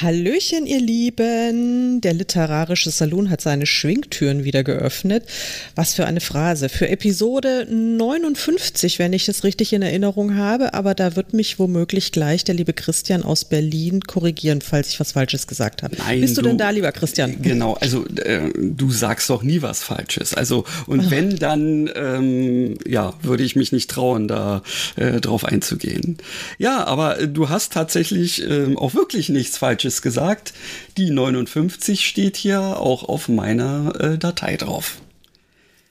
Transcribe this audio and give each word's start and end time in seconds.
Hallöchen, 0.00 0.66
ihr 0.66 0.80
Lieben! 0.80 2.00
Der 2.00 2.12
literarische 2.12 2.88
Salon 2.92 3.30
hat 3.30 3.40
seine 3.40 3.66
Schwingtüren 3.66 4.44
wieder 4.44 4.62
geöffnet. 4.62 5.24
Was 5.74 5.94
für 5.94 6.06
eine 6.06 6.20
Phrase. 6.20 6.68
Für 6.68 6.88
Episode 6.88 7.66
59, 7.68 9.00
wenn 9.00 9.12
ich 9.12 9.26
das 9.26 9.42
richtig 9.42 9.72
in 9.72 9.82
Erinnerung 9.82 10.36
habe, 10.36 10.74
aber 10.74 10.94
da 10.94 11.16
wird 11.16 11.32
mich 11.32 11.58
womöglich 11.58 12.12
gleich 12.12 12.44
der 12.44 12.54
liebe 12.54 12.74
Christian 12.74 13.24
aus 13.24 13.44
Berlin 13.44 14.02
korrigieren, 14.02 14.60
falls 14.60 14.90
ich 14.90 15.00
was 15.00 15.12
Falsches 15.12 15.48
gesagt 15.48 15.82
habe. 15.82 15.96
Nein, 15.96 16.20
Bist 16.20 16.36
du, 16.36 16.42
du 16.42 16.48
denn 16.50 16.58
da, 16.58 16.70
lieber 16.70 16.92
Christian? 16.92 17.42
Genau, 17.42 17.74
also 17.74 18.06
äh, 18.06 18.52
du 18.54 18.92
sagst 18.92 19.28
doch 19.30 19.42
nie 19.42 19.62
was 19.62 19.82
Falsches. 19.82 20.32
Also, 20.32 20.64
und 20.86 21.06
Ach. 21.06 21.10
wenn, 21.10 21.34
dann 21.36 21.90
ähm, 21.96 22.78
ja, 22.86 23.14
würde 23.22 23.42
ich 23.42 23.56
mich 23.56 23.72
nicht 23.72 23.90
trauen, 23.90 24.28
da 24.28 24.62
äh, 24.94 25.20
drauf 25.20 25.44
einzugehen. 25.44 26.18
Ja, 26.58 26.84
aber 26.84 27.18
äh, 27.18 27.26
du 27.26 27.48
hast 27.48 27.72
tatsächlich 27.72 28.48
äh, 28.48 28.76
auch 28.76 28.94
wirklich 28.94 29.28
nichts 29.28 29.58
Falsches 29.58 29.87
Falsches 29.88 30.02
gesagt. 30.02 30.52
Die 30.96 31.10
59 31.10 32.06
steht 32.06 32.36
hier 32.36 32.60
auch 32.60 33.04
auf 33.04 33.28
meiner 33.28 33.94
äh, 33.98 34.18
Datei 34.18 34.56
drauf. 34.56 35.00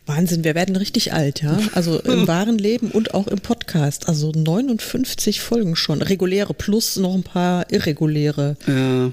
Wahnsinn, 0.05 0.43
wir 0.43 0.55
werden 0.55 0.75
richtig 0.75 1.13
alt, 1.13 1.41
ja. 1.41 1.59
Also 1.73 1.99
im 1.99 2.27
wahren 2.27 2.59
Leben 2.59 2.91
und 2.91 3.13
auch 3.15 3.27
im 3.27 3.39
Podcast. 3.39 4.07
Also 4.07 4.31
59 4.31 5.41
Folgen 5.41 5.75
schon. 5.75 6.01
Reguläre 6.01 6.53
plus 6.53 6.95
noch 6.97 7.15
ein 7.15 7.23
paar 7.23 7.71
irreguläre. 7.71 8.55
Ja. 8.67 9.11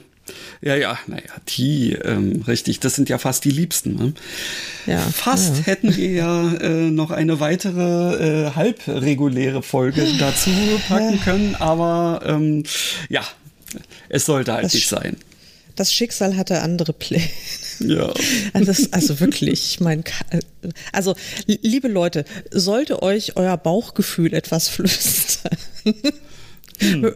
Ja, 0.62 0.74
ja, 0.74 0.98
naja, 1.06 1.22
die, 1.48 1.92
ähm, 1.92 2.42
richtig, 2.46 2.80
das 2.80 2.94
sind 2.94 3.10
ja 3.10 3.18
fast 3.18 3.44
die 3.44 3.50
Liebsten. 3.50 3.94
Ne? 3.94 4.14
Ja, 4.86 5.00
fast 5.00 5.58
ja. 5.58 5.64
hätten 5.64 5.94
wir 5.94 6.10
ja 6.10 6.54
äh, 6.54 6.90
noch 6.90 7.10
eine 7.10 7.40
weitere 7.40 8.46
äh, 8.46 8.50
halbreguläre 8.52 9.62
Folge 9.62 10.06
dazu 10.18 10.48
packen 10.88 11.20
können, 11.20 11.56
aber 11.56 12.22
ähm, 12.24 12.62
ja, 13.10 13.22
es 14.08 14.26
sollte 14.26 14.52
halt 14.52 14.64
das 14.64 14.74
nicht 14.74 14.88
sein. 14.88 15.16
Das 15.76 15.92
Schicksal 15.92 16.36
hatte 16.36 16.60
andere 16.60 16.92
Pläne. 16.92 17.28
Ja. 17.80 18.12
Also, 18.52 18.66
das, 18.66 18.92
also 18.92 19.18
wirklich, 19.18 19.72
ich 19.72 19.80
meine, 19.80 20.04
also 20.92 21.16
liebe 21.46 21.88
Leute, 21.88 22.24
sollte 22.52 23.02
euch 23.02 23.36
euer 23.36 23.56
Bauchgefühl 23.56 24.32
etwas 24.32 24.68
flüstern, 24.68 25.56
hm. 26.78 27.14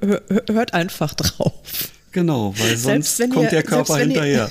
hört 0.48 0.74
einfach 0.74 1.14
drauf. 1.14 1.52
Genau, 2.10 2.54
weil 2.58 2.76
sonst 2.76 3.20
kommt 3.30 3.44
ihr, 3.44 3.50
der 3.50 3.62
Körper 3.62 3.98
hinterher. 3.98 4.50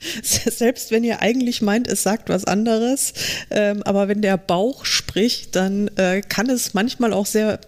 selbst 0.22 0.90
wenn 0.90 1.04
ihr 1.04 1.22
eigentlich 1.22 1.62
meint, 1.62 1.88
es 1.88 2.02
sagt 2.02 2.28
was 2.28 2.44
anderes, 2.44 3.12
ähm, 3.50 3.82
aber 3.84 4.08
wenn 4.08 4.22
der 4.22 4.36
Bauch 4.36 4.84
spricht, 4.84 5.56
dann 5.56 5.88
äh, 5.96 6.20
kann 6.20 6.48
es 6.50 6.74
manchmal 6.74 7.12
auch 7.12 7.26
sehr 7.26 7.60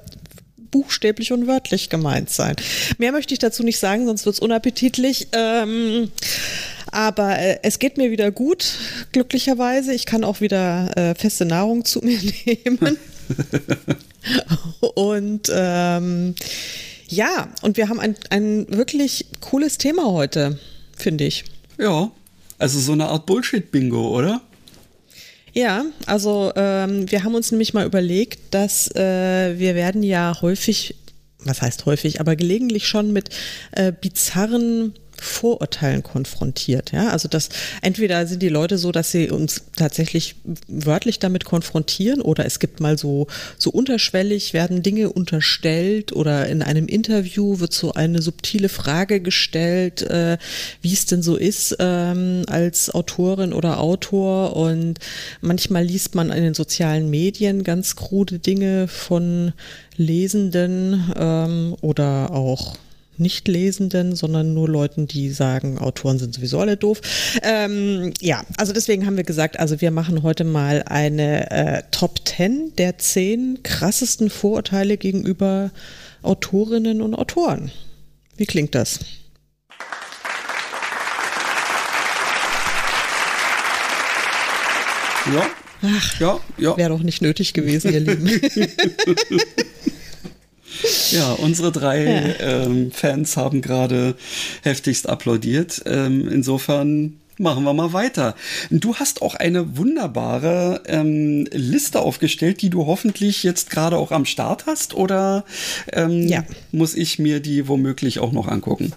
buchstäblich 0.71 1.33
und 1.33 1.47
wörtlich 1.47 1.89
gemeint 1.89 2.31
sein. 2.31 2.57
Mehr 2.99 3.13
möchte 3.13 3.35
ich 3.35 3.39
dazu 3.39 3.63
nicht 3.63 3.79
sagen, 3.79 4.07
sonst 4.07 4.27
wird 4.27 4.35
es 4.35 4.41
unappetitlich. 4.41 5.29
Ähm, 5.33 6.11
aber 6.91 7.39
äh, 7.39 7.59
es 7.63 7.79
geht 7.79 7.97
mir 7.97 8.11
wieder 8.11 8.31
gut, 8.31 8.75
glücklicherweise. 9.13 9.93
Ich 9.93 10.07
kann 10.07 10.25
auch 10.25 10.41
wieder 10.41 10.97
äh, 10.97 11.15
feste 11.15 11.45
Nahrung 11.45 11.85
zu 11.85 12.01
mir 12.01 12.19
nehmen. 12.47 12.99
und 14.95 15.51
ähm, 15.53 16.35
ja, 17.09 17.49
und 17.63 17.77
wir 17.77 17.89
haben 17.89 18.01
ein, 18.01 18.15
ein 18.31 18.67
wirklich 18.69 19.27
cooles 19.41 19.79
Thema 19.79 20.13
heute, 20.13 20.59
finde 20.97 21.25
ich. 21.25 21.45
Ja, 21.79 22.11
also 22.59 22.79
so 22.79 22.93
eine 22.93 23.07
Art 23.07 23.27
Bullshit-Bingo, 23.27 24.17
oder? 24.17 24.43
Ja, 25.53 25.85
also 26.07 26.53
ähm, 26.55 27.11
wir 27.11 27.25
haben 27.25 27.35
uns 27.35 27.51
nämlich 27.51 27.75
mal 27.75 27.87
überlegt, 27.87 28.55
dass 28.55 28.95
äh, 28.95 29.59
wir 29.59 29.75
werden 29.75 30.03
ja 30.03 30.41
häufig, 30.41 30.95
was 31.41 31.63
heißt 31.63 31.87
häufig, 31.87 32.21
aber 32.21 32.37
gelegentlich 32.37 32.87
schon 32.87 33.13
mit 33.13 33.31
äh, 33.73 33.93
bizarren 33.93 34.95
Vorurteilen 35.21 36.03
konfrontiert. 36.03 36.93
Ja, 36.93 37.09
also 37.09 37.29
das 37.29 37.49
entweder 37.83 38.27
sind 38.27 38.43
die 38.43 38.49
Leute 38.49 38.79
so, 38.79 38.93
dass 38.93 39.11
sie 39.13 39.31
uns 39.31 39.63
tatsächlich 39.77 40.37
wörtlich 40.69 41.19
damit 41.19 41.45
konfrontieren 41.45 42.21
oder 42.21 42.47
es 42.47 42.59
gibt 42.59 42.81
mal 42.81 42.99
so, 42.99 43.27
so 43.59 43.71
unterschwellig 43.71 44.53
werden 44.53 44.83
Dinge 44.83 45.11
unterstellt 45.11 46.13
oder 46.13 46.47
in 46.47 46.63
einem 46.63 46.87
Interview 46.87 47.61
wird 47.61 47.73
so 47.73 47.93
eine 47.93 48.23
subtile 48.23 48.69
Frage 48.69 49.21
gestellt, 49.21 50.03
äh, 50.03 50.39
wie 50.83 50.93
es 50.93 51.07
denn 51.07 51.23
so 51.23 51.37
ist 51.37 51.77
ähm, 51.79 52.45
als 52.49 52.91
Autorin 52.95 53.53
oder 53.53 53.81
Autor 53.81 54.57
und 54.57 54.99
manchmal 55.41 55.85
liest 55.85 56.15
man 56.15 56.31
in 56.31 56.43
den 56.43 56.55
sozialen 56.55 57.11
Medien 57.11 57.65
ganz 57.65 57.97
krude 57.97 58.39
Dinge 58.39 58.89
von 58.89 59.53
Lesenden 59.97 61.13
ähm, 61.17 61.77
oder 61.81 62.31
auch 62.33 62.77
nicht-Lesenden, 63.21 64.17
sondern 64.17 64.55
nur 64.55 64.69
Leuten, 64.69 65.07
die 65.07 65.31
sagen, 65.31 65.79
Autoren 65.79 66.19
sind 66.19 66.35
sowieso 66.35 66.59
alle 66.59 66.77
doof. 66.77 67.01
Ähm, 67.43 68.13
ja, 68.21 68.43
also 68.57 68.73
deswegen 68.73 69.07
haben 69.07 69.17
wir 69.17 69.25
gesagt, 69.25 69.59
also 69.59 69.81
wir 69.81 69.91
machen 69.91 70.23
heute 70.23 70.45
mal 70.45 70.83
eine 70.87 71.51
äh, 71.51 71.83
Top 71.91 72.27
10 72.27 72.73
der 72.77 72.99
zehn 72.99 73.63
krassesten 73.63 74.31
Vorurteile 74.31 74.97
gegenüber 74.97 75.71
Autorinnen 76.23 77.03
und 77.03 77.15
Autoren. 77.15 77.71
Wie 78.37 78.47
klingt 78.47 78.75
das? 78.75 79.01
Ja. 85.35 85.47
Ach, 85.83 86.21
ja, 86.21 86.41
ja. 86.59 86.77
Wäre 86.77 86.91
doch 86.91 87.03
nicht 87.03 87.23
nötig 87.23 87.53
gewesen, 87.53 87.93
ihr 87.93 88.01
Lieben. 88.01 88.29
Ja, 91.11 91.33
unsere 91.33 91.73
drei 91.73 92.05
ja. 92.05 92.65
Ähm, 92.65 92.91
Fans 92.93 93.37
haben 93.37 93.63
gerade 93.63 94.15
heftigst 94.63 95.09
applaudiert. 95.09 95.83
Ähm, 95.87 96.29
insofern 96.29 97.21
machen 97.41 97.65
wir 97.65 97.73
mal 97.73 97.93
weiter. 97.93 98.37
Du 98.71 98.95
hast 98.97 99.23
auch 99.23 99.35
eine 99.35 99.77
wunderbare 99.77 100.83
ähm, 100.87 101.47
Liste 101.53 102.01
aufgestellt, 102.01 102.63
die 102.63 102.71
du 102.71 102.87
hoffentlich 102.87 103.43
jetzt 103.43 103.71
gerade 103.71 103.97
auch 103.97 104.13
am 104.13 104.27
Start 104.27 104.67
hast, 104.67 104.95
oder 104.95 105.45
ähm, 105.93 106.29
ja. 106.29 106.45
muss 106.71 106.95
ich 106.95 107.19
mir 107.19 107.41
die 107.41 107.67
womöglich 107.67 108.19
auch 108.21 108.33
noch 108.33 108.47
angucken? 108.47 108.93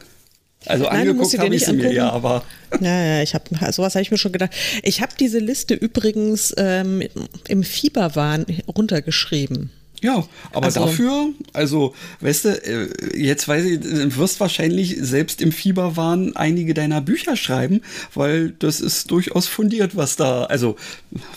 Also 0.65 0.85
Nein, 0.85 1.09
angeguckt 1.09 1.37
habe 1.39 1.55
ich 1.55 1.65
sie 1.65 1.73
mir 1.73 1.91
ja, 1.91 2.09
aber. 2.09 2.43
Ja, 2.79 3.21
ich 3.21 3.33
habe 3.33 3.45
sowas 3.71 3.95
habe 3.95 4.01
ich 4.01 4.11
mir 4.11 4.17
schon 4.17 4.31
gedacht. 4.31 4.51
Ich 4.81 5.01
habe 5.01 5.13
diese 5.19 5.39
Liste 5.39 5.73
übrigens 5.73 6.53
ähm, 6.57 7.03
im 7.47 7.63
Fieberwahn 7.63 8.45
runtergeschrieben. 8.73 9.71
Ja, 10.03 10.27
aber 10.51 10.65
also, 10.65 10.81
dafür, 10.81 11.29
also, 11.53 11.95
weißt 12.19 12.45
du, 12.45 12.49
äh, 12.49 13.17
jetzt 13.17 13.47
weiß 13.47 13.63
ich, 13.63 13.79
du 13.79 14.17
wirst 14.17 14.41
wahrscheinlich 14.41 14.97
selbst 14.99 15.41
im 15.41 15.53
Fieberwahn 15.53 16.35
einige 16.35 16.73
deiner 16.73 16.99
Bücher 16.99 17.37
schreiben, 17.37 17.79
weil 18.13 18.49
das 18.59 18.81
ist 18.81 19.09
durchaus 19.11 19.47
fundiert, 19.47 19.95
was 19.95 20.17
da, 20.17 20.43
also 20.43 20.75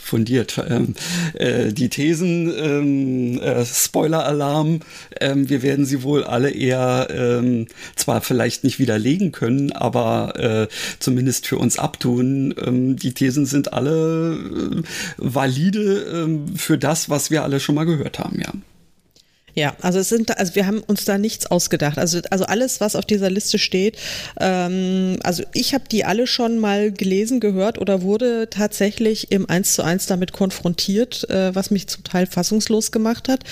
fundiert, 0.03 0.61
ähm, 0.69 0.97
äh, 1.35 1.73
die 1.73 1.89
Thesen, 1.91 2.53
ähm, 2.59 3.41
äh, 3.41 3.65
Spoiler-Alarm, 3.65 4.81
ähm, 5.21 5.49
wir 5.49 5.63
werden 5.63 5.87
sie 5.87 6.03
wohl 6.03 6.25
alle 6.25 6.51
eher 6.51 7.07
ähm, 7.15 7.69
zwar 7.95 8.21
vielleicht 8.21 8.65
nicht 8.65 8.81
widerlegen 8.81 9.31
können, 9.31 9.71
aber 9.71 10.35
äh, 10.41 10.69
zumindest 10.99 11.47
für 11.47 11.59
uns 11.59 11.79
abtun. 11.79 12.53
Ähm, 12.61 12.97
die 12.97 13.15
Thesen 13.15 13.47
sind 13.47 13.73
alle 13.73 14.35
äh, 14.35 14.83
valide 15.19 16.25
ähm, 16.25 16.57
für 16.57 16.79
das, 16.79 17.09
was 17.09 17.31
wir 17.31 17.45
alle 17.45 17.61
schon 17.61 17.77
mal 17.77 17.87
gehört 17.87 18.19
haben, 18.19 18.41
ja. 18.41 18.53
Ja, 19.57 19.75
also 19.81 20.01
es 20.01 20.11
sind, 20.11 20.37
also 20.37 20.55
wir 20.55 20.67
haben 20.67 20.81
uns 20.81 21.07
da 21.07 21.17
nichts 21.17 21.47
ausgedacht. 21.47 21.97
Also, 21.97 22.21
also 22.31 22.45
alles, 22.45 22.83
was 22.83 22.95
auf 22.95 23.07
dieser 23.07 23.31
Liste 23.31 23.59
steht, 23.59 23.97
ähm, 24.39 25.17
also 25.23 25.45
ich 25.55 25.73
habe 25.73 25.85
die 25.91 26.05
alle 26.05 26.27
schon 26.27 26.59
mal 26.59 26.93
gelesen, 26.93 27.41
gehört 27.41 27.79
oder 27.79 28.03
wurde 28.03 28.49
tatsächlich 28.51 29.33
im 29.33 29.49
Eins 29.49 29.73
zu 29.73 29.83
eins 29.83 30.05
damit 30.05 30.33
konfrontiert, 30.33 31.29
äh, 31.31 31.55
was 31.55 31.71
mich 31.71 31.87
zum 31.87 32.05
Teil 32.05 32.27
fassungslos 32.27 32.93
gemacht 32.93 33.31
hat. 33.31 33.45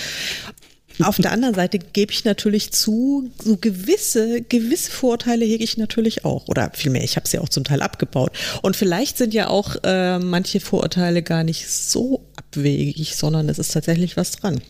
Auf 1.03 1.17
der 1.17 1.33
anderen 1.33 1.55
Seite 1.55 1.79
gebe 1.79 2.13
ich 2.13 2.27
natürlich 2.27 2.71
zu, 2.71 3.31
so 3.43 3.57
gewisse, 3.57 4.43
gewisse 4.43 4.91
Vorurteile 4.91 5.47
hege 5.47 5.65
ich 5.65 5.79
natürlich 5.79 6.27
auch. 6.27 6.49
Oder 6.49 6.71
vielmehr, 6.75 7.03
ich 7.03 7.17
habe 7.17 7.27
sie 7.27 7.39
auch 7.39 7.49
zum 7.49 7.65
Teil 7.65 7.81
abgebaut. 7.81 8.31
Und 8.61 8.77
vielleicht 8.77 9.17
sind 9.17 9.33
ja 9.33 9.49
auch 9.49 9.75
äh, 9.83 10.19
manche 10.19 10.61
Vorurteile 10.61 11.23
gar 11.23 11.45
nicht 11.45 11.69
so 11.69 12.27
abwegig, 12.37 13.17
sondern 13.17 13.49
es 13.49 13.59
ist 13.59 13.73
tatsächlich 13.73 14.19
was 14.19 14.33
dran. 14.33 14.61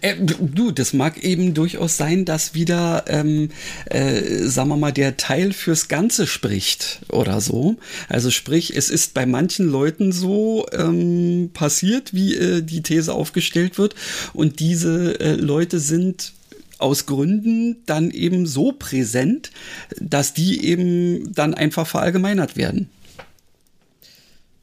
Äh, 0.00 0.16
du, 0.18 0.70
das 0.70 0.92
mag 0.92 1.22
eben 1.22 1.54
durchaus 1.54 1.96
sein, 1.96 2.24
dass 2.24 2.54
wieder, 2.54 3.04
ähm, 3.08 3.50
äh, 3.86 4.46
sagen 4.46 4.68
wir 4.68 4.76
mal, 4.76 4.92
der 4.92 5.16
Teil 5.16 5.52
fürs 5.52 5.88
Ganze 5.88 6.26
spricht 6.26 7.00
oder 7.08 7.40
so. 7.40 7.76
Also 8.08 8.30
sprich, 8.30 8.76
es 8.76 8.90
ist 8.90 9.14
bei 9.14 9.26
manchen 9.26 9.66
Leuten 9.66 10.12
so 10.12 10.66
ähm, 10.72 11.50
passiert, 11.52 12.14
wie 12.14 12.34
äh, 12.34 12.62
die 12.62 12.82
These 12.82 13.12
aufgestellt 13.12 13.78
wird. 13.78 13.94
Und 14.32 14.60
diese 14.60 15.20
äh, 15.20 15.34
Leute 15.34 15.78
sind 15.78 16.32
aus 16.78 17.06
Gründen 17.06 17.76
dann 17.86 18.10
eben 18.10 18.46
so 18.46 18.72
präsent, 18.72 19.50
dass 20.00 20.32
die 20.32 20.64
eben 20.64 21.32
dann 21.34 21.54
einfach 21.54 21.86
verallgemeinert 21.86 22.56
werden. 22.56 22.88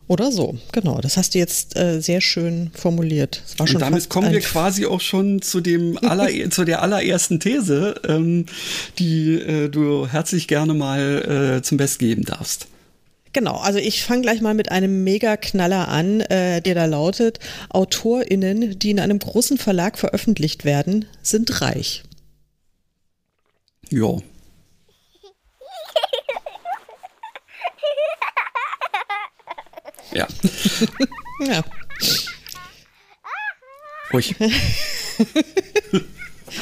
Oder 0.08 0.32
so, 0.32 0.56
genau. 0.72 1.02
Das 1.02 1.18
hast 1.18 1.34
du 1.34 1.40
jetzt 1.40 1.76
äh, 1.76 2.00
sehr 2.00 2.22
schön 2.22 2.70
formuliert. 2.76 3.42
Und 3.58 3.82
damit 3.82 4.08
kommen 4.10 4.32
wir 4.32 4.40
quasi 4.40 4.86
auch 4.86 5.02
schon 5.02 5.42
zu 5.42 5.62
dem 5.62 5.98
aller, 6.04 6.50
zu 6.52 6.64
der 6.64 6.84
allerersten 6.84 7.40
These, 7.40 7.96
ähm, 8.08 8.46
die 9.00 9.34
äh, 9.34 9.70
du 9.70 10.08
herzlich 10.08 10.48
gerne 10.48 10.76
mal 10.76 11.58
äh, 11.58 11.64
zum 11.64 11.78
Best 11.78 12.00
geben 12.00 12.24
darfst. 12.24 12.68
Genau, 13.34 13.58
also 13.58 13.80
ich 13.80 14.04
fange 14.04 14.22
gleich 14.22 14.40
mal 14.40 14.54
mit 14.54 14.72
einem 14.72 15.04
Mega-Knaller 15.04 15.90
an, 15.90 16.22
äh, 16.22 16.62
der 16.62 16.74
da 16.74 16.86
lautet, 16.86 17.40
AutorInnen, 17.70 18.80
die 18.80 18.92
in 18.92 19.00
einem 19.00 19.20
großen 19.20 19.58
Verlag 19.58 19.98
veröffentlicht 19.98 20.64
werden, 20.64 21.06
sind 21.22 21.62
reich. 21.62 22.04
Ja. 23.90 24.20
Ja. 30.16 30.28
ja. 31.46 31.64
Ruhig. 34.14 34.34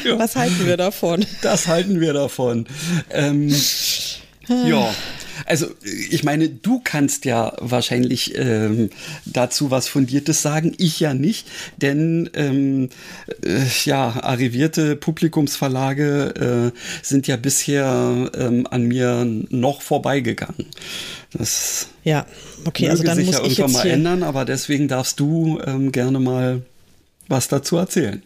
ja. 0.03 0.17
Was 0.17 0.35
halten 0.35 0.65
wir 0.65 0.75
davon? 0.75 1.23
Das 1.43 1.67
halten 1.67 2.01
wir 2.01 2.13
davon. 2.13 2.65
Ähm, 3.11 3.49
ja. 4.47 4.93
Also 5.45 5.67
ich 6.09 6.23
meine, 6.23 6.49
du 6.49 6.81
kannst 6.83 7.25
ja 7.25 7.53
wahrscheinlich 7.59 8.37
ähm, 8.37 8.89
dazu 9.25 9.71
was 9.71 9.87
Fundiertes 9.87 10.41
sagen, 10.41 10.73
ich 10.77 10.99
ja 10.99 11.13
nicht, 11.13 11.47
denn 11.77 12.29
ähm, 12.33 12.89
äh, 13.43 13.61
ja, 13.85 14.09
arrivierte 14.21 14.95
Publikumsverlage 14.95 16.71
äh, 16.73 16.77
sind 17.01 17.27
ja 17.27 17.35
bisher 17.35 18.31
ähm, 18.35 18.67
an 18.69 18.83
mir 18.83 19.25
noch 19.49 19.81
vorbeigegangen. 19.81 20.67
Das 21.31 21.87
ja, 22.03 22.25
okay, 22.65 22.89
also 22.89 23.03
dann 23.03 23.17
sich 23.17 23.27
muss 23.27 23.35
ja 23.37 23.43
irgendwann 23.43 23.71
mal 23.71 23.87
ändern, 23.87 24.23
aber 24.23 24.45
deswegen 24.45 24.87
darfst 24.87 25.19
du 25.19 25.59
ähm, 25.65 25.91
gerne 25.91 26.19
mal 26.19 26.61
was 27.27 27.47
dazu 27.47 27.77
erzählen. 27.77 28.21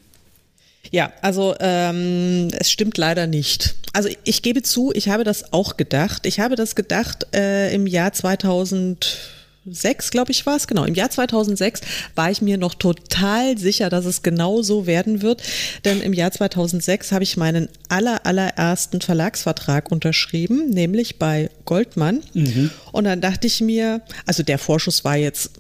Ja, 0.92 1.12
also 1.22 1.56
ähm, 1.60 2.50
es 2.58 2.72
stimmt 2.72 2.98
leider 2.98 3.28
nicht. 3.28 3.76
Also 3.94 4.10
ich 4.24 4.42
gebe 4.42 4.62
zu, 4.62 4.92
ich 4.94 5.10
habe 5.10 5.24
das 5.24 5.54
auch 5.54 5.78
gedacht. 5.78 6.26
Ich 6.26 6.40
habe 6.40 6.56
das 6.56 6.76
gedacht 6.76 7.28
äh, 7.36 7.74
im 7.74 7.88
Jahr 7.88 8.14
2006, 8.14 10.12
glaube 10.12 10.32
ich, 10.32 10.46
war 10.46 10.56
es. 10.56 10.68
Genau, 10.68 10.86
im 10.86 10.94
Jahr 10.94 11.10
2006 11.10 11.82
war 12.16 12.32
ich 12.32 12.42
mir 12.42 12.58
noch 12.58 12.74
total 12.76 13.58
sicher, 13.58 13.90
dass 13.90 14.06
es 14.06 14.24
genau 14.24 14.62
so 14.62 14.86
werden 14.86 15.22
wird. 15.22 15.44
Denn 15.84 16.02
im 16.02 16.14
Jahr 16.14 16.32
2006 16.32 17.12
habe 17.12 17.24
ich 17.24 17.38
meinen 17.38 17.68
aller, 17.90 18.26
allerersten 18.26 19.02
Verlagsvertrag 19.02 19.92
unterschrieben, 19.92 20.70
nämlich 20.70 21.20
bei 21.20 21.50
Goldmann. 21.66 22.24
Mhm. 22.34 22.72
Und 22.92 23.04
dann 23.06 23.20
dachte 23.20 23.48
ich 23.48 23.62
mir, 23.62 24.02
also 24.26 24.44
der 24.44 24.60
Vorschuss 24.60 25.04
war 25.04 25.18
jetzt 25.18 25.52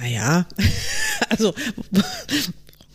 naja, 0.00 0.46
also 1.28 1.54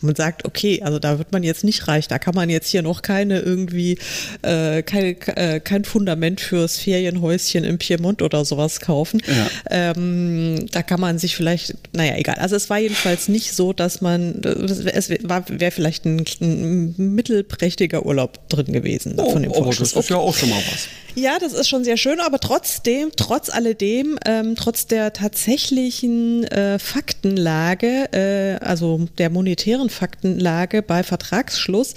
man 0.00 0.14
sagt, 0.14 0.44
okay, 0.44 0.82
also 0.82 0.98
da 0.98 1.18
wird 1.18 1.32
man 1.32 1.42
jetzt 1.42 1.64
nicht 1.64 1.88
reich, 1.88 2.08
da 2.08 2.18
kann 2.18 2.34
man 2.34 2.50
jetzt 2.50 2.68
hier 2.68 2.82
noch 2.82 3.02
keine 3.02 3.40
irgendwie, 3.40 3.98
äh, 4.42 4.82
keine, 4.82 5.16
äh, 5.36 5.60
kein 5.60 5.84
Fundament 5.84 6.40
fürs 6.40 6.78
Ferienhäuschen 6.78 7.64
im 7.64 7.78
Piemont 7.78 8.22
oder 8.22 8.44
sowas 8.44 8.80
kaufen. 8.80 9.20
Ja. 9.26 9.92
Ähm, 9.92 10.66
da 10.70 10.82
kann 10.82 11.00
man 11.00 11.18
sich 11.18 11.36
vielleicht, 11.36 11.74
naja, 11.92 12.16
egal. 12.16 12.36
Also 12.36 12.56
es 12.56 12.70
war 12.70 12.78
jedenfalls 12.78 13.28
nicht 13.28 13.52
so, 13.52 13.72
dass 13.72 14.00
man, 14.00 14.40
es 14.42 15.08
wäre 15.10 15.70
vielleicht 15.70 16.04
ein, 16.04 16.24
ein, 16.40 16.94
mittelprächtiger 16.96 18.06
Urlaub 18.06 18.48
drin 18.48 18.72
gewesen 18.72 19.14
oh, 19.16 19.32
von 19.32 19.42
dem 19.42 19.52
oh, 19.52 19.64
Vorschuss. 19.64 19.92
Das 19.92 20.04
ist 20.04 20.10
ja 20.10 20.16
auch 20.16 20.34
schon 20.34 20.50
mal 20.50 20.62
was. 20.70 20.88
Ja, 21.18 21.40
das 21.40 21.52
ist 21.52 21.68
schon 21.68 21.82
sehr 21.82 21.96
schön, 21.96 22.20
aber 22.20 22.38
trotzdem, 22.38 23.10
trotz 23.16 23.50
alledem, 23.50 24.20
ähm, 24.24 24.54
trotz 24.54 24.86
der 24.86 25.12
tatsächlichen 25.12 26.44
äh, 26.44 26.78
Faktenlage, 26.78 28.12
äh, 28.12 28.64
also 28.64 29.08
der 29.18 29.28
monetären 29.28 29.90
Faktenlage 29.90 30.80
bei 30.80 31.02
Vertragsschluss, 31.02 31.94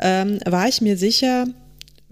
ähm, 0.00 0.38
war 0.46 0.68
ich 0.68 0.80
mir 0.80 0.96
sicher, 0.96 1.48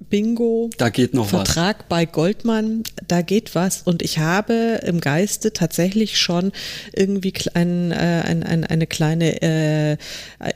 Bingo. 0.09 0.71
Da 0.79 0.89
geht 0.89 1.15
noch 1.15 1.29
Vertrag 1.29 1.81
was. 1.81 1.89
bei 1.89 2.07
Goldmann, 2.07 2.83
da 3.07 3.23
geht 3.23 3.55
was. 3.55 3.83
Und 3.83 4.03
ich 4.03 4.19
habe 4.19 4.81
im 4.85 5.01
Geiste 5.01 5.53
tatsächlich 5.53 6.19
schon 6.19 6.53
irgendwie 6.93 7.33
ein, 7.55 7.93
äh, 7.93 8.23
ein, 8.25 8.43
ein, 8.43 8.65
eine 8.65 8.87
kleine 8.87 9.43
äh, 9.43 9.97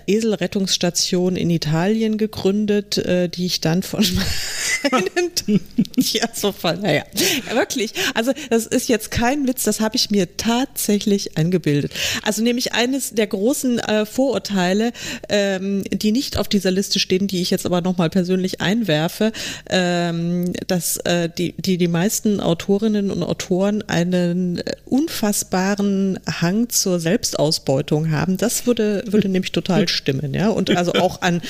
Eselrettungsstation 0.06 1.36
in 1.36 1.50
Italien 1.50 2.18
gegründet, 2.18 2.98
äh, 2.98 3.28
die 3.28 3.46
ich 3.46 3.60
dann 3.60 3.82
von 3.82 4.04
meinen 4.90 5.60
ja, 5.96 6.28
so 6.32 6.52
voll, 6.52 6.76
naja, 6.78 7.04
ja, 7.14 7.54
wirklich. 7.54 7.92
Also 8.14 8.32
das 8.50 8.66
ist 8.66 8.88
jetzt 8.88 9.10
kein 9.10 9.46
Witz, 9.46 9.64
das 9.64 9.80
habe 9.80 9.96
ich 9.96 10.10
mir 10.10 10.36
tatsächlich 10.36 11.36
eingebildet. 11.36 11.92
Also 12.22 12.42
nämlich 12.42 12.72
eines 12.72 13.10
der 13.10 13.26
großen 13.26 13.78
äh, 13.78 14.06
Vorurteile, 14.06 14.92
ähm, 15.28 15.84
die 15.90 16.12
nicht 16.12 16.38
auf 16.38 16.48
dieser 16.48 16.70
Liste 16.70 16.98
stehen, 16.98 17.26
die 17.26 17.42
ich 17.42 17.50
jetzt 17.50 17.66
aber 17.66 17.80
nochmal 17.80 18.10
persönlich 18.10 18.60
einwerfe, 18.60 19.32
ähm, 19.68 20.52
dass 20.66 20.96
äh, 20.98 21.28
die, 21.28 21.54
die, 21.58 21.78
die 21.78 21.88
meisten 21.88 22.40
Autorinnen 22.40 23.10
und 23.10 23.22
Autoren 23.22 23.82
einen 23.88 24.58
äh, 24.58 24.76
unfassbaren 24.86 26.18
Hang 26.40 26.68
zur 26.68 27.00
Selbstausbeutung 27.00 28.10
haben. 28.10 28.36
Das 28.36 28.66
würde, 28.66 29.04
würde 29.06 29.28
nämlich 29.28 29.52
total 29.52 29.88
stimmen, 29.88 30.34
ja. 30.34 30.48
Und 30.48 30.70
also 30.76 30.92
auch 30.94 31.22
an, 31.22 31.42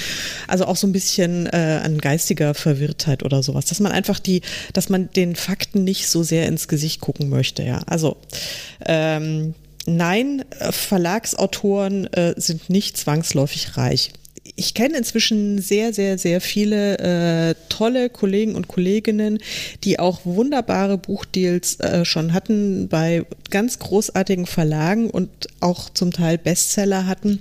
also 0.48 0.66
auch 0.66 0.76
so 0.76 0.86
ein 0.86 0.92
bisschen 0.92 1.46
äh, 1.46 1.80
an 1.82 1.98
geistiger 1.98 2.54
Verwirrtheit 2.54 3.22
oder 3.22 3.42
sowas, 3.42 3.66
dass 3.66 3.80
man 3.80 3.92
einfach 3.92 4.18
die, 4.18 4.42
dass 4.72 4.88
man 4.88 5.10
den 5.10 5.36
Fakten 5.36 5.84
nicht 5.84 6.08
so 6.08 6.22
sehr 6.22 6.46
ins 6.46 6.68
Gesicht 6.68 7.00
gucken 7.00 7.28
möchte, 7.28 7.62
ja. 7.62 7.82
Also 7.86 8.16
ähm, 8.86 9.54
Nein, 9.86 10.44
Verlagsautoren 10.70 12.06
äh, 12.14 12.32
sind 12.38 12.70
nicht 12.70 12.96
zwangsläufig 12.96 13.76
reich 13.76 14.12
ich 14.56 14.74
kenne 14.74 14.98
inzwischen 14.98 15.60
sehr, 15.60 15.92
sehr, 15.92 16.18
sehr 16.18 16.40
viele 16.40 16.98
äh, 16.98 17.54
tolle 17.68 18.10
Kollegen 18.10 18.54
und 18.54 18.68
Kolleginnen, 18.68 19.38
die 19.84 19.98
auch 19.98 20.20
wunderbare 20.24 20.98
Buchdeals 20.98 21.80
äh, 21.80 22.04
schon 22.04 22.32
hatten 22.32 22.88
bei 22.88 23.24
ganz 23.50 23.78
großartigen 23.78 24.46
Verlagen 24.46 25.10
und 25.10 25.30
auch 25.60 25.90
zum 25.90 26.12
Teil 26.12 26.38
Bestseller 26.38 27.06
hatten. 27.06 27.40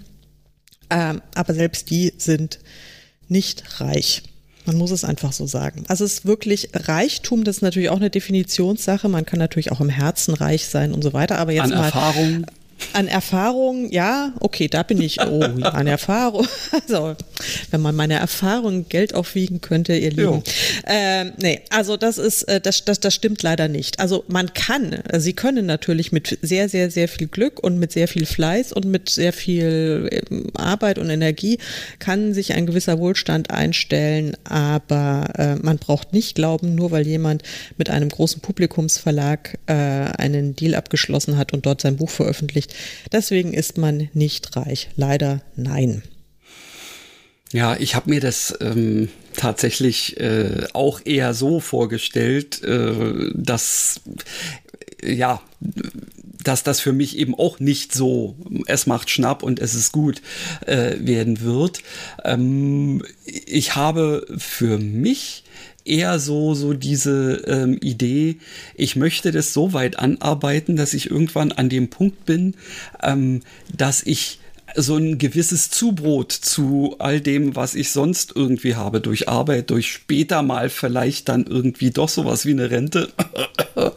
Ähm, 0.89 1.21
aber 1.35 1.53
selbst 1.53 1.89
die 1.89 2.13
sind 2.17 2.59
nicht 3.27 3.81
reich. 3.81 4.23
Man 4.65 4.77
muss 4.77 4.91
es 4.91 5.03
einfach 5.03 5.33
so 5.33 5.45
sagen. 5.45 5.83
Also 5.89 6.05
es 6.05 6.13
ist 6.13 6.25
wirklich 6.25 6.69
Reichtum, 6.73 7.43
das 7.43 7.57
ist 7.57 7.61
natürlich 7.61 7.89
auch 7.89 7.97
eine 7.97 8.09
Definitionssache. 8.09 9.09
Man 9.09 9.25
kann 9.25 9.39
natürlich 9.39 9.71
auch 9.73 9.81
im 9.81 9.89
Herzen 9.89 10.33
reich 10.33 10.67
sein 10.67 10.93
und 10.93 11.01
so 11.01 11.11
weiter. 11.11 11.37
Aber 11.37 11.51
jetzt 11.51 11.65
An 11.65 11.71
mal 11.71 11.85
Erfahrung. 11.85 12.45
An 12.93 13.07
Erfahrung, 13.07 13.91
ja, 13.91 14.33
okay, 14.39 14.67
da 14.67 14.83
bin 14.83 15.01
ich, 15.01 15.21
oh, 15.21 15.41
an 15.41 15.87
Erfahrung. 15.87 16.47
Also, 16.83 17.15
wenn 17.71 17.81
man 17.81 17.95
meine 17.95 18.15
Erfahrung 18.15 18.87
Geld 18.89 19.15
aufwiegen 19.15 19.61
könnte, 19.61 19.95
ihr 19.95 20.11
Lieben. 20.11 20.43
Ähm, 20.85 21.33
nee, 21.41 21.61
also 21.69 21.97
das 21.97 22.17
ist, 22.17 22.43
äh, 22.43 22.59
das, 22.59 22.83
das, 22.85 22.99
das 22.99 23.13
stimmt 23.13 23.41
leider 23.43 23.67
nicht. 23.67 23.99
Also 23.99 24.23
man 24.27 24.53
kann, 24.53 25.01
sie 25.17 25.33
können 25.33 25.65
natürlich 25.65 26.11
mit 26.11 26.37
sehr, 26.41 26.69
sehr, 26.69 26.91
sehr 26.91 27.07
viel 27.07 27.27
Glück 27.27 27.59
und 27.63 27.79
mit 27.79 27.91
sehr 27.91 28.07
viel 28.07 28.25
Fleiß 28.25 28.73
und 28.73 28.85
mit 28.85 29.09
sehr 29.09 29.33
viel 29.33 30.09
ähm, 30.29 30.47
Arbeit 30.55 30.97
und 30.97 31.09
Energie 31.09 31.57
kann 31.99 32.33
sich 32.33 32.53
ein 32.53 32.65
gewisser 32.65 32.99
Wohlstand 32.99 33.49
einstellen, 33.49 34.35
aber 34.43 35.29
äh, 35.37 35.55
man 35.55 35.77
braucht 35.77 36.13
nicht 36.13 36.35
glauben, 36.35 36.75
nur 36.75 36.91
weil 36.91 37.07
jemand 37.07 37.43
mit 37.77 37.89
einem 37.89 38.09
großen 38.09 38.41
Publikumsverlag 38.41 39.57
äh, 39.67 39.73
einen 39.73 40.55
Deal 40.55 40.75
abgeschlossen 40.75 41.37
hat 41.37 41.53
und 41.53 41.65
dort 41.65 41.81
sein 41.81 41.97
Buch 41.97 42.09
veröffentlicht, 42.09 42.62
Deswegen 43.11 43.53
ist 43.53 43.77
man 43.77 44.09
nicht 44.13 44.55
reich. 44.55 44.89
Leider 44.95 45.41
nein. 45.55 46.03
Ja, 47.51 47.75
ich 47.75 47.93
habe 47.93 48.09
mir 48.09 48.19
das 48.19 48.57
ähm, 48.61 49.09
tatsächlich 49.35 50.19
äh, 50.19 50.67
auch 50.73 51.01
eher 51.05 51.35
so 51.35 51.59
vorgestellt, 51.59 52.63
äh, 52.63 53.29
dass 53.35 54.01
ja, 55.03 55.41
dass 56.43 56.63
das 56.63 56.79
für 56.79 56.93
mich 56.93 57.17
eben 57.17 57.35
auch 57.35 57.59
nicht 57.59 57.93
so, 57.93 58.35
es 58.67 58.85
macht 58.85 59.09
Schnapp 59.09 59.43
und 59.43 59.59
es 59.59 59.75
ist 59.75 59.91
gut 59.91 60.21
äh, 60.65 60.95
werden 60.99 61.41
wird. 61.41 61.79
Ähm, 62.23 63.03
ich 63.25 63.75
habe 63.75 64.25
für 64.37 64.77
mich 64.77 65.42
eher 65.85 66.19
so, 66.19 66.53
so 66.53 66.73
diese 66.73 67.43
ähm, 67.47 67.77
Idee, 67.81 68.37
ich 68.75 68.95
möchte 68.95 69.31
das 69.31 69.53
so 69.53 69.73
weit 69.73 69.99
anarbeiten, 69.99 70.75
dass 70.75 70.93
ich 70.93 71.09
irgendwann 71.09 71.51
an 71.51 71.69
dem 71.69 71.89
Punkt 71.89 72.25
bin, 72.25 72.55
ähm, 73.01 73.41
dass 73.75 74.03
ich 74.03 74.39
so 74.75 74.97
ein 74.97 75.17
gewisses 75.17 75.69
Zubrot 75.69 76.31
zu 76.31 76.95
all 76.99 77.21
dem, 77.21 77.55
was 77.55 77.75
ich 77.75 77.91
sonst 77.91 78.33
irgendwie 78.35 78.75
habe, 78.75 79.01
durch 79.01 79.29
Arbeit, 79.29 79.69
durch 79.69 79.91
später 79.91 80.41
mal 80.41 80.69
vielleicht 80.69 81.29
dann 81.29 81.45
irgendwie 81.45 81.91
doch 81.91 82.09
sowas 82.09 82.45
wie 82.45 82.51
eine 82.51 82.71
Rente. 82.71 83.09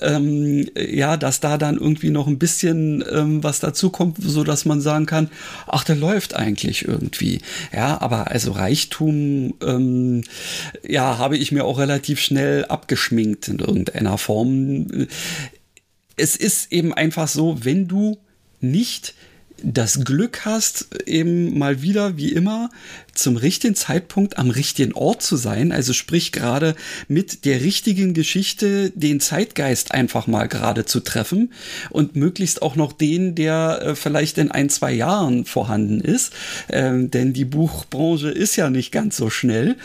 ähm, 0.00 0.68
ja, 0.76 1.16
dass 1.16 1.40
da 1.40 1.58
dann 1.58 1.76
irgendwie 1.76 2.10
noch 2.10 2.26
ein 2.26 2.38
bisschen 2.38 3.04
ähm, 3.10 3.42
was 3.44 3.60
dazu 3.60 3.90
kommt, 3.90 4.18
so 4.20 4.44
man 4.64 4.80
sagen 4.80 5.06
kann, 5.06 5.30
ach, 5.66 5.84
der 5.84 5.96
läuft 5.96 6.34
eigentlich 6.34 6.86
irgendwie. 6.86 7.40
Ja, 7.72 8.00
aber 8.00 8.30
also 8.30 8.52
Reichtum, 8.52 9.54
ähm, 9.62 10.24
ja, 10.86 11.18
habe 11.18 11.36
ich 11.36 11.52
mir 11.52 11.64
auch 11.64 11.78
relativ 11.78 12.20
schnell 12.20 12.64
abgeschminkt 12.64 13.48
in 13.48 13.58
irgendeiner 13.60 14.18
Form. 14.18 15.06
Es 16.16 16.36
ist 16.36 16.72
eben 16.72 16.92
einfach 16.92 17.28
so, 17.28 17.64
wenn 17.64 17.86
du 17.86 18.18
nicht 18.60 19.14
das 19.62 20.04
Glück 20.04 20.44
hast, 20.44 20.88
eben 21.06 21.58
mal 21.58 21.82
wieder, 21.82 22.16
wie 22.16 22.32
immer, 22.32 22.70
zum 23.14 23.36
richtigen 23.36 23.74
Zeitpunkt 23.74 24.38
am 24.38 24.50
richtigen 24.50 24.94
Ort 24.94 25.22
zu 25.22 25.36
sein. 25.36 25.72
Also 25.72 25.92
sprich 25.92 26.32
gerade 26.32 26.74
mit 27.08 27.44
der 27.44 27.60
richtigen 27.60 28.14
Geschichte 28.14 28.90
den 28.94 29.20
Zeitgeist 29.20 29.92
einfach 29.92 30.26
mal 30.26 30.46
gerade 30.46 30.84
zu 30.84 31.00
treffen 31.00 31.52
und 31.90 32.16
möglichst 32.16 32.62
auch 32.62 32.76
noch 32.76 32.92
den, 32.92 33.34
der 33.34 33.82
äh, 33.82 33.94
vielleicht 33.94 34.38
in 34.38 34.50
ein, 34.50 34.70
zwei 34.70 34.92
Jahren 34.92 35.44
vorhanden 35.44 36.00
ist. 36.00 36.32
Ähm, 36.68 37.10
denn 37.10 37.32
die 37.32 37.44
Buchbranche 37.44 38.30
ist 38.30 38.56
ja 38.56 38.70
nicht 38.70 38.92
ganz 38.92 39.16
so 39.16 39.30
schnell. 39.30 39.76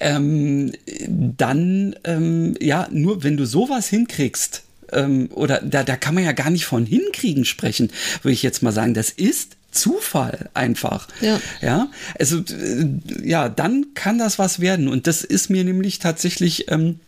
Ähm, 0.00 0.72
dann, 1.08 1.96
ähm, 2.04 2.54
ja, 2.60 2.88
nur 2.90 3.22
wenn 3.24 3.36
du 3.36 3.44
sowas 3.44 3.88
hinkriegst, 3.88 4.62
ähm, 4.92 5.28
oder 5.32 5.60
da, 5.60 5.84
da 5.84 5.96
kann 5.96 6.14
man 6.14 6.24
ja 6.24 6.32
gar 6.32 6.50
nicht 6.50 6.66
von 6.66 6.86
hinkriegen 6.86 7.44
sprechen, 7.44 7.90
würde 8.22 8.32
ich 8.32 8.42
jetzt 8.42 8.62
mal 8.62 8.72
sagen. 8.72 8.94
Das 8.94 9.10
ist 9.10 9.56
Zufall 9.70 10.48
einfach. 10.54 11.08
Ja. 11.20 11.40
ja. 11.60 11.88
Also, 12.18 12.38
äh, 12.38 12.86
ja, 13.22 13.48
dann 13.48 13.86
kann 13.94 14.18
das 14.18 14.38
was 14.38 14.60
werden. 14.60 14.88
Und 14.88 15.06
das 15.06 15.24
ist 15.24 15.50
mir 15.50 15.64
nämlich 15.64 15.98
tatsächlich 15.98 16.70
ähm, 16.70 17.00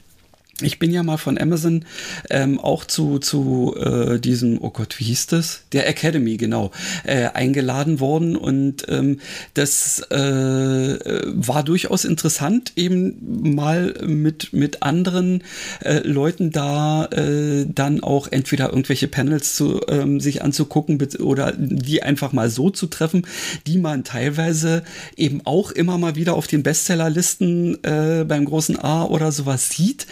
ich 0.62 0.78
bin 0.78 0.90
ja 0.90 1.02
mal 1.02 1.16
von 1.16 1.38
Amazon 1.38 1.84
ähm, 2.28 2.58
auch 2.58 2.84
zu, 2.84 3.18
zu 3.18 3.74
äh, 3.78 4.18
diesem, 4.18 4.58
oh 4.60 4.70
Gott, 4.70 4.98
wie 4.98 5.04
hieß 5.04 5.26
das? 5.28 5.62
Der 5.72 5.88
Academy, 5.88 6.36
genau, 6.36 6.70
äh, 7.04 7.26
eingeladen 7.26 8.00
worden. 8.00 8.36
Und 8.36 8.86
ähm, 8.88 9.20
das 9.54 10.00
äh, 10.10 10.98
war 11.26 11.62
durchaus 11.62 12.04
interessant, 12.04 12.72
eben 12.76 13.54
mal 13.54 13.94
mit, 14.06 14.52
mit 14.52 14.82
anderen 14.82 15.42
äh, 15.84 15.98
Leuten 15.98 16.50
da 16.50 17.06
äh, 17.06 17.66
dann 17.66 18.02
auch 18.02 18.28
entweder 18.30 18.70
irgendwelche 18.70 19.08
Panels 19.08 19.54
zu, 19.56 19.80
ähm, 19.88 20.20
sich 20.20 20.42
anzugucken 20.42 20.98
oder 21.18 21.52
die 21.56 22.02
einfach 22.02 22.32
mal 22.32 22.50
so 22.50 22.70
zu 22.70 22.86
treffen, 22.86 23.26
die 23.66 23.78
man 23.78 24.04
teilweise 24.04 24.82
eben 25.16 25.42
auch 25.44 25.70
immer 25.70 25.98
mal 25.98 26.16
wieder 26.16 26.34
auf 26.34 26.46
den 26.46 26.62
Bestsellerlisten 26.62 27.82
äh, 27.84 28.24
beim 28.26 28.44
großen 28.44 28.78
A 28.78 29.04
oder 29.04 29.32
sowas 29.32 29.70
sieht. 29.70 30.06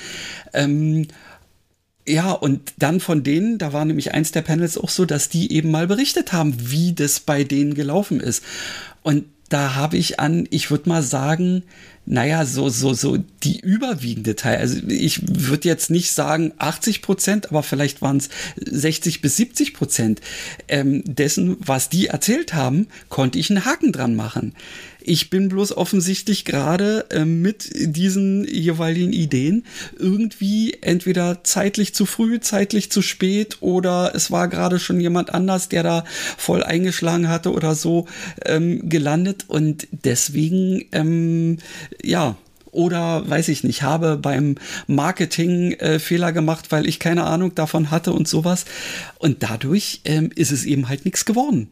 Ähm, 0.52 1.09
ja, 2.07 2.33
und 2.33 2.73
dann 2.78 3.00
von 3.00 3.23
denen, 3.23 3.59
da 3.59 3.73
war 3.73 3.85
nämlich 3.85 4.14
eins 4.14 4.33
der 4.33 4.43
Panels 4.43 4.78
auch 4.78 4.88
so, 4.88 5.05
dass 5.05 5.28
die 5.28 5.52
eben 5.52 5.71
mal 5.71 5.87
berichtet 5.87 6.33
haben, 6.33 6.55
wie 6.71 6.95
das 6.95 7.21
bei 7.21 7.45
denen 7.45 7.75
gelaufen 7.75 8.21
ist. 8.21 8.43
Und 9.02 9.26
da 9.50 9.75
habe 9.75 9.97
ich 9.97 10.21
an, 10.21 10.47
ich 10.50 10.71
würde 10.71 10.88
mal 10.88 11.02
sagen, 11.02 11.62
naja, 12.05 12.47
so, 12.47 12.71
so, 12.71 12.95
so 12.95 13.19
die 13.43 13.61
überwiegende 13.61 14.35
Teil. 14.35 14.59
Also 14.59 14.78
ich 14.88 15.21
würde 15.26 15.69
jetzt 15.69 15.90
nicht 15.90 16.11
sagen 16.11 16.52
80 16.57 17.02
Prozent, 17.02 17.50
aber 17.50 17.62
vielleicht 17.62 18.00
waren 18.00 18.17
es 18.17 18.31
60 18.57 19.21
bis 19.21 19.37
70 19.37 19.75
Prozent 19.75 20.21
ähm, 20.69 21.02
dessen, 21.05 21.57
was 21.61 21.90
die 21.90 22.07
erzählt 22.07 22.55
haben, 22.55 22.88
konnte 23.11 23.38
ich 23.38 23.50
einen 23.50 23.67
Haken 23.67 23.93
dran 23.93 24.17
machen. 24.17 24.55
Ich 25.08 25.30
bin 25.30 25.48
bloß 25.48 25.74
offensichtlich 25.74 26.44
gerade 26.44 27.06
äh, 27.08 27.24
mit 27.24 27.70
diesen 27.74 28.46
jeweiligen 28.46 29.14
Ideen 29.14 29.64
irgendwie 29.98 30.76
entweder 30.82 31.42
zeitlich 31.44 31.94
zu 31.94 32.04
früh, 32.04 32.40
zeitlich 32.40 32.92
zu 32.92 33.00
spät 33.00 33.56
oder 33.60 34.12
es 34.14 34.30
war 34.30 34.48
gerade 34.48 34.78
schon 34.78 35.00
jemand 35.00 35.32
anders, 35.32 35.70
der 35.70 35.82
da 35.82 36.04
voll 36.36 36.62
eingeschlagen 36.62 37.30
hatte 37.30 37.52
oder 37.52 37.74
so 37.74 38.06
ähm, 38.44 38.90
gelandet 38.90 39.46
und 39.48 39.88
deswegen, 39.90 40.84
ähm, 40.92 41.56
ja, 42.04 42.36
oder 42.70 43.26
weiß 43.26 43.48
ich 43.48 43.64
nicht, 43.64 43.82
habe 43.82 44.18
beim 44.18 44.56
Marketing 44.86 45.72
äh, 45.72 46.00
Fehler 46.00 46.32
gemacht, 46.32 46.66
weil 46.68 46.86
ich 46.86 46.98
keine 46.98 47.24
Ahnung 47.24 47.54
davon 47.54 47.90
hatte 47.90 48.12
und 48.12 48.28
sowas. 48.28 48.66
Und 49.18 49.42
dadurch 49.42 50.02
ähm, 50.04 50.30
ist 50.34 50.52
es 50.52 50.66
eben 50.66 50.90
halt 50.90 51.06
nichts 51.06 51.24
geworden. 51.24 51.68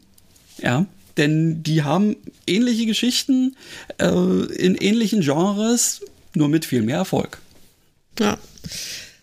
Ja 0.57 0.87
denn 1.17 1.63
die 1.63 1.83
haben 1.83 2.15
ähnliche 2.45 2.85
Geschichten 2.85 3.55
äh, 3.97 4.07
in 4.07 4.75
ähnlichen 4.75 5.21
Genres, 5.21 6.01
nur 6.33 6.49
mit 6.49 6.65
viel 6.65 6.81
mehr 6.81 6.97
Erfolg. 6.97 7.39
Ja. 8.19 8.37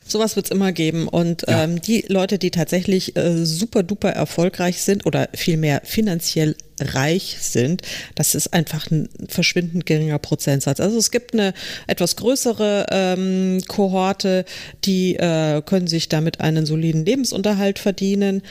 Sowas 0.06 0.36
wird 0.36 0.46
es 0.46 0.52
immer 0.52 0.72
geben. 0.72 1.08
Und 1.08 1.44
ja. 1.48 1.64
ähm, 1.64 1.80
die 1.80 2.04
Leute, 2.08 2.38
die 2.38 2.50
tatsächlich 2.50 3.16
äh, 3.16 3.44
super 3.44 3.82
duper 3.82 4.10
erfolgreich 4.10 4.82
sind 4.82 5.06
oder 5.06 5.28
vielmehr 5.32 5.80
finanziell 5.84 6.56
reich 6.80 7.36
sind, 7.40 7.82
das 8.14 8.34
ist 8.34 8.52
einfach 8.52 8.90
ein 8.90 9.08
verschwindend 9.28 9.86
geringer 9.86 10.18
Prozentsatz. 10.18 10.80
Also 10.80 10.98
es 10.98 11.10
gibt 11.10 11.32
eine 11.32 11.54
etwas 11.86 12.16
größere 12.16 12.86
ähm, 12.90 13.62
Kohorte, 13.66 14.44
die 14.84 15.16
äh, 15.16 15.62
können 15.62 15.86
sich 15.86 16.08
damit 16.08 16.40
einen 16.40 16.66
soliden 16.66 17.04
Lebensunterhalt 17.06 17.78
verdienen 17.78 18.42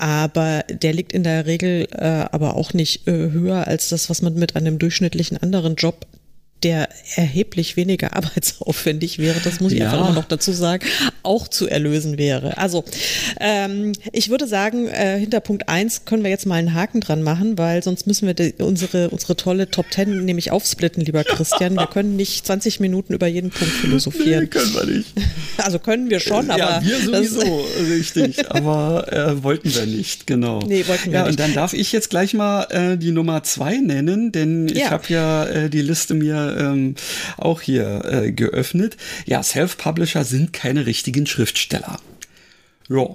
aber 0.00 0.64
der 0.68 0.92
liegt 0.92 1.12
in 1.12 1.22
der 1.22 1.46
Regel 1.46 1.86
äh, 1.92 2.26
aber 2.32 2.56
auch 2.56 2.72
nicht 2.72 3.06
äh, 3.06 3.12
höher 3.30 3.66
als 3.66 3.90
das, 3.90 4.08
was 4.08 4.22
man 4.22 4.34
mit 4.34 4.56
einem 4.56 4.78
durchschnittlichen 4.78 5.36
anderen 5.36 5.76
Job 5.76 6.06
der 6.62 6.88
erheblich 7.16 7.76
weniger 7.76 8.14
arbeitsaufwendig 8.16 9.18
wäre, 9.18 9.40
das 9.40 9.60
muss 9.60 9.72
ich 9.72 9.80
ja. 9.80 9.86
einfach 9.86 10.06
immer 10.06 10.14
noch 10.14 10.24
dazu 10.24 10.52
sagen, 10.52 10.86
auch 11.22 11.48
zu 11.48 11.68
erlösen 11.68 12.18
wäre. 12.18 12.58
Also 12.58 12.84
ähm, 13.40 13.92
ich 14.12 14.30
würde 14.30 14.46
sagen, 14.46 14.88
äh, 14.88 15.18
hinter 15.18 15.40
Punkt 15.40 15.68
1 15.68 16.04
können 16.04 16.22
wir 16.22 16.30
jetzt 16.30 16.46
mal 16.46 16.56
einen 16.56 16.74
Haken 16.74 17.00
dran 17.00 17.22
machen, 17.22 17.58
weil 17.58 17.82
sonst 17.82 18.06
müssen 18.06 18.26
wir 18.26 18.34
die, 18.34 18.54
unsere, 18.58 19.10
unsere 19.10 19.36
tolle 19.36 19.70
Top 19.70 19.86
10 19.90 20.24
nämlich 20.24 20.50
aufsplitten, 20.50 21.04
lieber 21.04 21.24
Christian. 21.24 21.74
Wir 21.74 21.86
können 21.86 22.16
nicht 22.16 22.46
20 22.46 22.80
Minuten 22.80 23.14
über 23.14 23.26
jeden 23.26 23.50
Punkt 23.50 23.72
philosophieren. 23.74 24.44
Nee, 24.44 24.46
können 24.48 24.74
wir 24.74 24.84
nicht. 24.86 25.12
Also 25.58 25.78
können 25.78 26.08
wir 26.08 26.20
schon, 26.20 26.50
aber. 26.50 26.58
Ja, 26.58 26.82
wir 26.82 27.00
sowieso, 27.00 27.66
richtig. 27.88 28.50
Aber 28.50 29.12
äh, 29.12 29.42
wollten 29.42 29.74
wir 29.74 29.86
nicht, 29.86 30.26
genau. 30.26 30.60
Nee, 30.66 30.86
wollten 30.86 31.06
wir 31.06 31.12
ja, 31.12 31.22
nicht. 31.22 31.32
Und 31.32 31.40
dann 31.40 31.54
darf 31.54 31.74
ich 31.74 31.92
jetzt 31.92 32.10
gleich 32.10 32.32
mal 32.34 32.64
äh, 32.70 32.96
die 32.96 33.10
Nummer 33.10 33.42
2 33.42 33.76
nennen, 33.78 34.32
denn 34.32 34.68
ja. 34.68 34.74
ich 34.74 34.90
habe 34.90 35.04
ja 35.08 35.44
äh, 35.44 35.70
die 35.70 35.82
Liste 35.82 36.14
mir 36.14 36.56
ähm, 36.58 36.94
auch 37.36 37.60
hier 37.60 38.04
äh, 38.04 38.32
geöffnet. 38.32 38.96
Ja, 39.26 39.42
Self-Publisher 39.42 40.24
sind 40.24 40.52
keine 40.52 40.86
richtigen 40.86 41.09
Schriftsteller. 41.26 41.98
Ja. 42.88 43.08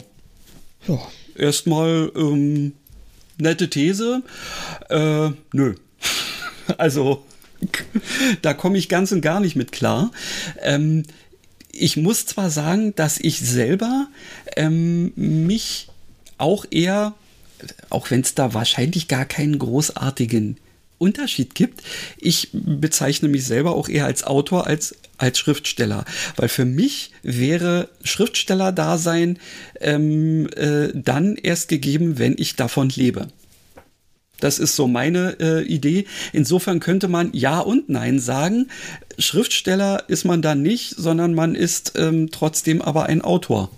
Ja. 0.88 1.00
Erstmal 1.36 2.12
ähm, 2.16 2.74
nette 3.38 3.70
These. 3.70 4.22
Äh, 4.90 5.32
nö. 5.52 5.76
also, 6.78 7.26
da 8.42 8.54
komme 8.54 8.78
ich 8.78 8.90
ganz 8.90 9.12
und 9.12 9.22
gar 9.22 9.40
nicht 9.40 9.56
mit 9.56 9.72
klar. 9.72 10.12
Ähm, 10.62 11.04
ich 11.72 11.98
muss 11.98 12.26
zwar 12.26 12.50
sagen, 12.50 12.96
dass 12.96 13.18
ich 13.18 13.40
selber 13.40 14.08
ähm, 14.56 15.12
mich 15.16 15.90
auch 16.38 16.66
eher, 16.70 17.14
auch 17.90 18.12
wenn 18.12 18.22
es 18.22 18.36
da 18.36 18.54
wahrscheinlich 18.54 19.08
gar 19.08 19.26
keinen 19.26 19.60
großartigen 19.60 20.58
Unterschied 20.98 21.56
gibt. 21.56 21.82
Ich 22.18 22.50
bezeichne 22.54 23.28
mich 23.28 23.46
selber 23.46 23.76
auch 23.76 23.90
eher 23.90 24.06
als 24.06 24.24
Autor 24.24 24.68
als 24.68 24.96
als 25.18 25.40
Schriftsteller, 25.40 26.06
weil 26.36 26.50
für 26.50 26.66
mich 26.66 27.12
wäre 27.24 27.90
Schriftsteller-Dasein 28.04 29.40
ähm, 29.80 30.48
äh, 30.56 30.90
dann 30.94 31.36
erst 31.36 31.70
gegeben, 31.70 32.18
wenn 32.20 32.36
ich 32.38 32.56
davon 32.56 32.90
lebe. 32.90 33.28
Das 34.40 34.60
ist 34.60 34.76
so 34.76 34.88
meine 34.88 35.38
äh, 35.40 35.64
Idee. 35.64 36.06
Insofern 36.34 36.80
könnte 36.80 37.08
man 37.08 37.30
Ja 37.34 37.60
und 37.60 37.90
Nein 37.90 38.20
sagen. 38.20 38.68
Schriftsteller 39.18 40.04
ist 40.08 40.26
man 40.26 40.42
dann 40.42 40.62
nicht, 40.62 40.96
sondern 40.98 41.34
man 41.34 41.56
ist 41.56 41.94
ähm, 41.96 42.30
trotzdem 42.32 42.82
aber 42.82 43.06
ein 43.06 43.22
Autor. 43.22 43.72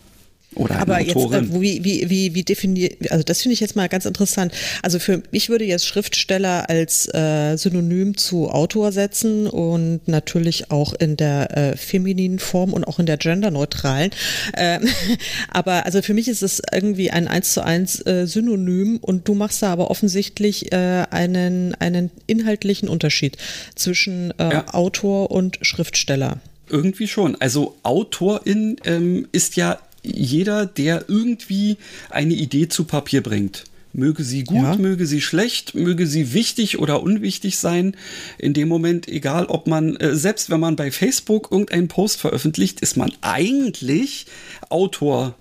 Oder 0.57 0.79
Aber 0.79 0.99
jetzt, 0.99 1.15
äh, 1.15 1.53
wie, 1.53 1.83
wie, 1.83 2.09
wie, 2.09 2.33
wie 2.33 2.43
definiert, 2.43 3.11
also 3.11 3.23
das 3.23 3.41
finde 3.41 3.53
ich 3.53 3.59
jetzt 3.59 3.75
mal 3.75 3.87
ganz 3.87 4.05
interessant. 4.05 4.53
Also 4.81 4.99
für 4.99 5.21
mich 5.31 5.49
würde 5.49 5.65
jetzt 5.65 5.85
Schriftsteller 5.85 6.69
als 6.69 7.07
äh, 7.13 7.55
Synonym 7.57 8.17
zu 8.17 8.49
Autor 8.49 8.91
setzen 8.91 9.47
und 9.47 10.07
natürlich 10.07 10.71
auch 10.71 10.93
in 10.93 11.15
der 11.15 11.55
äh, 11.55 11.77
femininen 11.77 12.39
Form 12.39 12.73
und 12.73 12.85
auch 12.85 12.99
in 12.99 13.05
der 13.05 13.17
genderneutralen. 13.17 14.11
Äh, 14.53 14.79
aber 15.49 15.85
also 15.85 16.01
für 16.01 16.13
mich 16.13 16.27
ist 16.27 16.41
es 16.41 16.61
irgendwie 16.71 17.11
ein 17.11 17.27
eins 17.27 17.53
zu 17.53 17.63
eins 17.63 18.05
äh, 18.05 18.25
Synonym 18.25 18.97
und 18.97 19.27
du 19.27 19.35
machst 19.35 19.61
da 19.61 19.71
aber 19.71 19.91
offensichtlich 19.91 20.71
äh, 20.71 21.05
einen, 21.11 21.75
einen 21.75 22.09
inhaltlichen 22.25 22.89
Unterschied 22.89 23.37
zwischen 23.75 24.33
äh, 24.39 24.51
ja. 24.51 24.73
Autor 24.73 25.31
und 25.31 25.59
Schriftsteller. 25.61 26.39
Irgendwie 26.69 27.07
schon. 27.07 27.39
Also 27.39 27.77
Autorin 27.83 28.77
ähm, 28.83 29.27
ist 29.31 29.55
ja 29.55 29.79
jeder, 30.07 30.65
der 30.65 31.05
irgendwie 31.07 31.77
eine 32.09 32.33
Idee 32.33 32.67
zu 32.67 32.85
Papier 32.85 33.21
bringt 33.21 33.65
Möge 33.97 34.23
sie 34.23 34.43
gut, 34.43 34.61
ja. 34.61 34.75
möge 34.75 35.07
sie 35.07 35.21
schlecht, 35.21 35.73
möge 35.73 36.05
sie 36.05 36.31
wichtig 36.33 36.77
oder 36.77 37.01
unwichtig 37.01 37.57
sein. 37.57 37.95
In 38.37 38.53
dem 38.53 38.67
Moment, 38.67 39.07
egal 39.07 39.47
ob 39.47 39.65
man, 39.65 39.95
äh, 39.95 40.15
selbst 40.15 40.51
wenn 40.51 40.59
man 40.59 40.75
bei 40.75 40.91
Facebook 40.91 41.51
irgendeinen 41.51 41.87
Post 41.87 42.19
veröffentlicht, 42.19 42.79
ist 42.81 42.95
man 42.95 43.11
eigentlich 43.21 44.27
Autor 44.69 45.33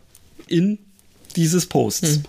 in 0.47 0.79
dieses 1.37 1.67
Posts. 1.67 2.15
Hm. 2.15 2.23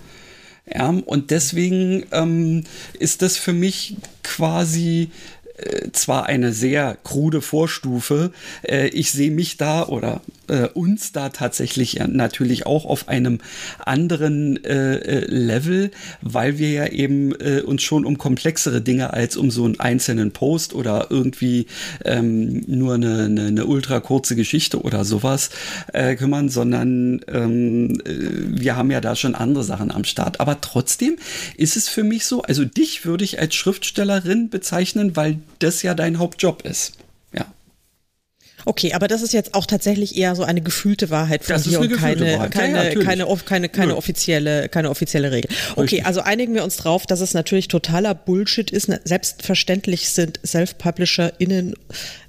Ja, 0.74 0.90
und 0.90 1.32
deswegen 1.32 2.06
ähm, 2.12 2.66
ist 3.00 3.22
das 3.22 3.38
für 3.38 3.54
mich 3.54 3.96
quasi 4.22 5.12
äh, 5.58 5.92
zwar 5.92 6.28
eine 6.28 6.54
sehr 6.54 6.98
krude 7.04 7.42
Vorstufe. 7.42 8.32
Äh, 8.62 8.88
ich 8.90 9.12
sehe 9.12 9.32
mich 9.32 9.58
da 9.58 9.86
oder 9.88 10.22
äh, 10.48 10.68
uns 10.68 11.12
da 11.12 11.30
tatsächlich 11.30 12.00
natürlich 12.08 12.66
auch 12.66 12.86
auf 12.86 13.08
einem 13.08 13.40
anderen 13.80 14.64
äh, 14.64 14.96
äh, 14.96 15.26
Level, 15.26 15.92
weil 16.22 16.58
wir 16.58 16.72
ja 16.72 16.88
eben 16.88 17.34
uns 17.66 17.84
schon 17.84 18.06
um 18.06 18.18
komplexere 18.18 18.82
Dinge 18.82 19.14
als 19.14 19.38
um 19.38 19.52
so 19.52 19.66
einen 19.66 19.80
einzelnen 19.80 20.32
Post 20.32 20.74
oder 20.74 21.08
irgendwie 21.10 21.68
ähm, 22.06 22.64
nur 22.68 22.96
eine, 22.96 23.26
eine, 23.26 23.48
eine 23.48 23.66
ultra 23.66 24.00
kurze 24.00 24.36
Geschichte 24.36 24.82
oder 24.82 25.06
sowas 25.06 25.50
kümmern, 26.18 26.50
sondern 26.50 27.22
ähm, 27.28 28.02
wir 28.06 28.76
haben 28.76 28.92
ja 28.92 29.02
da 29.02 29.16
schon 29.16 29.36
andere 29.36 29.64
Sachen 29.64 29.92
am 29.92 30.04
Start. 30.04 30.40
Aber 30.40 30.62
trotzdem 30.62 31.18
ist 31.58 31.78
es 31.78 31.90
für 31.90 32.04
mich 32.04 32.26
so, 32.26 32.42
also 32.42 32.66
dich 32.66 33.06
würde 33.06 33.24
ich 33.24 33.40
als 33.40 33.56
Schriftstellerin 33.56 34.50
bezeichnen, 34.50 35.16
weil 35.16 35.40
das 35.60 35.82
ja 35.84 35.94
dein 35.94 36.20
Hauptjob 36.20 36.64
ist. 36.64 36.98
Okay, 38.68 38.94
aber 38.94 39.08
das 39.08 39.22
ist 39.22 39.32
jetzt 39.32 39.54
auch 39.54 39.66
tatsächlich 39.66 40.18
eher 40.18 40.36
so 40.36 40.44
eine 40.44 40.62
gefühlte 40.62 41.10
Wahrheit 41.10 41.46
von 41.46 41.56
das 41.56 41.64
dir 41.64 41.80
und 41.80 41.94
keine, 41.94 42.50
keine, 42.50 42.78
ja, 42.78 42.84
ja, 42.84 43.00
keine, 43.00 43.26
keine, 43.46 43.70
keine, 43.70 43.96
offizielle, 43.96 44.68
keine 44.68 44.90
offizielle 44.90 45.32
Regel. 45.32 45.50
Okay, 45.72 45.82
Richtig. 45.82 46.06
also 46.06 46.20
einigen 46.20 46.54
wir 46.54 46.66
uns 46.66 46.76
drauf, 46.76 47.06
dass 47.06 47.22
es 47.22 47.34
natürlich 47.34 47.70
totaler 47.70 48.14
Bullshit 48.14 48.70
ist. 48.70 48.92
Selbstverständlich 49.06 50.10
sind 50.10 50.42
Self-PublisherInnen 50.46 51.76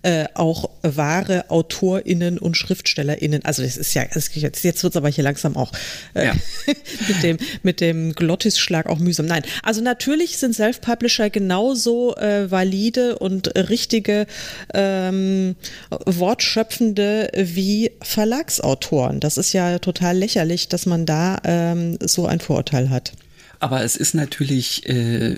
äh, 0.02 0.26
auch 0.35 0.71
wahre 0.83 1.50
AutorInnen 1.50 2.38
und 2.38 2.57
SchriftstellerInnen. 2.57 3.45
Also 3.45 3.62
das 3.62 3.76
ist 3.76 3.95
ja, 3.95 4.05
das, 4.12 4.31
jetzt, 4.35 4.64
jetzt 4.64 4.83
wird 4.83 4.93
es 4.93 4.97
aber 4.97 5.09
hier 5.09 5.25
langsam 5.25 5.57
auch 5.57 5.73
äh, 6.14 6.26
ja. 6.26 6.35
mit 7.09 7.23
dem, 7.23 7.37
mit 7.62 7.81
dem 7.81 8.14
Glottisschlag 8.14 8.87
auch 8.87 8.99
mühsam. 8.99 9.26
Nein, 9.26 9.43
also 9.62 9.81
natürlich 9.81 10.38
sind 10.38 10.55
Self-Publisher 10.55 11.31
genauso 11.31 12.17
äh, 12.17 12.50
valide 12.50 13.19
und 13.19 13.57
richtige 13.57 14.26
ähm, 14.75 15.57
Wortschöpfende 15.90 17.31
wie 17.35 17.93
Verlagsautoren. 18.02 19.21
Das 19.21 19.37
ist 19.37 19.52
ja 19.52 19.78
total 19.78 20.17
lächerlich, 20.17 20.69
dass 20.69 20.87
man 20.87 21.07
da 21.07 21.38
ähm, 21.45 21.99
so 22.00 22.26
ein 22.26 22.40
Vorurteil 22.40 22.90
hat. 22.90 23.12
Aber 23.61 23.83
es 23.83 23.97
ist 23.97 24.14
natürlich 24.14 24.88
äh, 24.88 25.37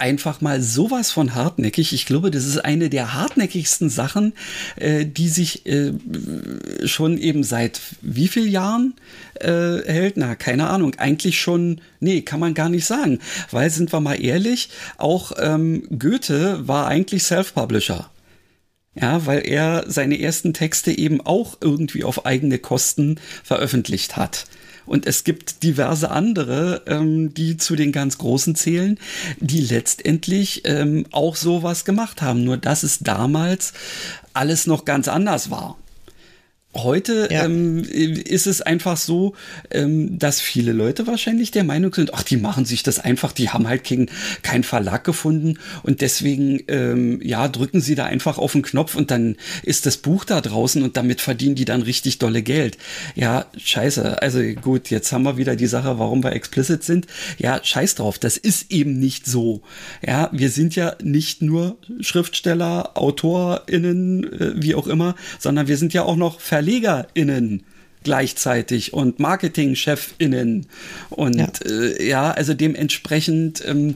einfach 0.00 0.40
mal 0.40 0.60
sowas 0.62 1.10
von 1.10 1.34
hartnäckig. 1.34 1.92
Ich 1.92 2.06
glaube, 2.06 2.30
das 2.30 2.44
ist 2.44 2.58
eine 2.58 2.90
der 2.90 3.14
hartnäckigsten 3.14 3.90
Sachen, 3.90 4.32
äh, 4.76 5.04
die 5.04 5.28
sich 5.28 5.66
äh, 5.66 5.92
schon 6.84 7.18
eben 7.18 7.44
seit 7.44 7.80
wie 8.00 8.28
vielen 8.28 8.50
Jahren 8.50 8.94
äh, 9.34 9.78
hält. 9.84 10.16
Na, 10.16 10.34
keine 10.34 10.68
Ahnung. 10.68 10.94
Eigentlich 10.96 11.40
schon, 11.40 11.80
nee, 12.00 12.22
kann 12.22 12.40
man 12.40 12.54
gar 12.54 12.68
nicht 12.68 12.86
sagen. 12.86 13.18
Weil, 13.50 13.70
sind 13.70 13.92
wir 13.92 14.00
mal 14.00 14.22
ehrlich, 14.22 14.70
auch 14.96 15.32
ähm, 15.38 15.84
Goethe 15.98 16.66
war 16.66 16.86
eigentlich 16.86 17.22
Self-Publisher. 17.24 18.10
Ja, 18.94 19.24
weil 19.24 19.46
er 19.46 19.84
seine 19.86 20.20
ersten 20.20 20.52
Texte 20.52 20.90
eben 20.96 21.20
auch 21.20 21.58
irgendwie 21.60 22.02
auf 22.02 22.26
eigene 22.26 22.58
Kosten 22.58 23.20
veröffentlicht 23.44 24.16
hat. 24.16 24.46
Und 24.90 25.06
es 25.06 25.22
gibt 25.22 25.62
diverse 25.62 26.10
andere, 26.10 26.82
ähm, 26.88 27.32
die 27.32 27.56
zu 27.56 27.76
den 27.76 27.92
ganz 27.92 28.18
Großen 28.18 28.56
zählen, 28.56 28.98
die 29.38 29.60
letztendlich 29.60 30.62
ähm, 30.64 31.06
auch 31.12 31.36
sowas 31.36 31.84
gemacht 31.84 32.22
haben. 32.22 32.42
Nur 32.42 32.56
dass 32.56 32.82
es 32.82 32.98
damals 32.98 33.72
alles 34.34 34.66
noch 34.66 34.84
ganz 34.84 35.06
anders 35.06 35.48
war. 35.48 35.78
Heute 36.76 37.28
ja. 37.32 37.46
ähm, 37.46 37.82
ist 37.82 38.46
es 38.46 38.62
einfach 38.62 38.96
so, 38.96 39.34
ähm, 39.72 40.20
dass 40.20 40.40
viele 40.40 40.70
Leute 40.70 41.08
wahrscheinlich 41.08 41.50
der 41.50 41.64
Meinung 41.64 41.92
sind, 41.92 42.14
ach, 42.14 42.22
die 42.22 42.36
machen 42.36 42.64
sich 42.64 42.84
das 42.84 43.00
einfach, 43.00 43.32
die 43.32 43.50
haben 43.50 43.66
halt 43.66 43.82
keinen 43.82 44.08
kein 44.42 44.62
Verlag 44.62 45.02
gefunden 45.02 45.58
und 45.82 46.00
deswegen, 46.00 46.62
ähm, 46.68 47.20
ja, 47.24 47.48
drücken 47.48 47.80
sie 47.80 47.96
da 47.96 48.04
einfach 48.04 48.38
auf 48.38 48.52
den 48.52 48.62
Knopf 48.62 48.94
und 48.94 49.10
dann 49.10 49.34
ist 49.64 49.84
das 49.84 49.96
Buch 49.96 50.24
da 50.24 50.40
draußen 50.40 50.84
und 50.84 50.96
damit 50.96 51.20
verdienen 51.20 51.56
die 51.56 51.64
dann 51.64 51.82
richtig 51.82 52.18
dolle 52.18 52.40
Geld. 52.40 52.78
Ja, 53.16 53.46
scheiße. 53.56 54.22
Also 54.22 54.40
gut, 54.62 54.90
jetzt 54.90 55.10
haben 55.10 55.24
wir 55.24 55.36
wieder 55.36 55.56
die 55.56 55.66
Sache, 55.66 55.98
warum 55.98 56.22
wir 56.22 56.34
explicit 56.34 56.84
sind. 56.84 57.08
Ja, 57.36 57.58
scheiß 57.60 57.96
drauf, 57.96 58.20
das 58.20 58.36
ist 58.36 58.70
eben 58.70 58.96
nicht 59.00 59.26
so. 59.26 59.62
Ja, 60.06 60.30
wir 60.30 60.50
sind 60.50 60.76
ja 60.76 60.94
nicht 61.02 61.42
nur 61.42 61.78
Schriftsteller, 61.98 62.96
AutorInnen, 62.96 64.32
äh, 64.40 64.62
wie 64.62 64.76
auch 64.76 64.86
immer, 64.86 65.16
sondern 65.40 65.66
wir 65.66 65.76
sind 65.76 65.92
ja 65.92 66.04
auch 66.04 66.14
noch 66.14 66.38
Ver 66.38 66.59
VerlegerInnen 66.60 67.64
gleichzeitig 68.02 68.92
und 68.92 69.18
MarketingchefInnen. 69.18 70.66
Und 71.10 71.36
ja, 71.36 71.48
äh, 71.66 72.08
ja 72.08 72.30
also 72.30 72.54
dementsprechend. 72.54 73.62
Ähm, 73.66 73.94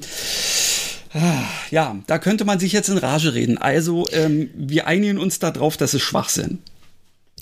ja, 1.71 1.97
da 2.09 2.19
könnte 2.19 2.45
man 2.45 2.59
sich 2.59 2.73
jetzt 2.73 2.89
in 2.89 2.99
Rage 2.99 3.35
reden. 3.35 3.57
Also, 3.57 4.05
ähm, 4.11 4.51
wir 4.55 4.89
einigen 4.89 5.19
uns 5.19 5.39
darauf, 5.39 5.77
dass 5.77 5.95
es 5.95 6.03
Schwachsinn. 6.03 6.59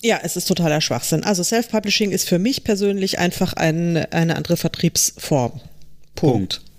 Ja, 0.03 0.21
es 0.23 0.37
ist 0.37 0.45
totaler 0.47 0.83
Schwachsinn. 0.83 1.25
Also 1.25 1.43
Self-Publishing 1.43 2.11
ist 2.11 2.29
für 2.29 2.39
mich 2.39 2.65
persönlich 2.65 3.19
einfach 3.19 3.55
ein, 3.55 3.97
eine 4.13 4.37
andere 4.37 4.59
Vertriebsform. 4.59 5.61
Punkt. 6.15 6.61
Punkt. 6.61 6.72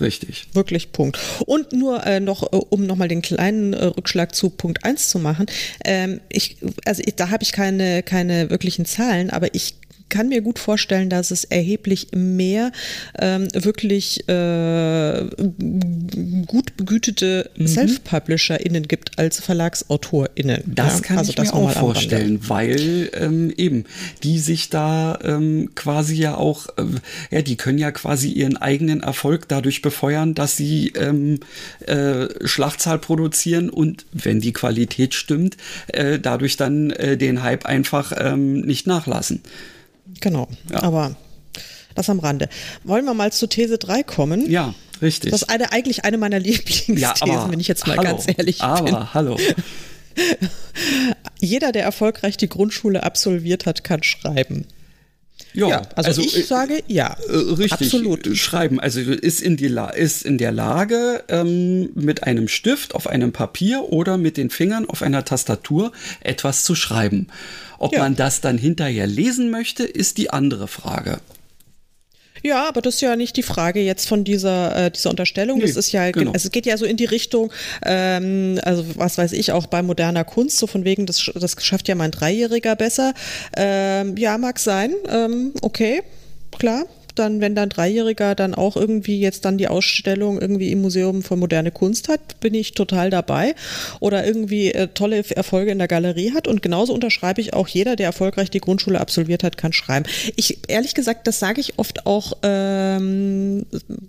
Richtig. 0.00 0.46
Wirklich 0.52 0.92
Punkt. 0.92 1.18
Und 1.46 1.72
nur 1.72 2.04
äh, 2.06 2.20
noch, 2.20 2.52
äh, 2.52 2.56
um 2.56 2.86
nochmal 2.86 3.08
den 3.08 3.22
kleinen 3.22 3.72
äh, 3.72 3.84
Rückschlag 3.86 4.34
zu 4.34 4.50
Punkt 4.50 4.84
1 4.84 5.08
zu 5.08 5.18
machen. 5.18 5.46
Ähm, 5.84 6.20
ich, 6.28 6.56
also 6.84 7.02
ich, 7.04 7.16
da 7.16 7.30
habe 7.30 7.42
ich 7.42 7.52
keine, 7.52 8.02
keine 8.02 8.50
wirklichen 8.50 8.84
Zahlen, 8.84 9.30
aber 9.30 9.54
ich 9.54 9.74
kann 10.08 10.28
mir 10.28 10.40
gut 10.40 10.58
vorstellen, 10.58 11.10
dass 11.10 11.30
es 11.30 11.44
erheblich 11.44 12.08
mehr 12.14 12.72
ähm, 13.18 13.48
wirklich 13.52 14.28
äh, 14.28 15.24
gut 16.46 16.76
begütete 16.76 17.50
mhm. 17.56 17.66
Self-PublisherInnen 17.66 18.88
gibt 18.88 19.18
als 19.18 19.40
VerlagsautorInnen. 19.40 20.62
Das 20.66 20.96
ja? 20.96 21.00
kann 21.00 21.18
also 21.18 21.30
ich 21.30 21.36
das 21.36 21.52
mir 21.52 21.54
auch 21.54 21.70
vorstellen, 21.72 22.40
weil 22.48 23.10
ähm, 23.14 23.52
eben 23.56 23.84
die 24.22 24.38
sich 24.38 24.70
da 24.70 25.18
ähm, 25.22 25.70
quasi 25.74 26.16
ja 26.16 26.36
auch, 26.36 26.68
äh, 26.76 26.84
ja, 27.30 27.42
die 27.42 27.56
können 27.56 27.78
ja 27.78 27.90
quasi 27.90 28.30
ihren 28.30 28.56
eigenen 28.56 29.02
Erfolg 29.02 29.48
dadurch 29.48 29.82
befeuern, 29.82 30.34
dass 30.34 30.56
sie 30.56 30.92
ähm, 30.96 31.40
äh, 31.86 32.26
Schlachtzahl 32.46 32.98
produzieren 32.98 33.70
und 33.70 34.06
wenn 34.12 34.40
die 34.40 34.52
Qualität 34.52 35.14
stimmt, 35.14 35.56
äh, 35.88 36.18
dadurch 36.18 36.56
dann 36.56 36.90
äh, 36.90 37.16
den 37.16 37.42
Hype 37.42 37.66
einfach 37.66 38.12
ähm, 38.16 38.60
nicht 38.60 38.86
nachlassen. 38.86 39.42
Genau, 40.20 40.48
ja. 40.70 40.82
aber 40.82 41.16
das 41.94 42.08
am 42.10 42.18
Rande. 42.20 42.48
Wollen 42.84 43.04
wir 43.04 43.14
mal 43.14 43.32
zu 43.32 43.46
These 43.46 43.78
3 43.78 44.02
kommen? 44.02 44.50
Ja, 44.50 44.74
richtig. 45.02 45.30
Das 45.30 45.42
ist 45.42 45.50
eine, 45.50 45.72
eigentlich 45.72 46.04
eine 46.04 46.18
meiner 46.18 46.38
Lieblingsthesen, 46.38 46.98
ja, 46.98 47.14
aber, 47.20 47.50
wenn 47.50 47.60
ich 47.60 47.68
jetzt 47.68 47.86
mal 47.86 47.96
hallo, 47.96 48.08
ganz 48.08 48.26
ehrlich 48.26 48.62
aber, 48.62 48.84
bin. 48.84 48.94
Aber, 48.94 49.14
hallo. 49.14 49.36
Jeder, 51.40 51.72
der 51.72 51.84
erfolgreich 51.84 52.36
die 52.36 52.48
Grundschule 52.48 53.02
absolviert 53.02 53.66
hat, 53.66 53.84
kann 53.84 54.02
schreiben. 54.02 54.66
Ja, 55.58 55.68
ja 55.68 55.82
also, 55.96 56.08
also, 56.08 56.22
ich 56.22 56.36
äh, 56.36 56.42
sage 56.42 56.82
ja. 56.86 57.16
Äh, 57.28 57.36
richtig. 57.36 57.72
Absolut. 57.72 58.36
Schreiben. 58.36 58.78
Also 58.78 59.00
ist 59.00 59.40
in, 59.40 59.56
die 59.56 59.74
ist 59.96 60.24
in 60.24 60.38
der 60.38 60.52
Lage, 60.52 61.24
ähm, 61.28 61.90
mit 61.94 62.22
einem 62.22 62.48
Stift 62.48 62.94
auf 62.94 63.08
einem 63.08 63.32
Papier 63.32 63.92
oder 63.92 64.18
mit 64.18 64.36
den 64.36 64.50
Fingern 64.50 64.88
auf 64.88 65.02
einer 65.02 65.24
Tastatur 65.24 65.92
etwas 66.20 66.64
zu 66.64 66.74
schreiben. 66.74 67.26
Ob 67.78 67.92
ja. 67.92 68.00
man 68.00 68.16
das 68.16 68.40
dann 68.40 68.58
hinterher 68.58 69.06
lesen 69.06 69.50
möchte, 69.50 69.84
ist 69.84 70.18
die 70.18 70.30
andere 70.30 70.68
Frage. 70.68 71.18
Ja, 72.42 72.68
aber 72.68 72.82
das 72.82 72.96
ist 72.96 73.00
ja 73.00 73.16
nicht 73.16 73.36
die 73.36 73.42
Frage 73.42 73.80
jetzt 73.80 74.08
von 74.08 74.24
dieser, 74.24 74.86
äh, 74.86 74.90
dieser 74.90 75.10
Unterstellung. 75.10 75.58
Nee, 75.58 75.66
das 75.66 75.76
ist 75.76 75.92
ja, 75.92 76.10
genau. 76.10 76.32
also 76.32 76.46
es 76.46 76.52
geht 76.52 76.66
ja 76.66 76.76
so 76.76 76.84
in 76.84 76.96
die 76.96 77.04
Richtung, 77.04 77.52
ähm, 77.84 78.60
also 78.62 78.84
was 78.96 79.18
weiß 79.18 79.32
ich, 79.32 79.52
auch 79.52 79.66
bei 79.66 79.82
moderner 79.82 80.24
Kunst, 80.24 80.58
so 80.58 80.66
von 80.66 80.84
wegen, 80.84 81.06
das, 81.06 81.30
das 81.34 81.56
schafft 81.60 81.88
ja 81.88 81.94
mein 81.94 82.10
Dreijähriger 82.10 82.76
besser. 82.76 83.14
Ähm, 83.56 84.16
ja, 84.16 84.38
mag 84.38 84.58
sein. 84.58 84.94
Ähm, 85.08 85.52
okay, 85.62 86.02
klar 86.58 86.84
dann, 87.18 87.40
wenn 87.40 87.54
dann 87.54 87.68
Dreijähriger 87.68 88.34
dann 88.34 88.54
auch 88.54 88.76
irgendwie 88.76 89.20
jetzt 89.20 89.44
dann 89.44 89.58
die 89.58 89.68
Ausstellung 89.68 90.40
irgendwie 90.40 90.72
im 90.72 90.82
Museum 90.82 91.22
für 91.22 91.36
moderne 91.36 91.70
Kunst 91.70 92.08
hat, 92.08 92.40
bin 92.40 92.54
ich 92.54 92.72
total 92.72 93.10
dabei. 93.10 93.54
Oder 94.00 94.26
irgendwie 94.26 94.72
äh, 94.72 94.88
tolle 94.88 95.24
Erfolge 95.30 95.70
in 95.70 95.78
der 95.78 95.88
Galerie 95.88 96.32
hat. 96.32 96.48
Und 96.48 96.62
genauso 96.62 96.94
unterschreibe 96.94 97.40
ich 97.40 97.54
auch, 97.54 97.68
jeder, 97.68 97.96
der 97.96 98.06
erfolgreich 98.06 98.50
die 98.50 98.60
Grundschule 98.60 99.00
absolviert 99.00 99.42
hat, 99.42 99.56
kann 99.56 99.72
schreiben. 99.72 100.06
Ich, 100.36 100.58
ehrlich 100.68 100.94
gesagt, 100.94 101.26
das 101.26 101.38
sage 101.38 101.60
ich 101.60 101.78
oft 101.78 102.06
auch, 102.06 102.34
ähm, 102.42 103.66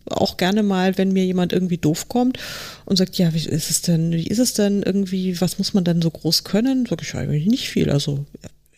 auch 0.10 0.38
gerne 0.38 0.64
mal, 0.64 0.98
wenn 0.98 1.12
mir 1.12 1.26
jemand 1.26 1.54
irgendwie 1.54 1.78
doof 1.78 2.10
kommt 2.10 2.38
und 2.86 2.98
sagt, 2.98 3.18
ja, 3.18 3.34
wie 3.34 3.46
ist 3.46 3.70
es 3.70 3.82
denn, 3.82 4.12
wie 4.12 4.28
ist 4.28 4.40
es 4.40 4.54
denn 4.54 4.84
irgendwie, 4.84 5.40
was 5.42 5.58
muss 5.58 5.74
man 5.74 5.84
denn 5.84 6.02
so 6.02 6.12
groß 6.12 6.44
können? 6.44 6.86
Sag 6.90 7.02
ich 7.02 7.16
eigentlich 7.16 7.46
nicht 7.46 7.70
viel. 7.70 7.90
Also 7.90 8.26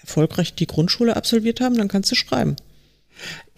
erfolgreich 0.01 0.53
die 0.53 0.67
Grundschule 0.67 1.15
absolviert 1.15 1.61
haben, 1.61 1.77
dann 1.77 1.87
kannst 1.87 2.11
du 2.11 2.15
schreiben. 2.15 2.55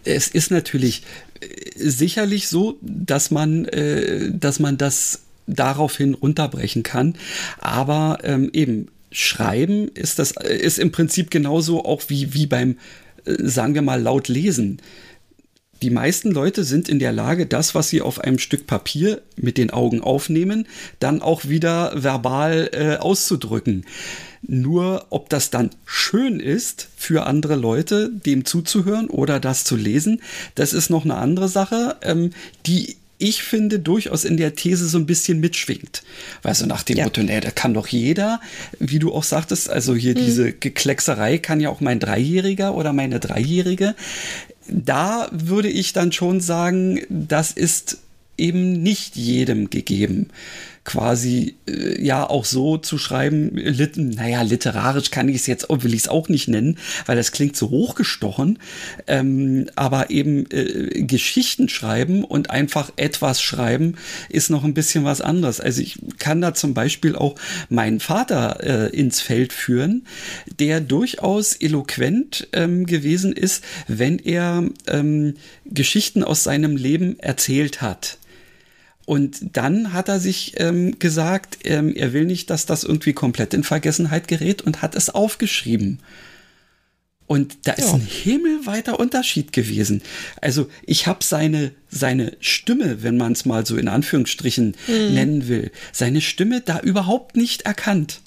Es 0.04 0.28
ist 0.28 0.50
natürlich 0.50 1.02
äh, 1.40 1.46
sicherlich 1.76 2.48
so, 2.48 2.78
dass 2.80 3.30
man, 3.30 3.64
äh, 3.66 4.30
dass 4.32 4.60
man 4.60 4.78
das 4.78 5.20
daraufhin 5.46 6.14
runterbrechen 6.14 6.82
kann. 6.82 7.14
Aber 7.58 8.18
ähm, 8.22 8.50
eben 8.52 8.88
Schreiben 9.10 9.88
ist 9.88 10.18
das 10.18 10.32
ist 10.32 10.78
im 10.78 10.90
Prinzip 10.90 11.30
genauso 11.30 11.84
auch 11.84 12.02
wie 12.08 12.34
wie 12.34 12.46
beim 12.46 12.78
äh, 13.24 13.36
sagen 13.38 13.74
wir 13.74 13.82
mal 13.82 14.02
laut 14.02 14.28
lesen. 14.28 14.80
Die 15.84 15.90
meisten 15.90 16.30
Leute 16.30 16.64
sind 16.64 16.88
in 16.88 16.98
der 16.98 17.12
Lage, 17.12 17.44
das, 17.44 17.74
was 17.74 17.90
sie 17.90 18.00
auf 18.00 18.18
einem 18.18 18.38
Stück 18.38 18.66
Papier 18.66 19.20
mit 19.36 19.58
den 19.58 19.68
Augen 19.68 20.00
aufnehmen, 20.00 20.66
dann 20.98 21.20
auch 21.20 21.44
wieder 21.46 21.92
verbal 22.02 22.70
äh, 22.72 22.96
auszudrücken. 22.96 23.84
Nur 24.40 25.04
ob 25.10 25.28
das 25.28 25.50
dann 25.50 25.68
schön 25.84 26.40
ist 26.40 26.88
für 26.96 27.26
andere 27.26 27.56
Leute, 27.56 28.10
dem 28.10 28.46
zuzuhören 28.46 29.10
oder 29.10 29.40
das 29.40 29.64
zu 29.64 29.76
lesen, 29.76 30.22
das 30.54 30.72
ist 30.72 30.88
noch 30.88 31.04
eine 31.04 31.16
andere 31.16 31.50
Sache, 31.50 31.96
ähm, 32.00 32.30
die 32.64 32.96
ich 33.18 33.42
finde, 33.42 33.78
durchaus 33.78 34.24
in 34.24 34.36
der 34.36 34.54
These 34.54 34.88
so 34.88 34.98
ein 34.98 35.06
bisschen 35.06 35.40
mitschwingt. 35.40 36.02
Weißt 36.42 36.62
du, 36.62 36.66
nach 36.66 36.82
dem 36.82 36.96
ja. 36.96 37.04
Motto, 37.04 37.22
nee, 37.22 37.40
da 37.40 37.50
kann 37.50 37.72
doch 37.72 37.86
jeder, 37.86 38.40
wie 38.78 38.98
du 38.98 39.12
auch 39.12 39.22
sagtest, 39.22 39.70
also 39.70 39.94
hier 39.94 40.12
mhm. 40.12 40.24
diese 40.24 40.52
Gekleckserei 40.52 41.38
kann 41.38 41.60
ja 41.60 41.68
auch 41.68 41.80
mein 41.80 42.00
Dreijähriger 42.00 42.74
oder 42.74 42.92
meine 42.92 43.20
Dreijährige. 43.20 43.94
Da 44.68 45.28
würde 45.32 45.68
ich 45.68 45.92
dann 45.92 46.12
schon 46.12 46.40
sagen, 46.40 47.00
das 47.08 47.52
ist 47.52 47.98
eben 48.36 48.82
nicht 48.82 49.16
jedem 49.16 49.70
gegeben 49.70 50.30
quasi 50.84 51.56
äh, 51.66 52.02
ja 52.02 52.28
auch 52.28 52.44
so 52.44 52.76
zu 52.76 52.98
schreiben, 52.98 53.56
lit 53.56 53.96
naja, 53.96 54.42
literarisch 54.42 55.10
kann 55.10 55.28
ich 55.28 55.36
es 55.36 55.46
jetzt, 55.46 55.66
will 55.68 55.94
ich 55.94 56.02
es 56.02 56.08
auch 56.08 56.28
nicht 56.28 56.48
nennen, 56.48 56.78
weil 57.06 57.16
das 57.16 57.32
klingt 57.32 57.56
so 57.56 57.70
hochgestochen, 57.70 58.58
ähm, 59.06 59.66
aber 59.76 60.10
eben 60.10 60.46
äh, 60.50 61.02
Geschichten 61.02 61.68
schreiben 61.68 62.24
und 62.24 62.50
einfach 62.50 62.92
etwas 62.96 63.40
schreiben 63.40 63.96
ist 64.28 64.50
noch 64.50 64.64
ein 64.64 64.74
bisschen 64.74 65.04
was 65.04 65.20
anderes. 65.20 65.60
Also 65.60 65.80
ich 65.80 65.98
kann 66.18 66.40
da 66.40 66.54
zum 66.54 66.74
Beispiel 66.74 67.16
auch 67.16 67.36
meinen 67.68 68.00
Vater 68.00 68.58
äh, 68.62 68.96
ins 68.96 69.20
Feld 69.20 69.52
führen, 69.52 70.06
der 70.58 70.80
durchaus 70.80 71.54
eloquent 71.54 72.48
ähm, 72.52 72.84
gewesen 72.86 73.32
ist, 73.32 73.64
wenn 73.88 74.18
er 74.18 74.64
ähm, 74.86 75.34
Geschichten 75.64 76.22
aus 76.22 76.44
seinem 76.44 76.76
Leben 76.76 77.18
erzählt 77.18 77.80
hat. 77.80 78.18
Und 79.06 79.56
dann 79.56 79.92
hat 79.92 80.08
er 80.08 80.18
sich 80.18 80.54
ähm, 80.56 80.98
gesagt, 80.98 81.58
ähm, 81.64 81.94
er 81.94 82.12
will 82.12 82.24
nicht, 82.24 82.48
dass 82.50 82.66
das 82.66 82.84
irgendwie 82.84 83.12
komplett 83.12 83.52
in 83.52 83.62
Vergessenheit 83.62 84.28
gerät 84.28 84.62
und 84.62 84.80
hat 84.82 84.94
es 84.94 85.10
aufgeschrieben. 85.10 85.98
Und 87.26 87.66
da 87.66 87.72
ist 87.72 87.88
ja. 87.88 87.94
ein 87.94 88.00
himmelweiter 88.00 89.00
Unterschied 89.00 89.52
gewesen. 89.52 90.02
Also 90.40 90.68
ich 90.84 91.06
habe 91.06 91.24
seine, 91.24 91.72
seine 91.88 92.36
Stimme, 92.40 93.02
wenn 93.02 93.16
man 93.16 93.32
es 93.32 93.46
mal 93.46 93.64
so 93.64 93.76
in 93.76 93.88
Anführungsstrichen 93.88 94.74
mhm. 94.86 95.14
nennen 95.14 95.48
will, 95.48 95.70
seine 95.92 96.20
Stimme 96.20 96.60
da 96.60 96.80
überhaupt 96.80 97.36
nicht 97.36 97.62
erkannt. 97.62 98.20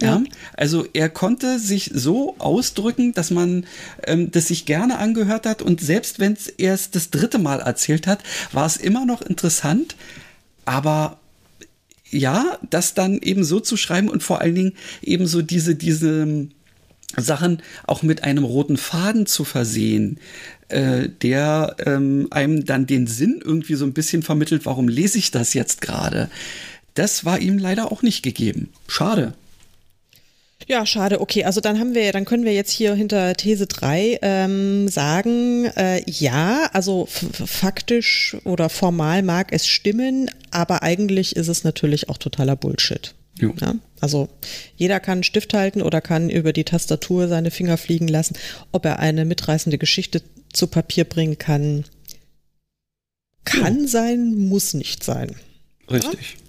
Ja. 0.00 0.22
Also 0.56 0.86
er 0.92 1.08
konnte 1.08 1.58
sich 1.58 1.90
so 1.92 2.36
ausdrücken, 2.38 3.14
dass 3.14 3.30
man 3.30 3.66
ähm, 4.06 4.30
das 4.30 4.48
sich 4.48 4.64
gerne 4.64 4.98
angehört 4.98 5.44
hat 5.46 5.60
und 5.60 5.80
selbst 5.80 6.20
wenn 6.20 6.34
es 6.34 6.46
erst 6.46 6.94
das 6.94 7.10
dritte 7.10 7.38
Mal 7.38 7.60
erzählt 7.60 8.06
hat, 8.06 8.20
war 8.52 8.66
es 8.66 8.76
immer 8.76 9.04
noch 9.04 9.22
interessant. 9.22 9.96
Aber 10.64 11.18
ja, 12.10 12.58
das 12.70 12.94
dann 12.94 13.18
eben 13.18 13.44
so 13.44 13.60
zu 13.60 13.76
schreiben 13.76 14.08
und 14.08 14.22
vor 14.22 14.40
allen 14.40 14.54
Dingen 14.54 14.72
eben 15.02 15.26
so 15.26 15.42
diese, 15.42 15.74
diese 15.74 16.48
Sachen 17.16 17.62
auch 17.86 18.02
mit 18.02 18.24
einem 18.24 18.44
roten 18.44 18.76
Faden 18.76 19.26
zu 19.26 19.44
versehen, 19.44 20.18
äh, 20.68 21.08
der 21.22 21.76
ähm, 21.84 22.28
einem 22.30 22.64
dann 22.64 22.86
den 22.86 23.06
Sinn 23.06 23.40
irgendwie 23.42 23.74
so 23.74 23.84
ein 23.84 23.94
bisschen 23.94 24.22
vermittelt, 24.22 24.66
warum 24.66 24.88
lese 24.88 25.18
ich 25.18 25.30
das 25.30 25.54
jetzt 25.54 25.80
gerade. 25.80 26.30
Das 26.94 27.24
war 27.24 27.38
ihm 27.38 27.58
leider 27.58 27.90
auch 27.90 28.02
nicht 28.02 28.22
gegeben. 28.22 28.68
Schade. 28.86 29.34
Ja, 30.68 30.84
schade. 30.84 31.22
Okay, 31.22 31.44
also 31.44 31.62
dann 31.62 31.80
haben 31.80 31.94
wir, 31.94 32.12
dann 32.12 32.26
können 32.26 32.44
wir 32.44 32.52
jetzt 32.52 32.70
hier 32.70 32.94
hinter 32.94 33.32
These 33.34 33.66
3 33.66 34.18
ähm, 34.20 34.88
sagen, 34.88 35.64
äh, 35.64 36.02
ja, 36.04 36.68
also 36.74 37.06
faktisch 37.06 38.36
oder 38.44 38.68
formal 38.68 39.22
mag 39.22 39.50
es 39.52 39.66
stimmen, 39.66 40.30
aber 40.50 40.82
eigentlich 40.82 41.36
ist 41.36 41.48
es 41.48 41.64
natürlich 41.64 42.10
auch 42.10 42.18
totaler 42.18 42.54
Bullshit. 42.54 43.14
Ja, 43.60 43.76
also 44.00 44.28
jeder 44.76 45.00
kann 45.00 45.18
einen 45.18 45.22
Stift 45.22 45.54
halten 45.54 45.80
oder 45.80 46.02
kann 46.02 46.28
über 46.28 46.52
die 46.52 46.64
Tastatur 46.64 47.28
seine 47.28 47.50
Finger 47.50 47.78
fliegen 47.78 48.08
lassen. 48.08 48.36
Ob 48.70 48.84
er 48.84 48.98
eine 48.98 49.24
mitreißende 49.24 49.78
Geschichte 49.78 50.22
zu 50.52 50.66
Papier 50.66 51.04
bringen 51.04 51.38
kann, 51.38 51.84
kann 53.44 53.82
ja. 53.82 53.88
sein, 53.88 54.34
muss 54.36 54.74
nicht 54.74 55.02
sein. 55.02 55.34
Richtig. 55.90 56.36
Ja? 56.38 56.47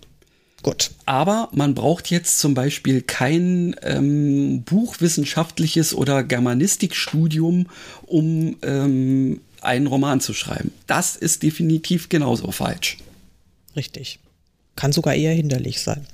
Gut. 0.62 0.92
Aber 1.06 1.50
man 1.54 1.74
braucht 1.74 2.10
jetzt 2.10 2.40
zum 2.40 2.54
Beispiel 2.54 3.02
kein 3.02 3.76
ähm, 3.82 4.64
buchwissenschaftliches 4.64 5.94
oder 5.94 6.24
Germanistikstudium, 6.24 7.68
um 8.06 8.58
ähm, 8.62 9.42
einen 9.62 9.88
Roman 9.88 10.20
zu 10.22 10.34
schreiben. 10.34 10.72
Das 10.88 11.16
ist 11.16 11.44
definitiv 11.44 12.10
genauso 12.10 12.52
falsch. 12.52 12.98
Richtig. 13.76 14.20
Kann 14.76 14.92
sogar 14.92 15.16
eher 15.16 15.34
hinderlich 15.34 15.82
sein. 15.82 16.06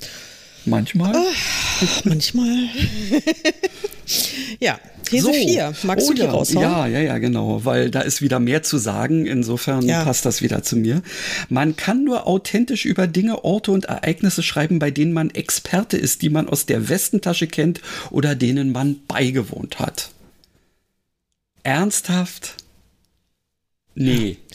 Manchmal. 0.66 1.14
Oh, 1.16 1.86
manchmal. 2.06 2.70
ja, 4.60 4.80
These 5.10 5.26
so. 5.26 5.34
4. 5.34 5.74
Magst 5.84 6.08
oh, 6.08 6.10
du 6.10 6.16
die 6.16 6.24
ja. 6.24 6.32
raushauen? 6.32 6.62
Ja, 6.62 6.88
ja, 6.88 7.00
ja, 7.00 7.18
genau, 7.18 7.64
weil 7.64 7.92
da 7.92 8.02
ist 8.02 8.22
wieder 8.22 8.40
mehr 8.40 8.64
zu 8.64 8.78
sagen. 8.78 9.26
Insofern 9.26 9.86
ja. 9.86 10.04
passt 10.04 10.26
das 10.26 10.42
wieder 10.42 10.64
zu 10.64 10.76
mir. 10.76 11.02
Man 11.50 11.76
kann 11.76 12.04
nur 12.04 12.28
authentisch 12.28 12.86
über 12.86 13.08
Dinge, 13.08 13.44
Orte 13.44 13.72
und 13.72 13.86
Ereignisse 13.86 14.44
schreiben, 14.44 14.80
bei 14.80 14.92
denen 14.92 15.14
man 15.14 15.30
Experte 15.30 15.98
ist, 15.98 16.22
die 16.22 16.30
man 16.30 16.50
aus 16.50 16.66
der 16.66 16.90
Westentasche 16.90 17.48
kennt 17.48 17.82
oder 18.10 18.36
denen 18.36 18.72
man 18.72 18.98
beigewohnt 19.08 19.80
hat. 19.80 20.10
Ernsthaft? 21.64 22.58
Nee. 23.96 24.38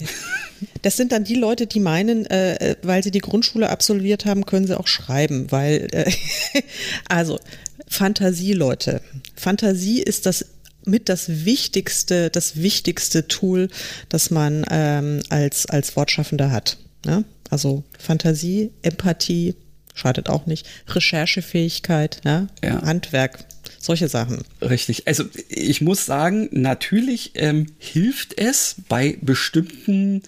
Das 0.83 0.99
sind 0.99 1.13
dann 1.13 1.25
die 1.25 1.37
Leute, 1.37 1.67
die 1.67 1.81
meinen, 1.81 2.27
äh, 2.27 2.77
weil 2.83 3.03
sie 3.03 3.11
die 3.11 3.21
Grundschule 3.21 3.71
absolviert 3.71 4.27
haben, 4.27 4.45
können 4.45 4.67
sie 4.67 4.79
auch 4.79 4.89
schreiben, 4.89 5.51
weil, 5.51 5.89
äh, 5.93 6.13
also 7.09 7.41
Fantasie, 7.89 8.53
Leute. 8.53 9.01
Fantasie 9.37 10.03
ist 10.03 10.27
das 10.27 10.45
mit 10.85 11.09
das 11.09 11.47
wichtigste, 11.47 12.29
das 12.29 12.57
wichtigste 12.57 13.27
Tool, 13.27 13.69
das 14.11 14.31
man 14.31 14.67
ähm, 14.71 15.23
als, 15.31 15.65
als 15.65 15.97
Wortschaffender 15.97 16.51
hat. 16.51 16.77
Ne? 17.07 17.25
Also 17.49 17.85
Fantasie, 17.99 18.71
Empathie, 18.83 19.55
schadet 19.95 20.29
auch 20.29 20.47
nicht, 20.47 20.67
Recherchefähigkeit, 20.89 22.21
ja? 22.25 22.47
ja. 22.63 22.83
Handwerk, 22.83 23.45
solche 23.79 24.09
Sachen. 24.09 24.43
Richtig. 24.61 25.07
Also 25.07 25.25
ich 25.49 25.81
muss 25.81 26.07
sagen, 26.07 26.49
natürlich 26.53 27.33
ähm, 27.35 27.67
hilft 27.79 28.39
es 28.39 28.77
bei 28.89 29.19
bestimmten 29.21 30.23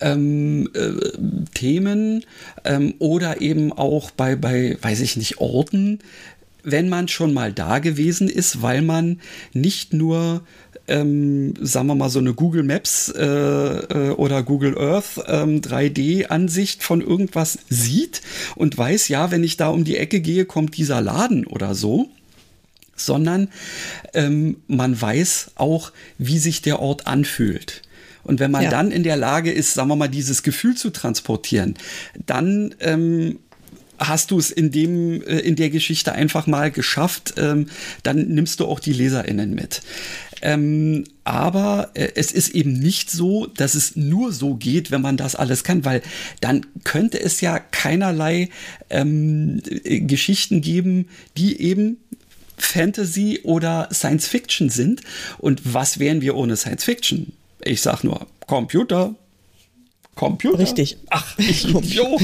ähm, 0.00 0.68
äh, 0.74 0.92
Themen 1.54 2.24
ähm, 2.64 2.94
oder 2.98 3.40
eben 3.40 3.72
auch 3.72 4.10
bei, 4.10 4.36
bei, 4.36 4.76
weiß 4.80 5.00
ich 5.00 5.16
nicht, 5.16 5.38
Orten, 5.38 6.00
wenn 6.64 6.88
man 6.88 7.08
schon 7.08 7.32
mal 7.32 7.52
da 7.52 7.78
gewesen 7.78 8.28
ist, 8.28 8.62
weil 8.62 8.82
man 8.82 9.20
nicht 9.52 9.92
nur 9.94 10.42
ähm, 10.88 11.54
sagen 11.60 11.86
wir 11.86 11.94
mal, 11.94 12.08
so 12.08 12.18
eine 12.18 12.32
Google 12.32 12.62
Maps 12.62 13.10
äh, 13.10 13.24
äh, 13.24 14.10
oder 14.12 14.42
Google 14.42 14.76
Earth 14.78 15.20
ähm, 15.26 15.60
3D-Ansicht 15.60 16.82
von 16.82 17.02
irgendwas 17.02 17.58
sieht 17.68 18.22
und 18.56 18.76
weiß, 18.76 19.08
ja, 19.08 19.30
wenn 19.30 19.44
ich 19.44 19.56
da 19.58 19.68
um 19.68 19.84
die 19.84 19.98
Ecke 19.98 20.20
gehe, 20.20 20.46
kommt 20.46 20.76
dieser 20.76 21.02
Laden 21.02 21.46
oder 21.46 21.74
so, 21.74 22.08
sondern 22.98 23.48
ähm, 24.14 24.58
man 24.66 25.00
weiß 25.00 25.52
auch, 25.54 25.92
wie 26.18 26.38
sich 26.38 26.62
der 26.62 26.80
Ort 26.80 27.06
anfühlt. 27.06 27.82
Und 28.24 28.40
wenn 28.40 28.50
man 28.50 28.64
ja. 28.64 28.70
dann 28.70 28.90
in 28.90 29.04
der 29.04 29.16
Lage 29.16 29.50
ist, 29.50 29.74
sagen 29.74 29.88
wir 29.88 29.96
mal, 29.96 30.08
dieses 30.08 30.42
Gefühl 30.42 30.76
zu 30.76 30.90
transportieren, 30.90 31.74
dann 32.26 32.74
ähm, 32.80 33.38
hast 33.98 34.30
du 34.30 34.38
es 34.38 34.50
in 34.50 34.70
dem 34.70 35.22
äh, 35.22 35.38
in 35.38 35.56
der 35.56 35.70
Geschichte 35.70 36.12
einfach 36.12 36.46
mal 36.46 36.70
geschafft, 36.70 37.34
ähm, 37.36 37.68
dann 38.02 38.28
nimmst 38.28 38.60
du 38.60 38.66
auch 38.66 38.80
die 38.80 38.92
LeserInnen 38.92 39.54
mit. 39.54 39.82
Ähm, 40.40 41.04
aber 41.24 41.90
äh, 41.94 42.10
es 42.14 42.32
ist 42.32 42.50
eben 42.50 42.72
nicht 42.72 43.10
so, 43.10 43.46
dass 43.46 43.74
es 43.74 43.96
nur 43.96 44.32
so 44.32 44.54
geht, 44.54 44.90
wenn 44.90 45.02
man 45.02 45.16
das 45.16 45.34
alles 45.34 45.64
kann, 45.64 45.84
weil 45.84 46.02
dann 46.40 46.66
könnte 46.84 47.20
es 47.20 47.40
ja 47.40 47.58
keinerlei 47.58 48.50
ähm, 48.88 49.60
äh, 49.66 50.00
Geschichten 50.00 50.60
geben, 50.60 51.08
die 51.36 51.60
eben 51.60 51.96
Fantasy 52.62 53.40
oder 53.42 53.88
Science 53.92 54.26
Fiction 54.26 54.70
sind. 54.70 55.02
Und 55.38 55.60
was 55.64 55.98
wären 55.98 56.20
wir 56.20 56.36
ohne 56.36 56.56
Science 56.56 56.84
Fiction? 56.84 57.32
Ich 57.62 57.82
sag 57.82 58.04
nur 58.04 58.26
Computer. 58.46 59.14
Computer. 60.14 60.58
Richtig. 60.58 60.98
Ach, 61.10 61.38
ich 61.38 61.68
Idiot. 61.68 62.20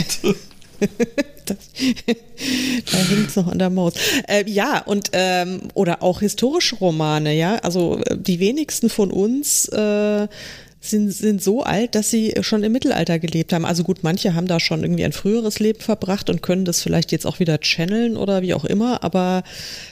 das, 1.45 1.57
da 2.91 2.99
hängt 2.99 3.29
es 3.29 3.37
noch 3.37 3.49
an 3.49 3.59
der 3.59 3.71
Maus. 3.71 3.95
Äh, 4.29 4.45
ja, 4.51 4.81
und 4.81 5.11
ähm, 5.13 5.61
oder 5.75 6.03
auch 6.03 6.21
historische 6.21 6.77
Romane, 6.77 7.35
ja. 7.35 7.57
Also 7.57 8.01
äh, 8.05 8.17
die 8.19 8.41
wenigsten 8.41 8.91
von 8.91 9.11
uns 9.11 9.69
äh, 9.69 10.27
sind, 10.85 11.11
sind 11.11 11.43
so 11.43 11.63
alt, 11.63 11.95
dass 11.95 12.11
sie 12.11 12.35
schon 12.41 12.63
im 12.63 12.73
Mittelalter 12.73 13.19
gelebt 13.19 13.53
haben. 13.53 13.65
Also 13.65 13.85
gut, 13.85 14.03
manche 14.03 14.35
haben 14.35 14.47
da 14.47 14.61
schon 14.61 14.83
irgendwie 14.83 15.05
ein 15.05 15.13
früheres 15.13 15.59
Leben 15.59 15.81
verbracht 15.81 16.29
und 16.31 16.43
können 16.43 16.65
das 16.65 16.83
vielleicht 16.83 17.11
jetzt 17.13 17.27
auch 17.27 17.41
wieder 17.41 17.59
channeln 17.59 18.17
oder 18.17 18.43
wie 18.43 18.55
auch 18.55 18.65
immer, 18.65 19.03
aber 19.03 19.43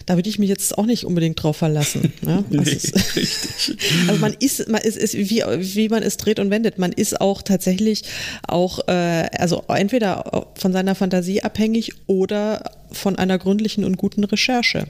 da 0.07 0.16
würde 0.16 0.28
ich 0.28 0.38
mich 0.38 0.48
jetzt 0.48 0.76
auch 0.76 0.87
nicht 0.87 1.05
unbedingt 1.05 1.42
drauf 1.42 1.57
verlassen. 1.57 2.12
Ne? 2.22 2.44
nee, 2.50 2.70
ist, 2.70 2.94
richtig. 3.16 3.76
Also 4.07 4.20
man 4.20 4.35
ist, 4.38 4.68
man 4.68 4.81
ist, 4.81 4.96
ist 4.96 5.14
wie, 5.14 5.42
wie 5.59 5.88
man 5.88 6.02
es 6.02 6.16
dreht 6.18 6.38
und 6.38 6.50
wendet. 6.50 6.78
Man 6.78 6.92
ist 6.92 7.20
auch 7.20 7.42
tatsächlich 7.42 8.05
auch, 8.46 8.87
äh, 8.87 9.28
also 9.38 9.64
entweder 9.66 10.46
von 10.55 10.72
seiner 10.72 10.94
Fantasie 10.94 11.42
abhängig 11.42 11.92
oder 12.07 12.70
von 12.92 13.16
einer 13.16 13.38
gründlichen 13.38 13.85
und 13.85 13.96
guten 13.96 14.22
Recherche. 14.22 14.87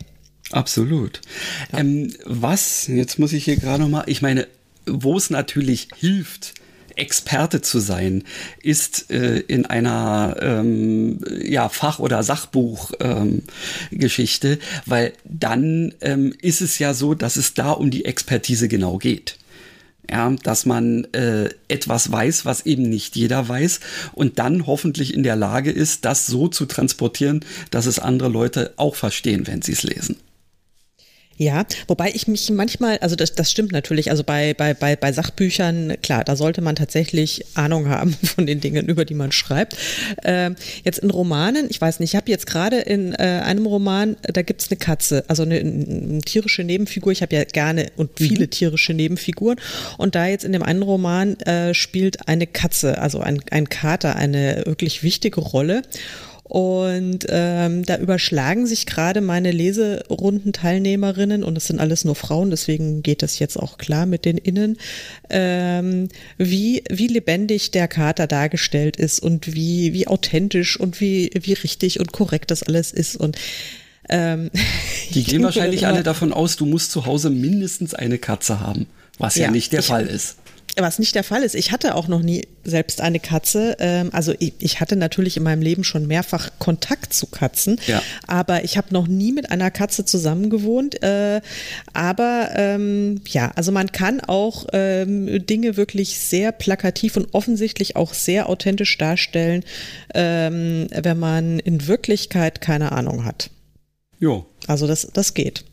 Absolut. 0.50 1.20
Ja. 1.72 1.78
Ähm, 1.78 2.12
was, 2.24 2.86
jetzt 2.86 3.18
muss 3.18 3.32
ich 3.32 3.44
hier 3.44 3.56
gerade 3.56 3.82
nochmal, 3.82 4.04
ich 4.06 4.20
meine, 4.20 4.46
wo 4.86 5.16
es 5.16 5.30
natürlich 5.30 5.88
hilft, 5.96 6.54
Experte 6.96 7.62
zu 7.62 7.78
sein, 7.78 8.24
ist 8.62 9.10
äh, 9.10 9.38
in 9.38 9.66
einer 9.66 10.36
ähm, 10.40 11.18
ja, 11.42 11.68
Fach- 11.68 11.98
oder 11.98 12.22
Sachbuchgeschichte, 12.22 14.52
ähm, 14.52 14.58
weil 14.86 15.12
dann 15.24 15.92
ähm, 16.00 16.32
ist 16.40 16.60
es 16.60 16.78
ja 16.78 16.94
so, 16.94 17.14
dass 17.14 17.34
es 17.36 17.54
da 17.54 17.72
um 17.72 17.90
die 17.90 18.04
Expertise 18.04 18.68
genau 18.68 18.98
geht. 18.98 19.38
Ja, 20.10 20.34
dass 20.42 20.66
man 20.66 21.04
äh, 21.14 21.48
etwas 21.68 22.10
weiß, 22.10 22.44
was 22.44 22.66
eben 22.66 22.82
nicht 22.82 23.14
jeder 23.16 23.48
weiß 23.48 23.78
und 24.12 24.40
dann 24.40 24.66
hoffentlich 24.66 25.14
in 25.14 25.22
der 25.22 25.36
Lage 25.36 25.70
ist, 25.70 26.04
das 26.04 26.26
so 26.26 26.48
zu 26.48 26.66
transportieren, 26.66 27.44
dass 27.70 27.86
es 27.86 28.00
andere 28.00 28.28
Leute 28.28 28.74
auch 28.76 28.96
verstehen, 28.96 29.46
wenn 29.46 29.62
sie 29.62 29.72
es 29.72 29.84
lesen. 29.84 30.16
Ja, 31.36 31.64
wobei 31.88 32.10
ich 32.14 32.28
mich 32.28 32.50
manchmal, 32.50 32.98
also 32.98 33.16
das, 33.16 33.34
das 33.34 33.50
stimmt 33.50 33.72
natürlich, 33.72 34.10
also 34.10 34.22
bei, 34.22 34.54
bei, 34.54 34.74
bei, 34.74 34.96
bei 34.96 35.12
Sachbüchern, 35.12 35.94
klar, 36.02 36.24
da 36.24 36.36
sollte 36.36 36.60
man 36.60 36.76
tatsächlich 36.76 37.44
Ahnung 37.54 37.88
haben 37.88 38.12
von 38.22 38.46
den 38.46 38.60
Dingen, 38.60 38.86
über 38.86 39.04
die 39.04 39.14
man 39.14 39.32
schreibt. 39.32 39.76
Ähm, 40.24 40.56
jetzt 40.84 40.98
in 40.98 41.10
Romanen, 41.10 41.66
ich 41.70 41.80
weiß 41.80 42.00
nicht, 42.00 42.12
ich 42.12 42.16
habe 42.16 42.30
jetzt 42.30 42.46
gerade 42.46 42.76
in 42.78 43.12
äh, 43.14 43.40
einem 43.44 43.66
Roman, 43.66 44.16
da 44.22 44.42
gibt's 44.42 44.68
eine 44.70 44.76
Katze, 44.76 45.24
also 45.28 45.42
eine, 45.42 45.58
eine 45.58 46.20
tierische 46.20 46.64
Nebenfigur. 46.64 47.12
Ich 47.12 47.22
habe 47.22 47.34
ja 47.34 47.44
gerne 47.44 47.86
und 47.96 48.20
mhm. 48.20 48.24
viele 48.24 48.44
mhm. 48.44 48.50
tierische 48.50 48.94
Nebenfiguren. 48.94 49.58
Und 49.98 50.14
da 50.14 50.26
jetzt 50.26 50.44
in 50.44 50.52
dem 50.52 50.62
einen 50.62 50.82
Roman 50.82 51.38
äh, 51.40 51.74
spielt 51.74 52.28
eine 52.28 52.46
Katze, 52.46 52.98
also 52.98 53.20
ein, 53.20 53.42
ein 53.50 53.68
Kater, 53.68 54.16
eine 54.16 54.62
wirklich 54.66 55.02
wichtige 55.02 55.40
Rolle. 55.40 55.82
Und 56.52 57.24
ähm, 57.30 57.82
da 57.86 57.96
überschlagen 57.96 58.66
sich 58.66 58.84
gerade 58.84 59.22
meine 59.22 59.52
Leserundenteilnehmerinnen, 59.52 61.44
und 61.44 61.56
es 61.56 61.68
sind 61.68 61.80
alles 61.80 62.04
nur 62.04 62.14
Frauen, 62.14 62.50
deswegen 62.50 63.02
geht 63.02 63.22
das 63.22 63.38
jetzt 63.38 63.56
auch 63.56 63.78
klar 63.78 64.04
mit 64.04 64.26
den 64.26 64.36
Innen, 64.36 64.76
ähm, 65.30 66.08
wie, 66.36 66.84
wie 66.90 67.06
lebendig 67.06 67.70
der 67.70 67.88
Kater 67.88 68.26
dargestellt 68.26 68.98
ist 68.98 69.18
und 69.18 69.54
wie, 69.54 69.94
wie 69.94 70.08
authentisch 70.08 70.78
und 70.78 71.00
wie, 71.00 71.30
wie 71.32 71.54
richtig 71.54 72.00
und 72.00 72.12
korrekt 72.12 72.50
das 72.50 72.62
alles 72.62 72.92
ist. 72.92 73.16
Und 73.16 73.38
ähm, 74.10 74.50
die 75.14 75.24
gehen 75.24 75.42
wahrscheinlich 75.42 75.86
alle 75.86 76.02
davon 76.02 76.34
aus, 76.34 76.56
du 76.56 76.66
musst 76.66 76.90
zu 76.90 77.06
Hause 77.06 77.30
mindestens 77.30 77.94
eine 77.94 78.18
Katze 78.18 78.60
haben, 78.60 78.88
was 79.16 79.36
ja, 79.36 79.46
ja 79.46 79.50
nicht 79.50 79.72
der 79.72 79.82
Fall 79.82 80.06
ist 80.06 80.36
was 80.76 80.98
nicht 80.98 81.14
der 81.14 81.24
Fall 81.24 81.42
ist. 81.42 81.54
Ich 81.54 81.70
hatte 81.70 81.94
auch 81.94 82.08
noch 82.08 82.22
nie 82.22 82.46
selbst 82.64 83.00
eine 83.00 83.20
Katze. 83.20 83.76
Ähm, 83.78 84.10
also 84.12 84.32
ich, 84.38 84.80
hatte 84.80 84.96
natürlich 84.96 85.36
in 85.36 85.42
meinem 85.42 85.60
Leben 85.60 85.84
schon 85.84 86.06
mehrfach 86.06 86.50
Kontakt 86.58 87.12
zu 87.12 87.26
Katzen, 87.26 87.78
ja. 87.86 88.02
aber 88.26 88.64
ich 88.64 88.76
habe 88.78 88.88
noch 88.92 89.06
nie 89.06 89.32
mit 89.32 89.50
einer 89.50 89.70
Katze 89.70 90.04
zusammengewohnt. 90.04 91.02
Äh, 91.02 91.42
aber 91.92 92.50
ähm, 92.54 93.20
ja, 93.28 93.52
also 93.54 93.70
man 93.70 93.92
kann 93.92 94.20
auch 94.20 94.66
ähm, 94.72 95.46
Dinge 95.46 95.76
wirklich 95.76 96.18
sehr 96.18 96.52
plakativ 96.52 97.16
und 97.16 97.34
offensichtlich 97.34 97.96
auch 97.96 98.14
sehr 98.14 98.48
authentisch 98.48 98.96
darstellen, 98.98 99.64
wenn 100.14 101.18
man 101.18 101.58
in 101.58 101.86
Wirklichkeit 101.86 102.60
keine 102.60 102.92
Ahnung 102.92 103.24
hat. 103.24 103.50
Jo. 104.18 104.46
Also 104.66 104.86
das, 104.86 105.08
das 105.12 105.34
geht. 105.34 105.64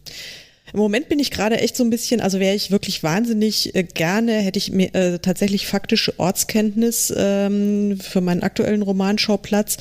Im 0.73 0.79
Moment 0.79 1.10
bin 1.10 1.19
ich 1.19 1.32
gerade 1.32 1.60
echt 1.60 1.75
so 1.75 1.84
ein 1.84 1.89
bisschen, 1.89 2.21
also 2.21 2.39
wäre 2.39 2.55
ich 2.55 2.71
wirklich 2.71 3.03
wahnsinnig 3.03 3.75
äh, 3.75 3.84
gerne, 3.84 4.34
hätte 4.34 4.60
ich 4.60 4.71
mir 4.71 4.93
äh, 4.93 5.19
tatsächlich 5.19 5.67
faktische 5.67 6.17
Ortskenntnis 6.19 7.13
ähm, 7.15 7.99
für 7.99 8.21
meinen 8.21 8.43
aktuellen 8.43 8.82
Romanschauplatz, 8.82 9.77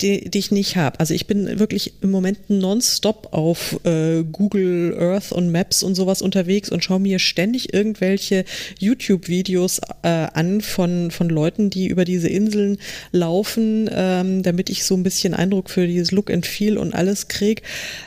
die, 0.00 0.30
die 0.30 0.38
ich 0.38 0.50
nicht 0.50 0.76
habe. 0.76 1.00
Also 1.00 1.14
ich 1.14 1.26
bin 1.26 1.58
wirklich 1.58 1.94
im 2.02 2.10
Moment 2.10 2.50
nonstop 2.50 3.28
auf 3.32 3.80
äh, 3.84 4.22
Google 4.22 4.96
Earth 4.98 5.32
und 5.32 5.50
Maps 5.50 5.82
und 5.82 5.94
sowas 5.94 6.22
unterwegs 6.22 6.70
und 6.70 6.84
schaue 6.84 7.00
mir 7.00 7.18
ständig 7.18 7.74
irgendwelche 7.74 8.44
YouTube-Videos 8.78 9.80
äh, 10.02 10.08
an 10.08 10.60
von, 10.60 11.10
von 11.10 11.28
Leuten, 11.28 11.70
die 11.70 11.88
über 11.88 12.04
diese 12.04 12.28
Inseln 12.28 12.78
laufen, 13.12 13.90
ähm, 13.92 14.42
damit 14.42 14.70
ich 14.70 14.84
so 14.84 14.94
ein 14.94 15.02
bisschen 15.02 15.34
Eindruck 15.34 15.70
für 15.70 15.86
dieses 15.86 16.12
Look 16.12 16.30
and 16.30 16.46
Feel 16.46 16.78
und 16.78 16.94
alles 16.94 17.28
krieg. 17.28 17.62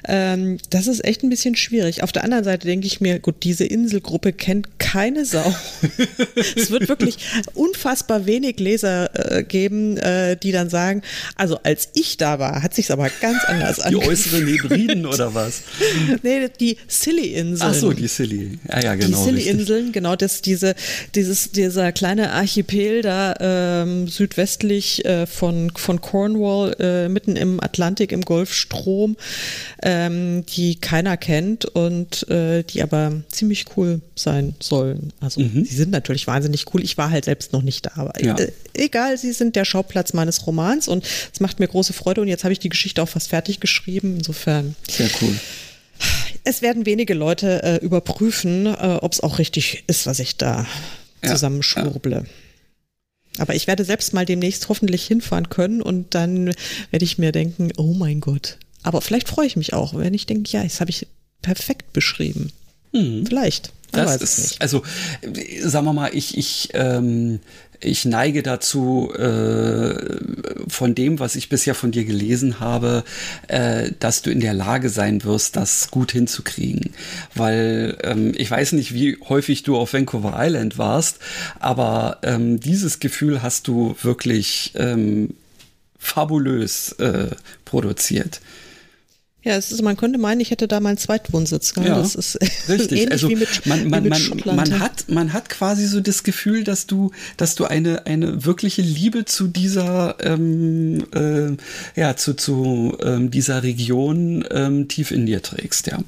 Ähm, 0.07 0.57
das 0.69 0.87
ist 0.87 1.03
echt 1.03 1.23
ein 1.23 1.29
bisschen 1.29 1.55
schwierig. 1.55 2.03
Auf 2.03 2.11
der 2.11 2.20
anderen 2.23 2.43
Seite 2.43 2.67
denke 2.67 2.87
ich 2.87 3.01
mir, 3.01 3.19
gut, 3.19 3.43
diese 3.43 3.65
Inselgruppe 3.65 4.33
kennt 4.33 4.79
keine 4.79 5.25
Sau. 5.25 5.53
es 6.55 6.71
wird 6.71 6.89
wirklich 6.89 7.17
unfassbar 7.53 8.25
wenig 8.25 8.59
Leser 8.59 9.09
äh, 9.13 9.43
geben, 9.43 9.97
äh, 9.97 10.37
die 10.37 10.51
dann 10.51 10.69
sagen, 10.69 11.01
also 11.35 11.59
als 11.63 11.89
ich 11.93 12.17
da 12.17 12.39
war, 12.39 12.63
hat 12.63 12.73
sich's 12.73 12.91
aber 12.91 13.09
ganz 13.21 13.43
anders 13.45 13.79
angefühlt. 13.79 14.03
Die 14.03 14.09
äußeren 14.09 14.47
Hebriden 14.47 15.05
oder 15.05 15.33
was? 15.33 15.61
nee, 16.23 16.47
die 16.59 16.77
Silly-Inseln. 16.87 17.71
Ach 17.71 17.73
so, 17.73 17.93
die 17.93 18.07
Silly. 18.07 18.59
Ja, 18.67 18.81
ja, 18.81 18.95
genau. 18.95 19.07
Die 19.07 19.23
Silly-Inseln, 19.23 19.91
genau, 19.91 20.15
das, 20.15 20.41
diese, 20.41 20.75
dieses, 21.15 21.51
dieser 21.51 21.91
kleine 21.91 22.31
Archipel 22.31 23.01
da 23.01 23.35
ähm, 23.39 24.07
südwestlich 24.07 25.05
äh, 25.05 25.25
von, 25.25 25.71
von 25.75 26.01
Cornwall, 26.01 26.75
äh, 26.79 27.09
mitten 27.09 27.35
im 27.35 27.61
Atlantik, 27.61 28.11
im 28.11 28.21
Golfstrom, 28.21 29.17
ähm, 29.83 30.45
die 30.47 30.75
keiner 30.75 31.17
kennt 31.17 31.65
und 31.65 32.10
äh, 32.29 32.63
die 32.63 32.81
aber 32.81 33.21
ziemlich 33.29 33.65
cool 33.75 34.01
sein 34.15 34.55
sollen. 34.59 35.13
Also, 35.19 35.41
mhm. 35.41 35.65
sie 35.65 35.75
sind 35.75 35.91
natürlich 35.91 36.27
wahnsinnig 36.27 36.65
cool. 36.73 36.83
Ich 36.83 36.97
war 36.97 37.09
halt 37.09 37.25
selbst 37.25 37.53
noch 37.53 37.61
nicht 37.61 37.85
da, 37.85 37.91
aber 37.95 38.23
ja. 38.23 38.37
Äh, 38.37 38.51
egal, 38.73 39.17
sie 39.17 39.31
sind 39.31 39.55
der 39.55 39.65
Schauplatz 39.65 40.13
meines 40.13 40.45
Romans 40.47 40.87
und 40.87 41.05
es 41.33 41.39
macht 41.39 41.59
mir 41.59 41.67
große 41.67 41.93
Freude 41.93 42.21
und 42.21 42.27
jetzt 42.27 42.43
habe 42.43 42.53
ich 42.53 42.59
die 42.59 42.69
Geschichte 42.69 43.01
auch 43.01 43.09
fast 43.09 43.29
fertig 43.29 43.59
geschrieben. 43.59 44.17
Insofern. 44.17 44.75
Sehr 44.89 45.09
cool. 45.21 45.35
Es 46.43 46.61
werden 46.61 46.85
wenige 46.85 47.13
Leute 47.13 47.61
äh, 47.63 47.77
überprüfen, 47.77 48.65
äh, 48.65 48.99
ob 49.01 49.13
es 49.13 49.21
auch 49.21 49.37
richtig 49.37 49.83
ist, 49.87 50.07
was 50.07 50.19
ich 50.19 50.37
da 50.37 50.65
ja, 51.23 51.31
zusammenschwurble. 51.31 52.11
Ja. 52.11 52.23
Aber 53.37 53.55
ich 53.55 53.67
werde 53.67 53.85
selbst 53.85 54.13
mal 54.13 54.25
demnächst 54.25 54.67
hoffentlich 54.69 55.05
hinfahren 55.05 55.49
können 55.49 55.81
und 55.81 56.15
dann 56.15 56.53
werde 56.89 57.05
ich 57.05 57.17
mir 57.17 57.31
denken, 57.31 57.71
oh 57.77 57.93
mein 57.93 58.19
Gott. 58.19 58.57
Aber 58.83 59.01
vielleicht 59.01 59.29
freue 59.29 59.47
ich 59.47 59.55
mich 59.55 59.73
auch, 59.73 59.93
wenn 59.93 60.13
ich 60.13 60.25
denke, 60.25 60.51
ja, 60.51 60.63
das 60.63 60.81
habe 60.81 60.89
ich 60.89 61.07
perfekt 61.41 61.93
beschrieben. 61.93 62.51
Mhm. 62.91 63.25
Vielleicht. 63.25 63.73
Das 63.91 64.21
ist, 64.21 64.61
also, 64.61 64.83
sagen 65.63 65.85
wir 65.85 65.93
mal, 65.93 66.11
ich, 66.13 66.37
ich 66.37 66.69
ähm, 66.73 67.41
ich 67.83 68.05
neige 68.05 68.43
dazu, 68.43 69.11
äh, 69.17 69.95
von 70.67 70.95
dem, 70.95 71.19
was 71.19 71.35
ich 71.35 71.49
bisher 71.49 71.75
von 71.75 71.91
dir 71.91 72.05
gelesen 72.05 72.59
habe, 72.59 73.03
äh, 73.47 73.91
dass 73.99 74.21
du 74.21 74.29
in 74.29 74.39
der 74.39 74.53
Lage 74.53 74.89
sein 74.89 75.23
wirst, 75.23 75.55
das 75.55 75.89
gut 75.89 76.11
hinzukriegen. 76.11 76.91
Weil 77.33 77.97
ähm, 78.03 78.33
ich 78.35 78.49
weiß 78.49 78.73
nicht, 78.73 78.93
wie 78.93 79.17
häufig 79.27 79.63
du 79.63 79.77
auf 79.77 79.93
Vancouver 79.93 80.35
Island 80.37 80.77
warst, 80.77 81.19
aber 81.59 82.19
ähm, 82.23 82.59
dieses 82.59 82.99
Gefühl 82.99 83.41
hast 83.41 83.67
du 83.67 83.95
wirklich 84.01 84.73
ähm, 84.75 85.33
fabulös 85.97 86.93
äh, 86.93 87.29
produziert. 87.65 88.41
Ja, 89.43 89.55
es 89.55 89.71
ist, 89.71 89.81
man 89.81 89.97
könnte 89.97 90.19
meinen, 90.19 90.39
ich 90.39 90.51
hätte 90.51 90.67
da 90.67 90.79
meinen 90.79 90.97
Zweitwohnsitz. 90.97 91.73
Gell? 91.73 91.87
Ja, 91.87 91.95
das 91.97 92.13
ist 92.13 92.37
richtig. 92.69 93.11
also 93.11 93.27
mit, 93.29 93.65
man, 93.65 93.89
man, 93.89 94.07
man, 94.07 94.21
man, 94.45 94.79
hat, 94.79 95.09
man 95.09 95.33
hat 95.33 95.49
quasi 95.49 95.87
so 95.87 95.99
das 95.99 96.23
Gefühl, 96.23 96.63
dass 96.63 96.85
du, 96.85 97.11
dass 97.37 97.55
du 97.55 97.65
eine, 97.65 98.05
eine 98.05 98.45
wirkliche 98.45 98.83
Liebe 98.83 99.25
zu 99.25 99.47
dieser, 99.47 100.17
ähm, 100.23 101.05
äh, 101.15 101.99
ja, 101.99 102.15
zu, 102.15 102.35
zu 102.35 102.95
ähm, 103.01 103.31
dieser 103.31 103.63
Region 103.63 104.45
ähm, 104.51 104.87
tief 104.87 105.09
in 105.09 105.25
dir 105.25 105.41
trägst, 105.41 105.87
ja. 105.87 105.99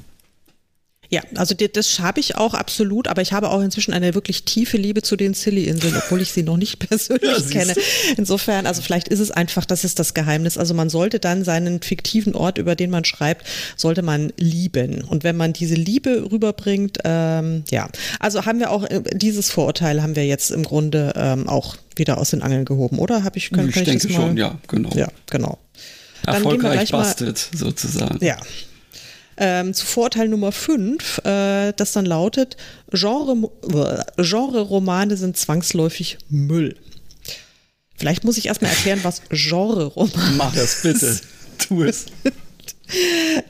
Ja, 1.14 1.22
also 1.36 1.54
das 1.54 2.00
habe 2.00 2.20
ich 2.20 2.38
auch 2.38 2.56
absolut, 2.56 3.08
aber 3.08 3.22
ich 3.22 3.34
habe 3.34 3.52
auch 3.52 3.62
inzwischen 3.62 3.94
eine 3.94 4.16
wirklich 4.16 4.46
tiefe 4.46 4.78
Liebe 4.78 5.04
zu 5.04 5.16
den 5.16 5.36
Silly-Inseln, 5.36 5.96
obwohl 5.96 6.22
ich 6.22 6.32
sie 6.32 6.42
noch 6.42 6.58
nicht 6.58 6.80
persönlich 6.90 7.38
ja, 7.38 7.52
kenne. 7.52 7.76
Insofern, 8.18 8.66
also 8.66 8.82
vielleicht 8.82 9.10
ist 9.10 9.20
es 9.20 9.30
einfach, 9.30 9.66
das 9.66 9.84
ist 9.84 10.00
das 10.00 10.16
Geheimnis. 10.16 10.58
Also 10.58 10.74
man 10.74 10.90
sollte 10.90 11.20
dann 11.20 11.44
seinen 11.44 11.84
fiktiven 11.84 12.34
Ort, 12.34 12.58
über 12.58 12.76
den 12.76 12.90
man 12.90 13.06
schreibt, 13.06 13.46
sollte 13.78 14.02
man 14.02 14.34
lieben. 14.38 15.04
Und 15.04 15.24
wenn 15.24 15.38
man 15.38 15.54
diese 15.54 15.76
Liebe 15.76 16.32
rüberbringt, 16.32 16.98
ähm, 17.04 17.64
ja, 17.70 17.90
also 18.20 18.48
haben 18.48 18.58
wir 18.58 18.72
auch 18.72 18.84
äh, 18.84 19.04
dieses 19.14 19.52
Vorurteil 19.52 20.02
haben 20.02 20.16
wir 20.16 20.26
jetzt 20.26 20.50
im 20.50 20.64
Grunde 20.64 21.14
ähm, 21.16 21.48
auch 21.48 21.78
wieder 21.96 22.18
aus 22.18 22.32
den 22.32 22.42
Angeln 22.42 22.66
gehoben, 22.66 22.98
oder? 22.98 23.24
Habe 23.24 23.38
ich, 23.38 23.52
kann, 23.52 23.70
ich 23.70 23.76
kann 23.76 23.86
denke 23.86 24.08
ich 24.08 24.16
schon, 24.16 24.36
ja, 24.36 24.58
genau. 24.68 24.90
Ja, 24.96 25.10
genau. 25.30 25.60
Dann 26.24 26.36
Erfolgreich 26.38 26.90
bastet, 26.90 27.50
sozusagen. 27.54 28.18
Ja, 28.26 28.40
Ähm, 29.38 29.74
zu 29.74 29.86
Vorurteil 29.86 30.28
Nummer 30.28 30.52
5, 30.52 31.20
äh, 31.26 31.74
das 31.74 31.92
dann 31.92 32.06
lautet, 32.06 32.58
Genre, 32.92 33.50
Genre-Romane 34.18 35.18
sind 35.18 35.38
zwangsläufig 35.38 36.18
Müll. 36.30 36.76
Vielleicht 37.96 38.24
muss 38.24 38.38
ich 38.38 38.48
erstmal 38.48 38.72
erklären, 38.72 39.00
was 39.04 39.22
Genre-Roman 39.30 40.38
Mach 40.38 40.54
das 40.54 40.82
bitte. 40.82 41.20
Tu 41.58 41.84
es. 41.84 42.06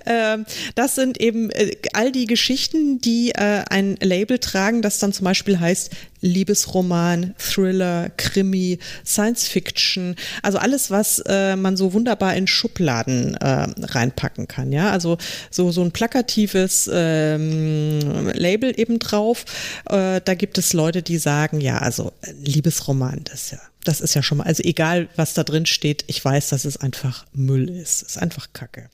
Ähm, 0.06 0.45
das 0.75 0.95
sind 0.95 1.19
eben 1.19 1.49
äh, 1.51 1.75
all 1.93 2.12
die 2.12 2.25
Geschichten, 2.25 2.99
die 2.99 3.32
äh, 3.32 3.63
ein 3.69 3.95
Label 4.01 4.39
tragen, 4.39 4.82
das 4.82 4.99
dann 4.99 5.13
zum 5.13 5.23
Beispiel 5.25 5.60
heißt 5.60 5.91
Liebesroman, 6.21 7.36
Thriller, 7.38 8.10
Krimi, 8.17 8.79
Science 9.06 9.47
Fiction, 9.47 10.15
also 10.41 10.58
alles, 10.58 10.91
was 10.91 11.19
äh, 11.25 11.56
man 11.56 11.77
so 11.77 11.93
wunderbar 11.93 12.36
in 12.36 12.47
Schubladen 12.47 13.36
äh, 13.36 13.67
reinpacken 13.82 14.47
kann. 14.47 14.71
Ja, 14.71 14.91
also 14.91 15.17
so 15.49 15.71
so 15.71 15.82
ein 15.82 15.91
plakatives 15.91 16.89
ähm, 16.91 18.29
Label 18.34 18.73
eben 18.77 18.99
drauf. 18.99 19.45
Da 19.86 20.19
gibt 20.19 20.58
es 20.58 20.73
Leute, 20.73 21.01
die 21.01 21.17
sagen, 21.17 21.60
ja, 21.62 21.77
also 21.77 22.12
Liebesroman, 22.43 23.21
das 23.23 23.43
ist 23.43 23.51
ja 23.51 23.60
das 23.84 24.01
ist 24.01 24.13
ja 24.13 24.23
schon 24.23 24.39
mal, 24.39 24.45
also 24.45 24.63
egal 24.63 25.10
was 25.15 25.34
da 25.34 25.43
drin 25.43 25.65
steht, 25.65 26.06
ich 26.08 26.23
weiß, 26.23 26.49
dass 26.49 26.65
es 26.65 26.77
einfach 26.77 27.25
Müll 27.34 27.69
ist. 27.69 28.01
Es 28.03 28.10
ist 28.10 28.17
einfach 28.17 28.47
Kacke. 28.53 28.89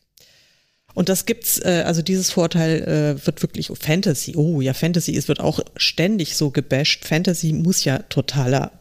Und 0.94 1.10
das 1.10 1.26
gibt's, 1.26 1.60
äh, 1.60 1.84
also 1.86 2.02
dieses 2.02 2.32
Vorteil 2.32 2.82
äh, 3.22 3.26
wird 3.26 3.42
wirklich 3.42 3.72
Fantasy. 3.80 4.36
Oh 4.36 4.62
ja, 4.62 4.74
Fantasy, 4.74 5.16
es 5.16 5.28
wird 5.28 5.40
auch 5.40 5.60
ständig 5.76 6.36
so 6.36 6.52
gebasht. 6.52 7.06
Fantasy 7.06 7.54
muss 7.54 7.84
ja 7.84 8.00
totaler 8.00 8.72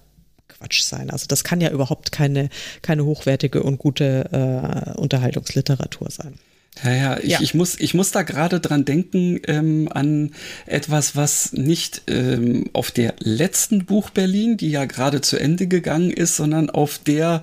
Quatsch 0.48 0.82
sein. 0.82 1.10
Also 1.10 1.26
das 1.28 1.44
kann 1.44 1.60
ja 1.60 1.70
überhaupt 1.70 2.12
keine, 2.12 2.48
keine 2.82 3.04
hochwertige 3.04 3.62
und 3.62 3.78
gute 3.78 4.28
äh, 4.32 4.98
Unterhaltungsliteratur 4.98 6.10
sein. 6.10 6.34
Ja, 6.84 6.92
ja, 6.92 7.18
ich, 7.18 7.30
ja. 7.30 7.38
ich, 7.40 7.54
muss, 7.54 7.78
ich 7.78 7.94
muss 7.94 8.12
da 8.12 8.22
gerade 8.22 8.60
dran 8.60 8.84
denken 8.84 9.40
ähm, 9.46 9.88
an 9.92 10.32
etwas, 10.66 11.16
was 11.16 11.52
nicht 11.52 12.02
ähm, 12.06 12.70
auf 12.72 12.90
der 12.90 13.14
letzten 13.18 13.84
Buch 13.84 14.10
Berlin, 14.10 14.56
die 14.56 14.70
ja 14.70 14.84
gerade 14.84 15.20
zu 15.20 15.38
Ende 15.38 15.66
gegangen 15.66 16.10
ist, 16.10 16.36
sondern 16.36 16.70
auf 16.70 16.98
der 16.98 17.42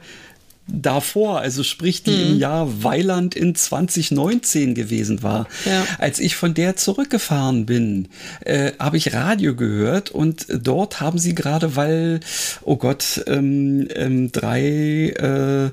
davor, 0.68 1.42
also 1.42 1.64
sprich 1.64 2.04
die 2.04 2.12
mhm. 2.12 2.32
im 2.32 2.40
Jahr 2.40 2.84
Weiland 2.84 3.36
in 3.36 3.54
2019 3.54 4.74
gewesen 4.74 5.22
war. 5.22 5.48
Ja. 5.66 5.86
Als 6.00 6.20
ich 6.20 6.36
von 6.36 6.54
der 6.54 6.76
zurückgefahren 6.76 7.66
bin, 7.66 8.08
äh, 8.42 8.72
habe 8.80 8.98
ich 8.98 9.14
Radio 9.14 9.56
gehört 9.56 10.10
und 10.10 10.48
dort 10.50 11.02
haben 11.02 11.20
sie 11.20 11.36
gerade, 11.36 11.76
weil, 11.76 12.20
oh 12.64 12.78
Gott, 12.78 13.24
ähm, 13.28 13.88
ähm, 13.94 14.32
drei, 14.32 15.10
äh, 15.10 15.70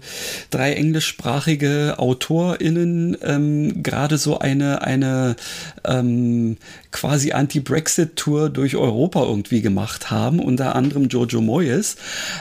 drei 0.50 0.72
englischsprachige 0.74 1.94
AutorInnen 1.98 3.16
ähm, 3.22 3.82
gerade 3.82 4.18
so 4.18 4.38
eine, 4.38 4.82
eine 4.82 5.36
ähm, 5.84 6.58
quasi 6.90 7.32
Anti-Brexit-Tour 7.32 8.50
durch 8.50 8.76
Europa 8.76 9.22
irgendwie 9.22 9.62
gemacht 9.62 10.10
haben, 10.10 10.38
unter 10.38 10.76
anderem 10.76 11.08
Jojo 11.08 11.40
Moyes. 11.40 11.96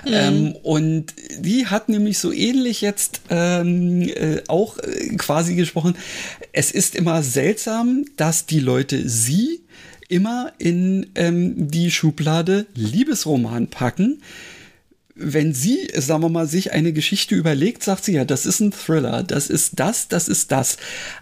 Mhm. 0.06 0.14
Ähm, 0.14 0.56
und 0.64 1.06
die 1.40 1.68
hat 1.68 1.90
nämlich 1.90 2.20
so 2.20 2.32
ähnlich 2.41 2.82
jetzt 2.82 3.21
ähm, 3.30 4.01
äh, 4.01 4.41
auch 4.47 4.77
äh, 4.80 5.15
quasi 5.17 5.56
gesprochen. 5.56 5.95
Es 6.51 6.71
ist 6.71 6.95
immer 6.95 7.23
seltsam, 7.23 8.06
dass 8.17 8.45
die 8.45 8.60
Leute 8.60 9.08
sie 9.08 9.62
immer 10.10 10.51
in 10.58 11.08
ähm, 11.15 11.69
die 11.69 11.89
Schublade 11.91 12.65
Liebesroman 12.75 13.67
packen 13.67 14.21
wenn 15.24 15.54
sie, 15.54 15.90
sagen 15.96 16.24
wir 16.24 16.30
mal, 16.30 16.48
sich 16.48 16.72
eine 16.72 16.94
Geschichte 16.94 17.36
überlegt, 17.36 17.84
sagt 17.84 18.06
sie 18.06 18.14
ja, 18.14 18.26
das 18.26 18.46
ist 18.46 18.60
ein 18.60 18.72
Thriller, 18.72 19.24
das 19.24 19.50
ist 19.50 19.80
das, 19.80 20.08
das 20.08 20.28
ist 20.28 20.52
das. 20.52 20.78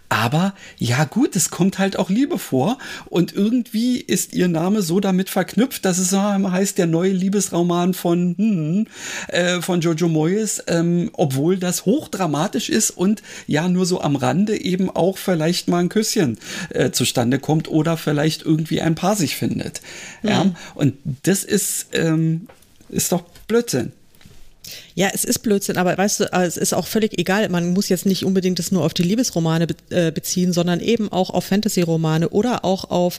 Aber 0.10 0.56
ja 0.80 1.04
gut, 1.04 1.36
es 1.36 1.52
kommt 1.52 1.78
halt 1.78 1.98
auch 1.98 2.10
Liebe 2.10 2.40
vor 2.40 2.80
und 3.06 3.34
irgendwie 3.34 4.00
ist 4.00 4.34
ihr 4.34 4.48
Name 4.48 4.82
so 4.82 5.00
damit 5.00 5.30
verknüpft, 5.30 5.86
dass 5.86 6.00
es 6.00 6.10
so 6.10 6.20
heißt 6.20 6.80
der 6.80 6.88
neue 6.88 7.12
Liebesroman 7.12 7.94
von 7.94 8.36
hm, 8.36 8.88
äh, 9.28 9.62
von 9.62 9.82
Jojo 9.82 10.08
Moyes, 10.08 10.64
ähm, 10.68 11.12
obwohl 11.14 11.58
das 11.58 11.86
hochdramatisch 11.86 12.70
ist 12.70 12.90
und 12.90 13.22
ja 13.46 13.70
nur 13.70 13.86
so 13.86 14.02
am 14.02 14.16
Rande 14.16 14.60
eben 14.60 14.90
auch 14.90 15.20
vielleicht 15.20 15.68
mal 15.68 15.80
ein 15.80 15.90
Küsschen 15.90 16.40
äh, 16.70 16.90
zustande 16.90 17.38
kommt 17.38 17.68
oder 17.68 17.96
vielleicht 17.96 18.42
irgendwie 18.42 18.82
ein 18.82 18.96
Paar 18.96 19.16
sich 19.16 19.36
findet. 19.36 19.82
Mhm. 20.24 20.30
Ja, 20.30 20.52
und 20.74 20.96
das 21.24 21.44
ist 21.44 21.88
ähm, 21.94 22.48
ist 22.90 23.12
doch 23.12 23.24
Blödsinn. 23.50 23.99
Ja, 25.00 25.08
es 25.14 25.24
ist 25.24 25.40
Blödsinn, 25.40 25.78
aber 25.78 25.98
weißt 25.98 26.20
du, 26.20 26.24
es 26.34 26.58
ist 26.58 26.74
auch 26.74 26.86
völlig 26.86 27.18
egal. 27.18 27.48
Man 27.48 27.72
muss 27.72 27.88
jetzt 27.88 28.06
nicht 28.06 28.26
unbedingt 28.26 28.60
das 28.60 28.74
nur 28.74 28.84
auf 28.84 28.94
die 28.94 29.04
Liebesromane 29.04 29.66
be 29.66 29.76
äh, 29.92 30.12
beziehen, 30.12 30.52
sondern 30.52 30.82
eben 30.82 31.10
auch 31.10 31.30
auf 31.30 31.46
Fantasy-Romane 31.46 32.28
oder 32.28 32.66
auch 32.66 32.90
auf 32.90 33.18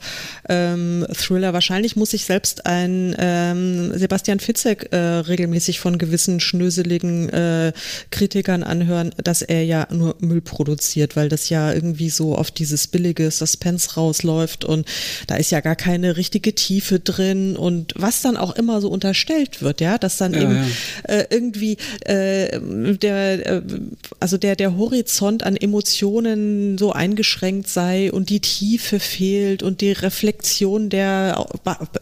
ähm, 0.50 1.06
Thriller. 1.10 1.54
Wahrscheinlich 1.54 1.96
muss 1.96 2.10
sich 2.10 2.26
selbst 2.26 2.66
ein 2.66 3.16
ähm, 3.18 3.96
Sebastian 3.98 4.40
Fitzek 4.40 4.92
äh, 4.92 4.98
regelmäßig 4.98 5.80
von 5.80 5.96
gewissen 5.96 6.40
schnöseligen 6.40 7.30
äh, 7.30 7.72
Kritikern 8.10 8.62
anhören, 8.62 9.14
dass 9.16 9.40
er 9.40 9.64
ja 9.64 9.88
nur 9.90 10.16
Müll 10.18 10.42
produziert, 10.42 11.16
weil 11.16 11.30
das 11.30 11.48
ja 11.48 11.72
irgendwie 11.72 12.10
so 12.10 12.36
auf 12.36 12.50
dieses 12.50 12.88
billige 12.88 13.30
Suspense 13.30 13.94
rausläuft 13.94 14.66
und 14.66 14.86
da 15.28 15.36
ist 15.36 15.50
ja 15.50 15.60
gar 15.60 15.76
keine 15.76 16.18
richtige 16.18 16.54
Tiefe 16.54 17.00
drin 17.00 17.56
und 17.56 17.94
was 17.96 18.20
dann 18.20 18.36
auch 18.36 18.54
immer 18.54 18.82
so 18.82 18.90
unterstellt 18.90 19.62
wird, 19.62 19.80
ja, 19.80 19.96
dass 19.96 20.18
dann 20.18 20.34
ja, 20.34 20.42
eben 20.42 20.56
ja. 20.56 20.64
Äh, 21.04 21.26
irgendwie 21.30 21.69
äh, 22.04 22.58
der, 22.60 23.46
äh, 23.46 23.62
also 24.18 24.36
der, 24.36 24.56
der 24.56 24.76
Horizont 24.76 25.42
an 25.42 25.56
Emotionen 25.56 26.78
so 26.78 26.92
eingeschränkt 26.92 27.68
sei 27.68 28.12
und 28.12 28.30
die 28.30 28.40
Tiefe 28.40 29.00
fehlt 29.00 29.62
und 29.62 29.80
die 29.80 29.92
Reflexion 29.92 30.88
der 30.88 31.46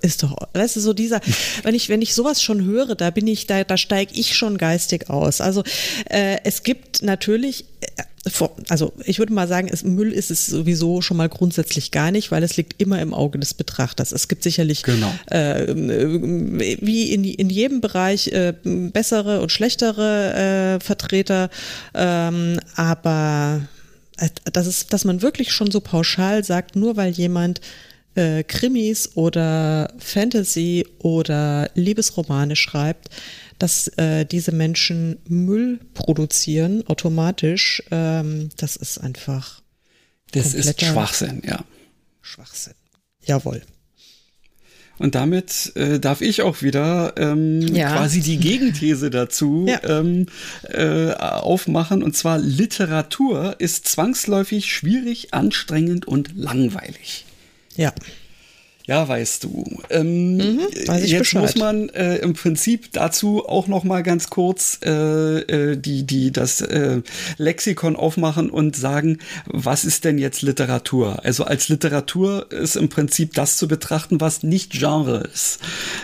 ist 0.02 0.22
doch, 0.22 0.37
weißt 0.54 0.76
du, 0.76 0.81
so 0.81 0.92
dieser, 0.92 1.20
wenn 1.62 1.74
ich, 1.74 1.88
wenn 1.88 2.02
ich 2.02 2.14
sowas 2.14 2.42
schon 2.42 2.64
höre, 2.64 2.94
da 2.94 3.11
bin 3.11 3.26
ich, 3.26 3.46
da, 3.46 3.64
da 3.64 3.76
steige 3.76 4.14
ich 4.14 4.37
schon 4.37 4.59
geistig 4.59 5.11
aus. 5.11 5.40
Also 5.40 5.62
äh, 6.11 6.38
es 6.44 6.62
gibt 6.62 7.02
natürlich 7.02 7.64
also 8.69 8.93
ich 9.05 9.19
würde 9.19 9.33
mal 9.33 9.49
sagen, 9.49 9.69
es, 9.71 9.85
Müll 9.85 10.12
ist 10.12 10.31
es 10.31 10.47
sowieso 10.47 11.01
schon 11.01 11.17
mal 11.17 11.29
grundsätzlich 11.29 11.91
gar 11.91 12.11
nicht, 12.11 12.31
weil 12.31 12.43
es 12.43 12.57
liegt 12.57 12.81
immer 12.81 13.01
im 13.01 13.14
Auge 13.14 13.38
des 13.38 13.55
Betrachters. 13.55 14.12
Es 14.12 14.29
gibt 14.29 14.43
sicherlich 14.43 14.83
genau. 14.83 15.12
äh, 15.27 15.67
wie 15.75 17.12
in, 17.12 17.25
in 17.25 17.51
jedem 17.51 17.81
Bereich 17.81 18.29
äh, 18.29 18.55
bessere 18.62 19.41
und 19.41 19.53
schlechtere 19.53 20.79
äh, 20.79 20.85
Vertreter, 20.85 21.51
ähm, 21.95 22.61
aber 22.75 23.62
äh, 24.19 24.29
das 24.53 24.67
ist, 24.67 24.93
dass 24.93 25.05
man 25.05 25.23
wirklich 25.23 25.53
schon 25.53 25.71
so 25.71 25.81
pauschal 25.81 26.45
sagt, 26.45 26.77
nur 26.77 26.97
weil 26.97 27.12
jemand 27.12 27.61
äh, 28.14 28.43
Krimis 28.43 29.12
oder 29.14 29.93
Fantasy 29.99 30.87
oder 30.99 31.71
Liebesromane 31.75 32.57
schreibt, 32.57 33.11
dass 33.59 33.88
äh, 33.97 34.25
diese 34.25 34.53
Menschen 34.53 35.18
Müll 35.29 35.81
produzieren 35.94 36.87
automatisch, 36.87 37.83
ähm, 37.90 38.51
das 38.57 38.77
ist 38.77 38.99
einfach. 38.99 39.61
Das 40.33 40.55
ist 40.55 40.81
Schwachsinn, 40.83 41.42
ja. 41.47 41.64
Schwachsinn. 42.21 42.75
Jawohl. 43.25 43.62
Und 44.99 45.14
damit 45.14 45.73
äh, 45.77 46.01
darf 46.01 46.21
ich 46.21 46.42
auch 46.42 46.62
wieder 46.62 47.14
ähm, 47.16 47.61
ja. 47.61 47.97
quasi 47.97 48.21
die 48.21 48.38
Gegenthese 48.38 49.11
dazu 49.11 49.66
ja. 49.68 49.83
ähm, 49.85 50.27
äh, 50.64 51.12
aufmachen. 51.12 52.03
Und 52.03 52.16
zwar 52.16 52.38
Literatur 52.38 53.57
ist 53.59 53.87
zwangsläufig 53.87 54.73
schwierig, 54.73 55.33
anstrengend 55.35 56.07
und 56.07 56.37
langweilig. 56.37 57.25
Ja. 57.77 57.92
Ja, 58.88 59.07
weißt 59.07 59.44
du. 59.44 59.83
Ähm, 59.90 60.38
mhm, 60.38 60.61
weiß 60.87 61.11
jetzt 61.11 61.18
Bescheid. 61.18 61.42
muss 61.42 61.57
man 61.57 61.90
äh, 61.90 62.16
im 62.16 62.33
Prinzip 62.33 62.90
dazu 62.92 63.46
auch 63.46 63.66
noch 63.66 63.85
mal 63.85 64.03
ganz 64.03 64.31
kurz 64.31 64.81
äh, 64.83 65.40
äh, 65.40 65.77
die 65.77 66.05
die 66.05 66.33
das 66.33 66.62
äh, 66.62 67.03
Lexikon 67.37 67.96
aufmachen 67.96 68.48
und 68.48 68.77
sagen, 68.77 69.18
was 69.44 69.85
ist 69.85 70.07
denn 70.07 70.16
jetzt 70.16 70.40
Literatur? 70.40 71.22
Also 71.22 71.44
als 71.44 71.68
Literatur 71.68 72.51
ist 72.51 72.77
im 72.77 72.88
Prinzip 72.88 73.35
das 73.35 73.59
zu 73.59 73.68
betrachten, 73.68 74.22
was 74.22 74.42
nicht 74.42 74.72
Genre 74.72 75.18
ist. 75.35 75.59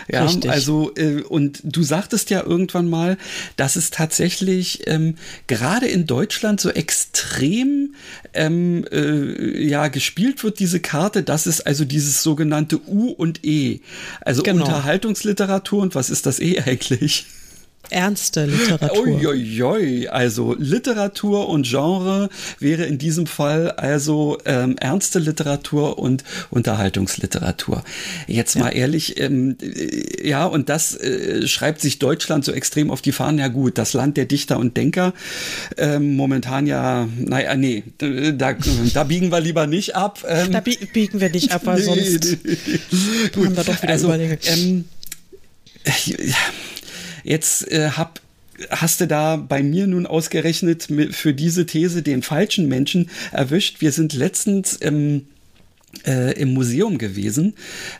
Ja, 0.07 0.25
Richtig. 0.25 0.51
also 0.51 0.91
äh, 0.95 1.23
und 1.23 1.61
du 1.63 1.81
sagtest 1.81 2.29
ja 2.29 2.43
irgendwann 2.43 2.87
mal, 2.87 3.17
dass 3.55 3.77
es 3.77 3.89
tatsächlich 3.89 4.87
ähm, 4.87 5.15
gerade 5.47 5.87
in 5.87 6.05
Deutschland 6.05 6.61
so 6.61 6.69
extrem 6.69 7.95
ähm, 8.35 8.85
äh, 8.91 9.65
ja 9.67 9.87
gespielt 9.87 10.43
wird 10.43 10.59
diese 10.59 10.79
Karte, 10.79 11.23
dass 11.23 11.45
es 11.45 11.61
also 11.61 11.85
dieses 11.85 12.21
sogenannte 12.21 12.45
sogenannte 12.45 12.79
U 12.87 13.09
und 13.11 13.43
E. 13.43 13.79
Also 14.21 14.43
genau. 14.43 14.65
Unterhaltungsliteratur 14.65 15.81
und 15.81 15.95
was 15.95 16.09
ist 16.09 16.25
das 16.25 16.39
E 16.39 16.59
eigentlich? 16.65 17.25
Ernste 17.89 18.45
Literatur. 18.45 19.05
Uiuiui, 19.05 20.07
also 20.07 20.55
Literatur 20.57 21.49
und 21.49 21.67
Genre 21.67 22.29
wäre 22.59 22.85
in 22.85 22.97
diesem 22.97 23.27
Fall 23.27 23.71
also 23.71 24.37
ähm, 24.45 24.77
ernste 24.77 25.19
Literatur 25.19 25.99
und 25.99 26.23
Unterhaltungsliteratur. 26.49 27.83
Jetzt 28.27 28.57
mal 28.57 28.69
ehrlich, 28.69 29.19
ähm, 29.19 29.57
äh, 29.61 30.27
ja, 30.27 30.45
und 30.45 30.69
das 30.69 30.95
äh, 30.95 31.47
schreibt 31.47 31.81
sich 31.81 31.99
Deutschland 31.99 32.45
so 32.45 32.51
extrem 32.51 32.91
auf 32.91 33.01
die 33.01 33.11
Fahnen. 33.11 33.39
Ja 33.39 33.47
gut, 33.47 33.77
das 33.77 33.93
Land 33.93 34.17
der 34.17 34.25
Dichter 34.25 34.57
und 34.57 34.77
Denker. 34.77 35.13
Ähm, 35.77 36.15
momentan 36.15 36.67
ja, 36.67 37.07
naja, 37.17 37.55
nee, 37.55 37.83
da, 37.97 38.53
da 38.93 39.03
biegen 39.03 39.31
wir 39.31 39.39
lieber 39.39 39.67
nicht 39.67 39.95
ab. 39.95 40.23
Ähm, 40.27 40.51
da 40.51 40.61
biegen 40.61 41.19
wir 41.19 41.29
nicht 41.29 41.51
ab, 41.51 41.61
weil 41.65 41.75
nee, 41.79 41.83
sonst 41.83 42.37
nee. 42.43 43.45
haben 43.45 43.57
wir 43.57 43.63
doch 43.63 43.81
wieder 43.81 43.89
also, 43.89 44.07
Überlegungen. 44.07 44.39
Ähm, 44.45 44.85
Jetzt 47.25 47.71
äh, 47.71 47.89
hab 47.89 48.21
hast 48.69 49.01
du 49.01 49.07
da 49.07 49.35
bei 49.35 49.63
mir 49.63 49.85
nun 49.85 50.05
ausgerechnet 50.05 50.87
für 51.11 51.33
diese 51.33 51.65
These 51.65 52.03
den 52.03 52.21
falschen 52.21 52.69
Menschen 52.69 53.09
erwischt. 53.33 53.81
Wir 53.81 53.91
sind 53.91 54.13
letztens 54.13 54.75
im 54.75 55.27
äh, 56.05 56.33
im 56.39 56.53
Museum 56.53 56.97
gewesen 56.97 57.55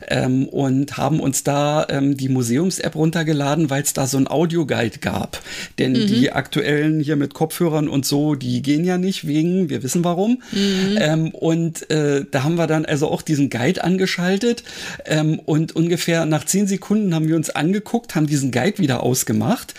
ähm, 0.08 0.48
und 0.48 0.96
haben 0.96 1.20
uns 1.20 1.44
da 1.44 1.86
ähm, 1.88 2.16
die 2.16 2.28
Museums-App 2.28 2.94
runtergeladen, 2.94 3.70
weil 3.70 3.82
es 3.82 3.92
da 3.92 4.06
so 4.06 4.18
ein 4.18 4.28
Audioguide 4.28 4.98
gab. 4.98 5.42
Denn 5.78 5.92
mhm. 5.92 6.06
die 6.06 6.32
aktuellen 6.32 7.00
hier 7.00 7.16
mit 7.16 7.34
Kopfhörern 7.34 7.88
und 7.88 8.06
so, 8.06 8.34
die 8.34 8.62
gehen 8.62 8.84
ja 8.84 8.98
nicht 8.98 9.26
wegen, 9.26 9.68
wir 9.68 9.82
wissen 9.82 10.04
warum. 10.04 10.42
Mhm. 10.52 10.98
Ähm, 10.98 11.30
und 11.30 11.90
äh, 11.90 12.24
da 12.30 12.42
haben 12.42 12.56
wir 12.56 12.66
dann 12.66 12.84
also 12.84 13.08
auch 13.08 13.22
diesen 13.22 13.50
Guide 13.50 13.82
angeschaltet 13.82 14.62
ähm, 15.04 15.38
und 15.38 15.74
ungefähr 15.74 16.26
nach 16.26 16.44
zehn 16.44 16.66
Sekunden 16.66 17.14
haben 17.14 17.28
wir 17.28 17.36
uns 17.36 17.50
angeguckt, 17.50 18.14
haben 18.14 18.26
diesen 18.26 18.50
Guide 18.50 18.78
wieder 18.78 19.02
ausgemacht, 19.02 19.74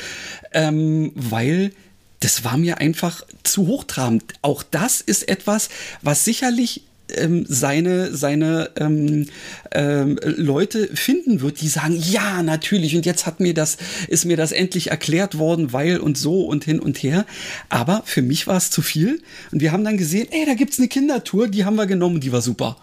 ähm, 0.53 1.11
weil 1.15 1.72
das 2.20 2.43
war 2.43 2.57
mir 2.57 2.80
einfach 2.80 3.24
zu 3.43 3.68
hochtrabend. 3.68 4.24
Auch 4.41 4.63
das 4.63 5.01
ist 5.01 5.28
etwas, 5.30 5.70
was 6.01 6.26
sicherlich 6.26 6.84
ähm, 7.16 7.45
seine, 7.47 8.16
seine 8.16 8.70
ähm, 8.78 9.28
ähm, 9.72 10.20
Leute 10.24 10.89
finden 10.93 11.41
wird, 11.41 11.62
die 11.62 11.68
sagen, 11.68 11.95
ja, 11.97 12.43
natürlich, 12.43 12.95
und 12.95 13.05
jetzt 13.05 13.26
hat 13.26 13.39
mir 13.39 13.53
das, 13.53 13.78
ist 14.08 14.26
mir 14.26 14.38
das 14.38 14.51
endlich 14.51 14.91
erklärt 14.91 15.38
worden, 15.38 15.74
weil 15.74 15.99
und 15.99 16.18
so 16.18 16.41
und 16.45 16.66
hin 16.66 16.80
und 16.80 17.01
her. 17.03 17.26
Aber 17.70 18.03
für 18.05 18.22
mich 18.22 18.47
war 18.47 18.58
es 18.58 18.70
zu 18.70 18.82
viel. 18.82 19.22
Und 19.51 19.62
wir 19.62 19.72
haben 19.72 19.84
dann 19.84 19.97
gesehen, 19.97 20.28
ey, 20.32 20.45
da 20.45 20.53
gibt's 20.53 20.80
eine 20.80 20.88
Kindertour, 20.88 21.47
die 21.47 21.66
haben 21.66 21.76
wir 21.76 21.88
genommen, 21.88 22.20
die 22.20 22.32
war 22.32 22.41
super. 22.41 22.78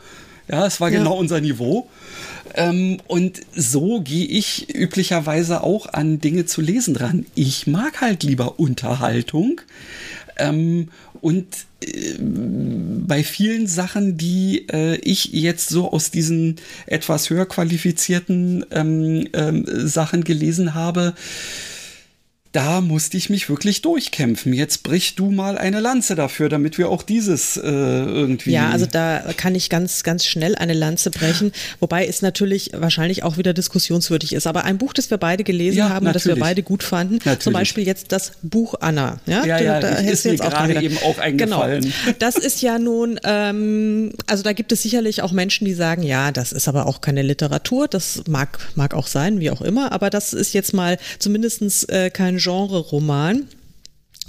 Ja, 0.48 0.66
es 0.66 0.80
war 0.80 0.90
ja. 0.90 0.98
genau 0.98 1.16
unser 1.16 1.40
Niveau. 1.40 1.88
Ähm, 2.54 2.98
und 3.06 3.40
so 3.54 4.00
gehe 4.00 4.26
ich 4.26 4.74
üblicherweise 4.74 5.62
auch 5.62 5.86
an 5.86 6.20
Dinge 6.20 6.46
zu 6.46 6.60
lesen 6.60 6.94
dran. 6.94 7.26
Ich 7.34 7.66
mag 7.66 8.00
halt 8.00 8.22
lieber 8.22 8.58
Unterhaltung. 8.58 9.60
Ähm, 10.36 10.88
und 11.24 11.46
äh, 11.80 12.16
bei 12.20 13.24
vielen 13.24 13.66
Sachen, 13.66 14.18
die 14.18 14.68
äh, 14.70 14.96
ich 14.96 15.32
jetzt 15.32 15.70
so 15.70 15.90
aus 15.90 16.10
diesen 16.10 16.56
etwas 16.84 17.30
höher 17.30 17.46
qualifizierten 17.46 18.66
ähm, 18.70 19.26
ähm, 19.32 19.64
Sachen 19.66 20.22
gelesen 20.24 20.74
habe, 20.74 21.14
da 22.54 22.80
musste 22.80 23.16
ich 23.16 23.30
mich 23.30 23.48
wirklich 23.48 23.82
durchkämpfen. 23.82 24.52
Jetzt 24.52 24.84
brich 24.84 25.16
du 25.16 25.32
mal 25.32 25.58
eine 25.58 25.80
Lanze 25.80 26.14
dafür, 26.14 26.48
damit 26.48 26.78
wir 26.78 26.88
auch 26.88 27.02
dieses 27.02 27.56
äh, 27.56 27.62
irgendwie. 27.62 28.52
Ja, 28.52 28.70
also 28.70 28.86
da 28.86 29.24
kann 29.36 29.56
ich 29.56 29.70
ganz, 29.70 30.04
ganz 30.04 30.24
schnell 30.24 30.54
eine 30.54 30.72
Lanze 30.72 31.10
brechen, 31.10 31.50
wobei 31.80 32.06
es 32.06 32.22
natürlich 32.22 32.70
wahrscheinlich 32.72 33.24
auch 33.24 33.38
wieder 33.38 33.54
diskussionswürdig 33.54 34.32
ist. 34.32 34.46
Aber 34.46 34.62
ein 34.62 34.78
Buch, 34.78 34.92
das 34.92 35.10
wir 35.10 35.18
beide 35.18 35.42
gelesen 35.42 35.78
ja, 35.78 35.88
haben 35.88 36.06
und 36.06 36.14
das 36.14 36.26
wir 36.26 36.36
beide 36.36 36.62
gut 36.62 36.84
fanden, 36.84 37.14
natürlich. 37.16 37.40
zum 37.40 37.52
Beispiel 37.54 37.84
jetzt 37.84 38.12
das 38.12 38.32
Buch 38.42 38.76
Anna. 38.78 39.18
Ja, 39.26 39.44
ja, 39.44 39.58
ja 39.58 39.80
da 39.80 39.88
ist 39.88 40.24
mir 40.24 40.36
gerade 40.36 40.80
eben 40.80 40.98
auch 40.98 41.18
eingefallen. 41.18 41.82
Genau. 41.82 41.94
Das 42.20 42.36
ist 42.36 42.62
ja 42.62 42.78
nun, 42.78 43.18
ähm, 43.24 44.12
also 44.26 44.42
da 44.42 44.52
gibt 44.52 44.70
es 44.70 44.82
sicherlich 44.82 45.22
auch 45.22 45.32
Menschen, 45.32 45.64
die 45.64 45.74
sagen, 45.74 46.02
ja, 46.02 46.30
das 46.30 46.52
ist 46.52 46.68
aber 46.68 46.86
auch 46.86 47.00
keine 47.00 47.22
Literatur. 47.22 47.88
Das 47.88 48.22
mag, 48.28 48.58
mag 48.76 48.94
auch 48.94 49.08
sein, 49.08 49.40
wie 49.40 49.50
auch 49.50 49.60
immer. 49.60 49.92
Aber 49.92 50.10
das 50.10 50.32
ist 50.32 50.54
jetzt 50.54 50.72
mal 50.72 50.98
zumindestens 51.18 51.84
äh, 51.84 52.10
kein 52.10 52.38
Genre-Roman. 52.44 53.48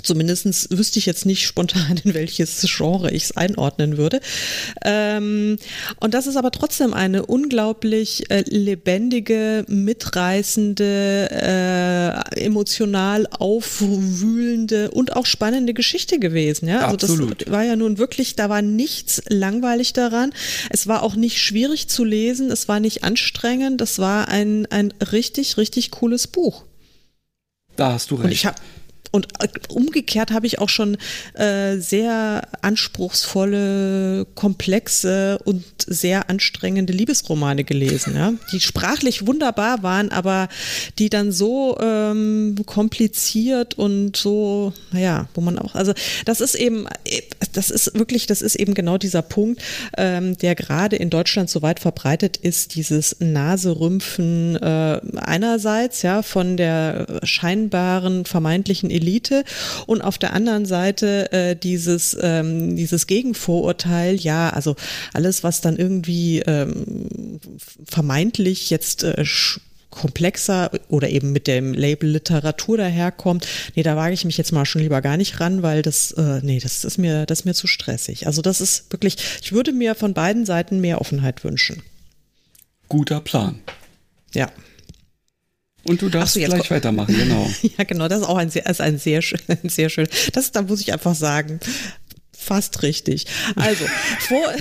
Zumindest 0.03 0.77
wüsste 0.77 0.99
ich 0.99 1.05
jetzt 1.05 1.25
nicht 1.25 1.45
spontan, 1.45 1.97
in 2.03 2.13
welches 2.13 2.61
Genre 2.61 3.11
ich 3.11 3.23
es 3.23 3.37
einordnen 3.37 3.97
würde. 3.97 4.21
Ähm, 4.83 5.57
und 5.99 6.13
das 6.13 6.27
ist 6.27 6.35
aber 6.35 6.51
trotzdem 6.51 6.93
eine 6.93 7.25
unglaublich 7.25 8.29
äh, 8.29 8.43
lebendige, 8.47 9.65
mitreißende, 9.67 11.29
äh, 11.31 12.39
emotional 12.39 13.27
aufwühlende 13.31 14.91
und 14.91 15.15
auch 15.15 15.25
spannende 15.25 15.73
Geschichte 15.73 16.19
gewesen. 16.19 16.67
Ja? 16.67 16.81
Also 16.81 17.07
Absolut. 17.07 17.41
das 17.41 17.51
war 17.51 17.63
ja 17.63 17.75
nun 17.75 17.97
wirklich, 17.97 18.35
da 18.35 18.49
war 18.49 18.61
nichts 18.61 19.23
langweilig 19.27 19.93
daran. 19.93 20.33
Es 20.69 20.87
war 20.87 21.01
auch 21.01 21.15
nicht 21.15 21.39
schwierig 21.39 21.87
zu 21.87 22.03
lesen, 22.03 22.51
es 22.51 22.67
war 22.67 22.79
nicht 22.79 23.03
anstrengend, 23.03 23.81
das 23.81 23.97
war 23.97 24.27
ein, 24.27 24.67
ein 24.67 24.93
richtig, 25.11 25.57
richtig 25.57 25.89
cooles 25.91 26.27
Buch. 26.27 26.65
Da 27.75 27.93
hast 27.93 28.11
du 28.11 28.15
recht. 28.15 28.25
Und 28.25 28.31
ich 28.31 28.45
habe 28.45 28.55
und 29.15 29.27
äh, 29.39 29.47
umgekehrt 29.69 30.31
habe 30.31 30.45
ich 30.45 30.59
auch 30.59 30.67
schon 30.67 30.97
äh, 31.35 31.77
sehr 31.77 32.41
anspruchsvolle, 32.61 34.27
komplexe 34.35 35.39
und 35.45 35.63
sehr 35.87 36.29
anstrengende 36.29 36.91
Liebesromane 36.91 37.63
gelesen, 37.63 38.15
ja, 38.15 38.33
die 38.51 38.59
sprachlich 38.59 39.25
wunderbar 39.25 39.83
waren, 39.83 40.11
aber 40.11 40.49
die 40.99 41.09
dann 41.09 41.31
so 41.31 41.77
ähm, 41.79 42.57
kompliziert 42.65 43.75
und 43.75 44.17
so, 44.17 44.73
naja, 44.91 45.29
wo 45.33 45.39
man 45.39 45.59
auch, 45.59 45.75
also 45.75 45.93
das 46.25 46.41
ist 46.41 46.55
eben, 46.55 46.85
das 47.53 47.69
ist 47.69 47.97
wirklich, 47.97 48.27
das 48.27 48.41
ist 48.41 48.55
eben 48.55 48.73
genau 48.73 48.97
dieser 48.97 49.21
Punkt, 49.21 49.61
ähm, 49.97 50.37
der 50.39 50.55
gerade 50.55 50.97
in 50.97 51.09
Deutschland 51.09 51.49
so 51.49 51.61
weit 51.61 51.79
verbreitet 51.79 52.35
ist, 52.35 52.75
dieses 52.75 53.15
Naserümpfen 53.19 54.57
äh, 54.57 54.99
einerseits, 55.15 56.01
ja, 56.01 56.21
von 56.21 56.57
der 56.57 57.21
scheinbaren, 57.23 58.25
vermeintlichen 58.25 58.91
Elite 58.91 59.04
Elite 59.05 59.43
und 59.85 60.01
auf 60.01 60.17
der 60.17 60.33
anderen 60.33 60.65
Seite 60.65 61.31
äh, 61.31 61.55
dieses, 61.55 62.17
ähm, 62.19 62.75
dieses 62.75 63.07
Gegenvorurteil, 63.07 64.15
ja, 64.15 64.49
also 64.49 64.75
alles, 65.13 65.43
was 65.43 65.61
dann 65.61 65.77
irgendwie 65.77 66.39
ähm, 66.39 67.39
vermeintlich 67.85 68.69
jetzt 68.69 69.03
äh, 69.03 69.23
komplexer 69.91 70.71
oder 70.89 71.09
eben 71.09 71.31
mit 71.31 71.47
dem 71.47 71.73
Label 71.73 72.09
Literatur 72.09 72.77
daherkommt, 72.77 73.47
nee, 73.75 73.83
da 73.83 73.95
wage 73.95 74.13
ich 74.13 74.25
mich 74.25 74.37
jetzt 74.37 74.51
mal 74.51 74.65
schon 74.65 74.81
lieber 74.81 75.01
gar 75.01 75.17
nicht 75.17 75.39
ran, 75.39 75.61
weil 75.61 75.81
das, 75.81 76.11
äh, 76.11 76.41
nee, 76.43 76.59
das 76.59 76.83
ist 76.83 76.97
mir, 76.97 77.25
das 77.25 77.39
ist 77.39 77.45
mir 77.45 77.53
zu 77.53 77.67
stressig. 77.67 78.27
Also 78.27 78.41
das 78.41 78.61
ist 78.61 78.91
wirklich, 78.91 79.15
ich 79.41 79.53
würde 79.53 79.71
mir 79.71 79.95
von 79.95 80.13
beiden 80.13 80.45
Seiten 80.45 80.81
mehr 80.81 80.99
Offenheit 80.99 81.43
wünschen. 81.43 81.81
Guter 82.89 83.21
Plan. 83.21 83.59
Ja. 84.33 84.51
Und 85.87 86.01
du 86.01 86.09
darfst 86.09 86.33
so, 86.33 86.39
gleich 86.39 86.71
weitermachen, 86.71 87.15
genau. 87.15 87.49
ja, 87.77 87.83
genau, 87.83 88.07
das 88.07 88.21
ist 88.21 88.27
auch 88.27 88.37
ein 88.37 88.49
sehr, 88.49 88.65
ist 88.65 88.81
ein 88.81 88.97
sehr 88.97 89.21
schön, 89.21 89.39
sehr 89.63 89.89
schön. 89.89 90.07
Das, 90.33 90.51
da 90.51 90.63
muss 90.63 90.81
ich 90.81 90.91
einfach 90.91 91.15
sagen, 91.15 91.59
fast 92.35 92.81
richtig. 92.81 93.27
Also, 93.55 93.85
vor, 94.19 94.51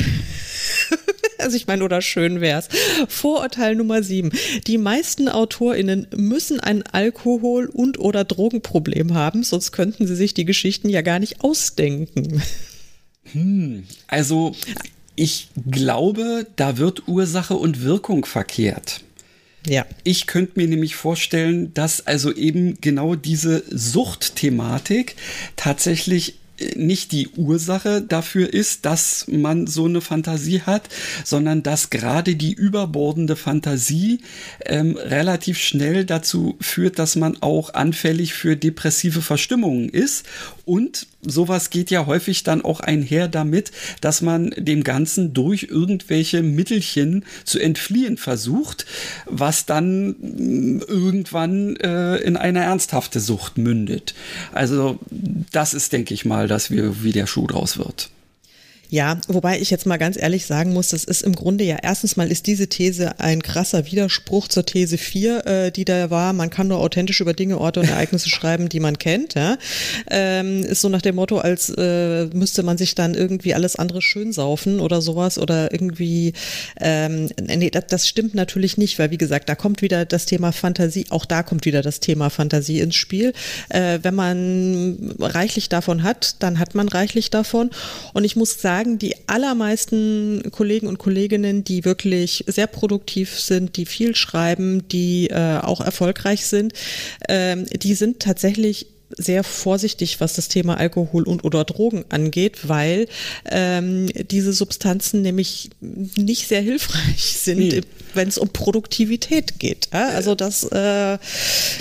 also 1.38 1.56
ich 1.56 1.66
meine, 1.66 1.82
oder 1.82 2.02
schön 2.02 2.42
wär's. 2.42 2.68
Vorurteil 3.08 3.74
Nummer 3.74 4.02
sieben. 4.02 4.32
Die 4.66 4.78
meisten 4.78 5.28
AutorInnen 5.28 6.08
müssen 6.14 6.60
ein 6.60 6.82
Alkohol- 6.82 7.70
und 7.72 7.98
oder 7.98 8.24
Drogenproblem 8.24 9.14
haben, 9.14 9.44
sonst 9.44 9.72
könnten 9.72 10.06
sie 10.06 10.16
sich 10.16 10.34
die 10.34 10.44
Geschichten 10.44 10.90
ja 10.90 11.00
gar 11.00 11.18
nicht 11.18 11.40
ausdenken. 11.42 12.42
Hm, 13.32 13.84
also 14.08 14.54
ich 15.16 15.48
glaube, 15.70 16.46
da 16.56 16.76
wird 16.76 17.08
Ursache 17.08 17.54
und 17.54 17.82
Wirkung 17.82 18.26
verkehrt. 18.26 19.00
Ja. 19.66 19.86
Ich 20.02 20.26
könnte 20.26 20.52
mir 20.56 20.68
nämlich 20.68 20.94
vorstellen, 20.94 21.72
dass 21.74 22.06
also 22.06 22.32
eben 22.34 22.80
genau 22.80 23.14
diese 23.14 23.62
Suchtthematik 23.70 25.16
tatsächlich 25.56 26.34
nicht 26.76 27.12
die 27.12 27.28
Ursache 27.30 28.00
dafür 28.00 28.52
ist, 28.52 28.84
dass 28.84 29.26
man 29.28 29.66
so 29.66 29.86
eine 29.86 30.00
Fantasie 30.00 30.62
hat, 30.62 30.88
sondern 31.24 31.62
dass 31.62 31.90
gerade 31.90 32.36
die 32.36 32.52
überbordende 32.52 33.36
Fantasie 33.36 34.20
ähm, 34.64 34.96
relativ 34.96 35.58
schnell 35.58 36.04
dazu 36.04 36.56
führt, 36.60 36.98
dass 36.98 37.16
man 37.16 37.42
auch 37.42 37.74
anfällig 37.74 38.34
für 38.34 38.56
depressive 38.56 39.20
Verstimmungen 39.20 39.88
ist. 39.88 40.26
Und 40.64 41.08
sowas 41.26 41.70
geht 41.70 41.90
ja 41.90 42.06
häufig 42.06 42.42
dann 42.42 42.62
auch 42.62 42.80
einher 42.80 43.28
damit, 43.28 43.72
dass 44.00 44.22
man 44.22 44.50
dem 44.56 44.84
Ganzen 44.84 45.32
durch 45.34 45.64
irgendwelche 45.70 46.42
Mittelchen 46.42 47.24
zu 47.44 47.58
entfliehen 47.58 48.16
versucht, 48.16 48.86
was 49.26 49.66
dann 49.66 50.08
mm, 50.08 50.82
irgendwann 50.86 51.76
äh, 51.76 52.16
in 52.16 52.36
eine 52.36 52.62
ernsthafte 52.62 53.20
Sucht 53.20 53.58
mündet. 53.58 54.14
Also 54.52 54.98
das 55.52 55.74
ist, 55.74 55.92
denke 55.92 56.14
ich 56.14 56.24
mal, 56.24 56.48
dass 56.48 56.70
wir, 56.70 57.02
wie 57.02 57.12
der 57.12 57.26
Schuh 57.26 57.46
draus 57.46 57.78
wird. 57.78 58.10
Ja, 58.94 59.18
wobei 59.26 59.58
ich 59.58 59.70
jetzt 59.70 59.86
mal 59.86 59.96
ganz 59.96 60.16
ehrlich 60.16 60.46
sagen 60.46 60.72
muss, 60.72 60.90
das 60.90 61.02
ist 61.02 61.22
im 61.22 61.34
Grunde 61.34 61.64
ja 61.64 61.78
erstens 61.82 62.16
mal 62.16 62.30
ist 62.30 62.46
diese 62.46 62.68
These 62.68 63.18
ein 63.18 63.42
krasser 63.42 63.86
Widerspruch 63.86 64.46
zur 64.46 64.64
These 64.64 64.98
4, 64.98 65.46
äh, 65.46 65.72
die 65.72 65.84
da 65.84 66.10
war, 66.10 66.32
man 66.32 66.48
kann 66.48 66.68
nur 66.68 66.78
authentisch 66.78 67.20
über 67.20 67.34
Dinge, 67.34 67.58
Orte 67.58 67.80
und 67.80 67.88
Ereignisse 67.88 68.28
schreiben, 68.30 68.68
die 68.68 68.78
man 68.78 68.96
kennt. 68.96 69.34
Ja? 69.34 69.58
Ähm, 70.08 70.62
ist 70.62 70.80
so 70.80 70.88
nach 70.88 71.02
dem 71.02 71.16
Motto, 71.16 71.38
als 71.38 71.70
äh, 71.70 72.26
müsste 72.26 72.62
man 72.62 72.78
sich 72.78 72.94
dann 72.94 73.14
irgendwie 73.14 73.52
alles 73.52 73.74
andere 73.74 74.00
schön 74.00 74.32
saufen 74.32 74.78
oder 74.78 75.02
sowas 75.02 75.38
oder 75.38 75.72
irgendwie, 75.72 76.32
ähm, 76.80 77.30
nee, 77.40 77.70
das, 77.70 77.86
das 77.88 78.06
stimmt 78.06 78.36
natürlich 78.36 78.78
nicht, 78.78 79.00
weil 79.00 79.10
wie 79.10 79.18
gesagt, 79.18 79.48
da 79.48 79.56
kommt 79.56 79.82
wieder 79.82 80.04
das 80.04 80.24
Thema 80.26 80.52
Fantasie, 80.52 81.06
auch 81.10 81.24
da 81.24 81.42
kommt 81.42 81.64
wieder 81.64 81.82
das 81.82 81.98
Thema 81.98 82.30
Fantasie 82.30 82.78
ins 82.78 82.94
Spiel. 82.94 83.32
Äh, 83.70 83.98
wenn 84.02 84.14
man 84.14 85.16
reichlich 85.18 85.68
davon 85.68 86.04
hat, 86.04 86.36
dann 86.38 86.60
hat 86.60 86.76
man 86.76 86.86
reichlich 86.86 87.30
davon. 87.30 87.70
Und 88.12 88.22
ich 88.22 88.36
muss 88.36 88.60
sagen, 88.60 88.83
sagen, 88.84 88.98
die 88.98 89.14
allermeisten 89.26 90.42
Kollegen 90.52 90.86
und 90.86 90.98
Kolleginnen, 90.98 91.64
die 91.64 91.84
wirklich 91.84 92.44
sehr 92.46 92.66
produktiv 92.66 93.38
sind, 93.40 93.76
die 93.76 93.86
viel 93.86 94.14
schreiben, 94.14 94.86
die 94.88 95.28
äh, 95.30 95.58
auch 95.58 95.80
erfolgreich 95.80 96.46
sind, 96.46 96.72
ähm, 97.28 97.66
die 97.66 97.94
sind 97.94 98.20
tatsächlich 98.20 98.86
sehr 99.16 99.44
vorsichtig, 99.44 100.20
was 100.20 100.34
das 100.34 100.48
Thema 100.48 100.76
Alkohol 100.78 101.24
und 101.24 101.44
oder 101.44 101.64
Drogen 101.64 102.04
angeht, 102.08 102.68
weil 102.68 103.06
ähm, 103.50 104.08
diese 104.30 104.52
Substanzen 104.52 105.22
nämlich 105.22 105.70
nicht 105.80 106.48
sehr 106.48 106.60
hilfreich 106.60 107.36
sind, 107.38 107.58
nee. 107.58 107.80
wenn 108.14 108.28
es 108.28 108.38
um 108.38 108.48
Produktivität 108.48 109.58
geht. 109.58 109.88
Ja? 109.92 110.08
Also 110.08 110.34
das 110.34 110.64
äh, 110.64 111.18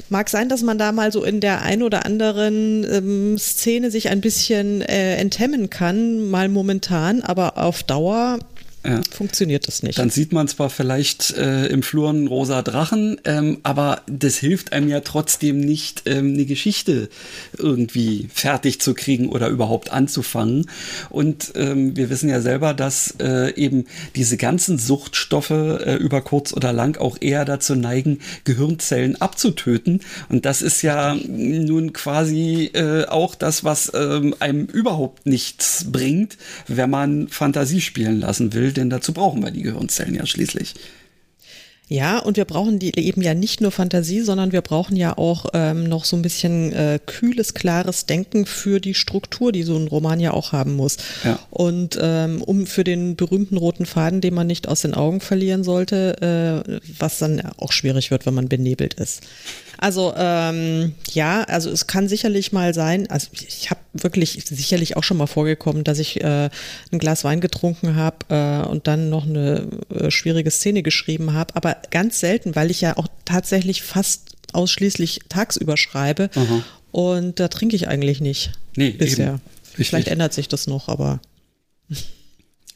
mag 0.09 0.29
sein, 0.29 0.49
dass 0.49 0.61
man 0.61 0.77
da 0.77 0.91
mal 0.91 1.11
so 1.11 1.23
in 1.23 1.39
der 1.39 1.61
ein 1.61 1.83
oder 1.83 2.05
anderen 2.05 2.85
ähm, 2.89 3.37
Szene 3.37 3.91
sich 3.91 4.09
ein 4.09 4.21
bisschen 4.21 4.81
äh, 4.81 5.15
enthemmen 5.17 5.69
kann, 5.69 6.29
mal 6.29 6.49
momentan, 6.49 7.21
aber 7.21 7.57
auf 7.57 7.83
Dauer 7.83 8.39
ja. 8.85 9.01
funktioniert 9.11 9.67
das 9.67 9.81
nicht. 9.83 9.97
Dann 9.97 10.09
sieht 10.09 10.33
man 10.33 10.47
zwar 10.47 10.69
vielleicht 10.69 11.31
äh, 11.37 11.67
im 11.67 11.83
Flur 11.83 12.09
einen 12.09 12.27
rosa 12.27 12.61
Drachen, 12.61 13.19
ähm, 13.23 13.59
aber 13.63 14.01
das 14.07 14.37
hilft 14.37 14.73
einem 14.73 14.89
ja 14.89 14.99
trotzdem 14.99 15.59
nicht, 15.59 16.03
ähm, 16.05 16.33
eine 16.33 16.45
Geschichte 16.45 17.09
irgendwie 17.57 18.27
fertig 18.33 18.81
zu 18.81 18.93
kriegen 18.93 19.29
oder 19.29 19.47
überhaupt 19.47 19.91
anzufangen. 19.91 20.69
Und 21.09 21.53
ähm, 21.55 21.95
wir 21.95 22.09
wissen 22.09 22.29
ja 22.29 22.41
selber, 22.41 22.73
dass 22.73 23.15
äh, 23.19 23.53
eben 23.55 23.85
diese 24.15 24.37
ganzen 24.37 24.77
Suchtstoffe 24.77 25.51
äh, 25.51 25.95
über 25.95 26.21
kurz 26.21 26.53
oder 26.53 26.73
lang 26.73 26.97
auch 26.99 27.17
eher 27.21 27.45
dazu 27.45 27.75
neigen, 27.75 28.19
Gehirnzellen 28.43 29.21
abzutöten. 29.21 30.01
Und 30.27 30.45
das 30.45 30.61
ist 30.61 30.81
ja 30.81 31.15
nun 31.15 31.93
quasi 31.93 32.71
äh, 32.73 33.05
auch 33.05 33.35
das, 33.35 33.63
was 33.63 33.91
ähm, 33.95 34.35
einem 34.39 34.65
überhaupt 34.65 35.25
nichts 35.25 35.85
bringt, 35.89 36.37
wenn 36.67 36.89
man 36.89 37.29
Fantasie 37.29 37.81
spielen 37.81 38.19
lassen 38.19 38.53
will 38.53 38.72
denn 38.73 38.89
dazu 38.89 39.13
brauchen 39.13 39.43
wir 39.43 39.51
die 39.51 39.63
Gehirnzellen 39.63 40.15
ja 40.15 40.25
schließlich. 40.25 40.73
Ja, 41.89 42.19
und 42.19 42.37
wir 42.37 42.45
brauchen 42.45 42.79
die 42.79 42.97
eben 42.97 43.21
ja 43.21 43.33
nicht 43.33 43.59
nur 43.59 43.71
Fantasie, 43.71 44.21
sondern 44.21 44.51
wir 44.51 44.61
brauchen 44.61 44.95
ja 44.95 45.17
auch 45.17 45.47
ähm, 45.53 45.83
noch 45.83 46.05
so 46.05 46.15
ein 46.15 46.21
bisschen 46.21 46.71
äh, 46.71 46.97
kühles, 47.05 47.53
klares 47.53 48.05
Denken 48.05 48.45
für 48.45 48.79
die 48.79 48.93
Struktur, 48.93 49.51
die 49.51 49.63
so 49.63 49.75
ein 49.77 49.87
Roman 49.87 50.19
ja 50.19 50.31
auch 50.31 50.53
haben 50.53 50.75
muss. 50.75 50.97
Ja. 51.23 51.39
Und 51.49 51.99
ähm, 52.01 52.41
um 52.41 52.65
für 52.67 52.85
den 52.85 53.17
berühmten 53.17 53.57
roten 53.57 53.85
Faden, 53.85 54.21
den 54.21 54.33
man 54.33 54.47
nicht 54.47 54.67
aus 54.67 54.81
den 54.81 54.93
Augen 54.93 55.19
verlieren 55.19 55.63
sollte, 55.63 56.63
äh, 56.65 56.79
was 56.97 57.19
dann 57.19 57.41
auch 57.57 57.73
schwierig 57.73 58.11
wird, 58.11 58.25
wenn 58.25 58.33
man 58.33 58.47
benebelt 58.47 58.93
ist. 58.95 59.21
Also 59.77 60.13
ähm, 60.15 60.93
ja, 61.11 61.43
also 61.43 61.69
es 61.69 61.87
kann 61.87 62.07
sicherlich 62.07 62.51
mal 62.51 62.73
sein, 62.73 63.09
also 63.09 63.27
ich 63.33 63.69
habe 63.69 63.81
wirklich 63.93 64.43
sicherlich 64.45 64.97
auch 64.97 65.03
schon 65.03 65.17
mal 65.17 65.27
vorgekommen, 65.27 65.83
dass 65.83 65.99
ich 65.99 66.21
äh, 66.21 66.49
ein 66.91 66.99
Glas 66.99 67.23
Wein 67.23 67.41
getrunken 67.41 67.95
habe 67.95 68.17
äh, 68.29 68.67
und 68.67 68.87
dann 68.87 69.09
noch 69.09 69.25
eine 69.25 69.67
äh, 69.89 70.11
schwierige 70.11 70.51
Szene 70.51 70.83
geschrieben 70.83 71.33
habe, 71.33 71.55
aber 71.55 71.77
ganz 71.91 72.19
selten, 72.19 72.55
weil 72.55 72.71
ich 72.71 72.81
ja 72.81 72.97
auch 72.97 73.07
tatsächlich 73.25 73.83
fast 73.83 74.37
ausschließlich 74.53 75.21
tagsüber 75.29 75.77
schreibe 75.77 76.29
Aha. 76.35 76.63
und 76.91 77.39
da 77.39 77.47
trinke 77.47 77.75
ich 77.75 77.87
eigentlich 77.87 78.21
nicht 78.21 78.51
nee, 78.75 78.91
bisher. 78.91 79.39
Vielleicht 79.73 80.07
ändert 80.07 80.33
sich 80.33 80.47
das 80.47 80.67
noch, 80.67 80.87
aber 80.87 81.19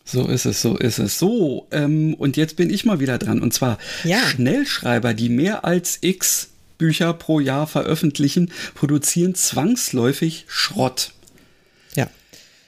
so 0.07 0.25
ist 0.27 0.45
es, 0.45 0.61
so 0.61 0.77
ist 0.77 0.99
es. 0.99 1.19
So, 1.19 1.67
ähm, 1.71 2.13
und 2.13 2.37
jetzt 2.37 2.55
bin 2.55 2.69
ich 2.69 2.85
mal 2.85 3.01
wieder 3.01 3.17
dran. 3.17 3.41
Und 3.41 3.53
zwar 3.53 3.77
ja. 4.05 4.19
Schnellschreiber, 4.19 5.13
die 5.13 5.27
mehr 5.27 5.65
als 5.65 5.99
x 5.99 6.49
Bücher 6.78 7.13
pro 7.13 7.39
Jahr 7.39 7.67
veröffentlichen, 7.67 8.51
produzieren 8.75 9.36
zwangsläufig 9.36 10.45
Schrott. 10.47 11.11
Ja. 11.95 12.07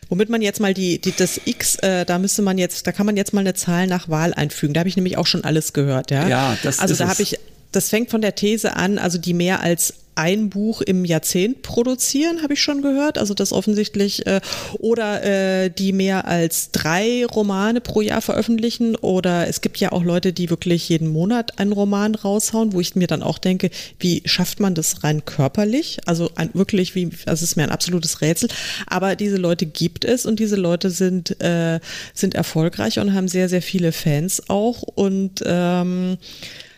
Womit 0.10 0.30
man 0.30 0.42
jetzt 0.42 0.60
mal 0.60 0.74
die, 0.74 1.00
die 1.00 1.14
das 1.16 1.40
X, 1.46 1.76
äh, 1.78 2.06
da 2.06 2.18
müsste 2.18 2.42
man 2.42 2.58
jetzt, 2.58 2.88
da 2.88 2.92
kann 2.92 3.06
man 3.06 3.18
jetzt 3.18 3.34
mal 3.34 3.42
eine 3.42 3.54
Zahl 3.54 3.88
nach 3.88 4.10
Wahl 4.10 4.34
einfügen. 4.34 4.74
Da 4.74 4.80
habe 4.80 4.90
ich 4.90 4.96
nämlich 4.96 5.18
auch 5.18 5.28
schon 5.28 5.44
alles 5.44 5.74
gehört, 5.74 6.12
ja. 6.12 6.28
Ja, 6.28 6.58
das 6.64 6.80
Also 6.80 6.96
da 6.96 7.08
habe 7.08 7.22
ich, 7.22 7.38
das 7.72 7.90
fängt 7.90 8.10
von 8.10 8.22
der 8.22 8.36
These 8.36 8.76
an, 8.76 8.98
also 8.98 9.18
die 9.18 9.34
mehr 9.34 9.62
als 9.62 9.94
ein 10.20 10.50
Buch 10.50 10.82
im 10.82 11.06
Jahrzehnt 11.06 11.62
produzieren, 11.62 12.44
habe 12.44 12.54
ich 12.54 12.62
schon 12.62 12.82
gehört. 12.82 13.18
Also 13.18 13.34
das 13.34 13.54
offensichtlich 13.54 14.28
äh, 14.28 14.42
oder 14.78 15.24
äh, 15.24 15.70
die 15.70 15.94
mehr 15.94 16.28
als 16.28 16.72
drei 16.72 17.26
Romane 17.26 17.80
pro 17.80 18.02
Jahr 18.02 18.22
veröffentlichen. 18.22 18.98
Oder 18.98 19.48
es 19.48 19.62
gibt 19.62 19.78
ja 19.78 19.94
auch 19.94 20.04
Leute, 20.04 20.34
die 20.34 20.50
wirklich 20.50 20.90
jeden 20.90 21.08
Monat 21.08 21.58
einen 21.58 21.72
Roman 21.72 22.16
raushauen, 22.16 22.74
wo 22.74 22.82
ich 22.82 22.98
mir 22.98 23.08
dann 23.08 23.24
auch 23.24 23.38
denke, 23.38 23.70
wie 23.98 24.22
schafft 24.26 24.60
man 24.60 24.76
das 24.76 25.06
rein 25.06 25.24
körperlich? 25.24 26.00
Also 26.06 26.30
ein, 26.36 26.50
wirklich, 26.54 26.96
wie, 26.96 27.10
das 27.26 27.42
ist 27.42 27.56
mir 27.56 27.64
ein 27.64 27.72
absolutes 27.72 28.20
Rätsel. 28.20 28.50
Aber 28.88 29.16
diese 29.16 29.38
Leute 29.38 29.66
gibt 29.68 30.04
es 30.04 30.26
und 30.26 30.40
diese 30.40 30.58
Leute 30.58 30.90
sind, 30.90 31.42
äh, 31.42 31.80
sind 32.14 32.36
erfolgreich 32.36 33.00
und 33.00 33.14
haben 33.14 33.30
sehr, 33.30 33.48
sehr 33.48 33.62
viele 33.62 33.94
Fans 33.94 34.50
auch. 34.50 34.82
Und 34.82 35.42
ähm, 35.46 36.18
äh, 36.20 36.69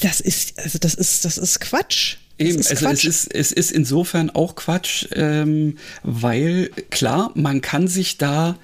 das 0.00 0.20
ist, 0.20 0.58
also 0.58 0.78
das 0.78 0.94
ist, 0.94 1.24
das 1.24 1.38
ist 1.38 1.60
Quatsch. 1.60 2.16
Eben, 2.38 2.58
ist 2.58 2.70
also 2.70 2.86
Quatsch. 2.86 3.04
es 3.04 3.24
ist, 3.26 3.34
es 3.34 3.52
ist 3.52 3.70
insofern 3.70 4.30
auch 4.30 4.54
Quatsch, 4.54 5.06
ähm, 5.12 5.76
weil 6.02 6.70
klar, 6.90 7.32
man 7.34 7.60
kann 7.60 7.86
sich 7.88 8.18
da 8.18 8.58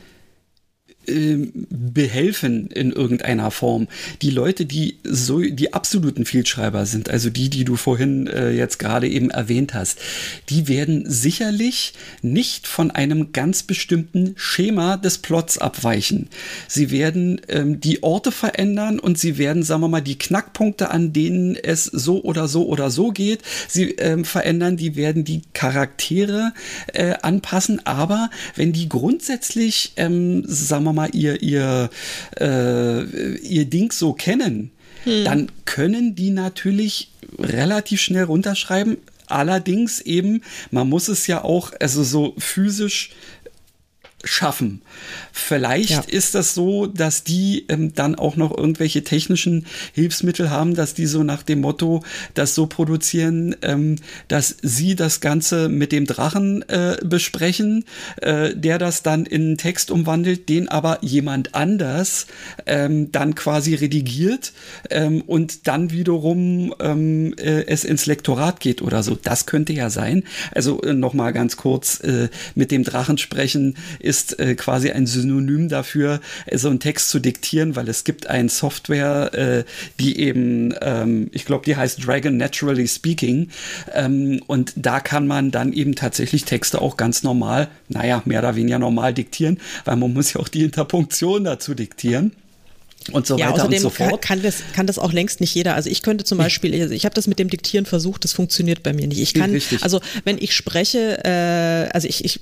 behelfen 1.06 2.68
in 2.68 2.92
irgendeiner 2.92 3.50
Form. 3.50 3.88
Die 4.22 4.30
Leute, 4.30 4.66
die 4.66 4.96
so 5.04 5.40
die 5.40 5.72
absoluten 5.72 6.24
Vielschreiber 6.24 6.84
sind, 6.86 7.08
also 7.08 7.30
die, 7.30 7.48
die 7.48 7.64
du 7.64 7.76
vorhin 7.76 8.26
äh, 8.26 8.50
jetzt 8.50 8.78
gerade 8.78 9.08
eben 9.08 9.30
erwähnt 9.30 9.72
hast, 9.74 10.00
die 10.48 10.68
werden 10.68 11.04
sicherlich 11.08 11.92
nicht 12.22 12.66
von 12.66 12.90
einem 12.90 13.32
ganz 13.32 13.62
bestimmten 13.62 14.34
Schema 14.36 14.96
des 14.96 15.18
Plots 15.18 15.58
abweichen. 15.58 16.28
Sie 16.66 16.90
werden 16.90 17.40
ähm, 17.48 17.80
die 17.80 18.02
Orte 18.02 18.32
verändern 18.32 18.98
und 18.98 19.18
sie 19.18 19.38
werden, 19.38 19.62
sagen 19.62 19.82
wir 19.82 19.88
mal, 19.88 20.00
die 20.00 20.18
Knackpunkte, 20.18 20.90
an 20.90 21.12
denen 21.12 21.56
es 21.56 21.84
so 21.84 22.22
oder 22.22 22.48
so 22.48 22.66
oder 22.66 22.90
so 22.90 23.10
geht, 23.10 23.42
sie 23.68 23.92
ähm, 23.92 24.24
verändern, 24.24 24.76
die 24.76 24.96
werden 24.96 25.24
die 25.24 25.42
Charaktere 25.52 26.52
äh, 26.92 27.14
anpassen, 27.22 27.86
aber 27.86 28.30
wenn 28.56 28.72
die 28.72 28.88
grundsätzlich, 28.88 29.92
ähm, 29.96 30.42
sagen 30.46 30.84
wir 30.84 30.92
mal, 30.92 30.95
ihr, 31.12 31.42
ihr, 31.42 31.90
äh, 32.40 33.36
ihr 33.38 33.64
Ding 33.66 33.92
so 33.92 34.12
kennen, 34.12 34.70
hm. 35.04 35.24
dann 35.24 35.52
können 35.64 36.14
die 36.14 36.30
natürlich 36.30 37.10
relativ 37.38 38.00
schnell 38.00 38.24
runterschreiben. 38.24 38.96
Allerdings 39.28 40.00
eben, 40.00 40.42
man 40.70 40.88
muss 40.88 41.08
es 41.08 41.26
ja 41.26 41.42
auch, 41.42 41.72
also 41.80 42.04
so 42.04 42.34
physisch 42.38 43.10
schaffen. 44.26 44.82
Vielleicht 45.32 45.90
ja. 45.90 46.00
ist 46.00 46.34
das 46.34 46.54
so, 46.54 46.86
dass 46.86 47.24
die 47.24 47.64
ähm, 47.68 47.94
dann 47.94 48.14
auch 48.14 48.36
noch 48.36 48.56
irgendwelche 48.56 49.04
technischen 49.04 49.66
Hilfsmittel 49.92 50.50
haben, 50.50 50.74
dass 50.74 50.94
die 50.94 51.06
so 51.06 51.22
nach 51.22 51.42
dem 51.42 51.60
Motto 51.60 52.02
das 52.34 52.54
so 52.54 52.66
produzieren, 52.66 53.56
ähm, 53.62 53.96
dass 54.28 54.56
sie 54.62 54.96
das 54.96 55.20
Ganze 55.20 55.68
mit 55.68 55.92
dem 55.92 56.06
Drachen 56.06 56.68
äh, 56.68 56.96
besprechen, 57.04 57.84
äh, 58.20 58.54
der 58.54 58.78
das 58.78 59.02
dann 59.02 59.26
in 59.26 59.56
Text 59.56 59.90
umwandelt, 59.90 60.48
den 60.48 60.68
aber 60.68 60.98
jemand 61.02 61.54
anders 61.54 62.26
ähm, 62.66 63.12
dann 63.12 63.34
quasi 63.34 63.74
redigiert 63.74 64.52
ähm, 64.90 65.22
und 65.22 65.66
dann 65.68 65.92
wiederum 65.92 66.74
ähm, 66.80 67.34
äh, 67.38 67.66
es 67.66 67.84
ins 67.84 68.06
Lektorat 68.06 68.60
geht 68.60 68.82
oder 68.82 69.02
so. 69.02 69.16
Das 69.20 69.46
könnte 69.46 69.72
ja 69.72 69.90
sein. 69.90 70.24
Also 70.52 70.82
äh, 70.82 70.92
nochmal 70.92 71.32
ganz 71.32 71.56
kurz, 71.56 72.00
äh, 72.00 72.28
mit 72.54 72.70
dem 72.70 72.82
Drachen 72.82 73.18
sprechen 73.18 73.76
ist 73.98 74.15
äh, 74.38 74.54
quasi 74.54 74.90
ein 74.90 75.06
Synonym 75.06 75.68
dafür, 75.68 76.20
äh, 76.46 76.58
so 76.58 76.68
einen 76.68 76.80
Text 76.80 77.10
zu 77.10 77.18
diktieren, 77.18 77.76
weil 77.76 77.88
es 77.88 78.04
gibt 78.04 78.26
eine 78.26 78.48
Software, 78.48 79.34
äh, 79.34 79.64
die 80.00 80.18
eben, 80.20 80.74
ähm, 80.80 81.30
ich 81.32 81.44
glaube, 81.44 81.64
die 81.64 81.76
heißt 81.76 82.06
Dragon 82.06 82.36
Naturally 82.36 82.88
Speaking. 82.88 83.50
Ähm, 83.92 84.42
und 84.46 84.72
da 84.76 85.00
kann 85.00 85.26
man 85.26 85.50
dann 85.50 85.72
eben 85.72 85.94
tatsächlich 85.94 86.44
Texte 86.44 86.80
auch 86.80 86.96
ganz 86.96 87.22
normal, 87.22 87.68
naja, 87.88 88.22
mehr 88.24 88.40
oder 88.40 88.56
weniger 88.56 88.78
normal 88.78 89.14
diktieren, 89.14 89.58
weil 89.84 89.96
man 89.96 90.12
muss 90.12 90.32
ja 90.32 90.40
auch 90.40 90.48
die 90.48 90.64
Interpunktion 90.64 91.44
dazu 91.44 91.74
diktieren 91.74 92.32
und 93.12 93.26
so 93.26 93.36
ja, 93.38 93.52
weiter 93.52 93.66
und 93.66 93.78
so 93.78 93.90
fort. 93.90 94.22
Kann, 94.22 94.42
das, 94.42 94.62
kann 94.74 94.86
das 94.86 94.98
auch 94.98 95.12
längst 95.12 95.40
nicht 95.40 95.54
jeder. 95.54 95.74
Also 95.74 95.90
ich 95.90 96.02
könnte 96.02 96.24
zum 96.24 96.38
Beispiel, 96.38 96.74
ich, 96.74 96.90
ich 96.90 97.04
habe 97.04 97.14
das 97.14 97.26
mit 97.26 97.38
dem 97.38 97.48
Diktieren 97.48 97.86
versucht, 97.86 98.24
das 98.24 98.32
funktioniert 98.32 98.82
bei 98.82 98.92
mir 98.92 99.06
nicht. 99.06 99.20
Ich 99.20 99.34
kann, 99.34 99.50
Richtig. 99.50 99.82
also 99.82 100.00
wenn 100.24 100.38
ich 100.38 100.54
spreche, 100.54 101.24
äh, 101.24 101.90
also 101.92 102.08
ich, 102.08 102.24
ich 102.24 102.40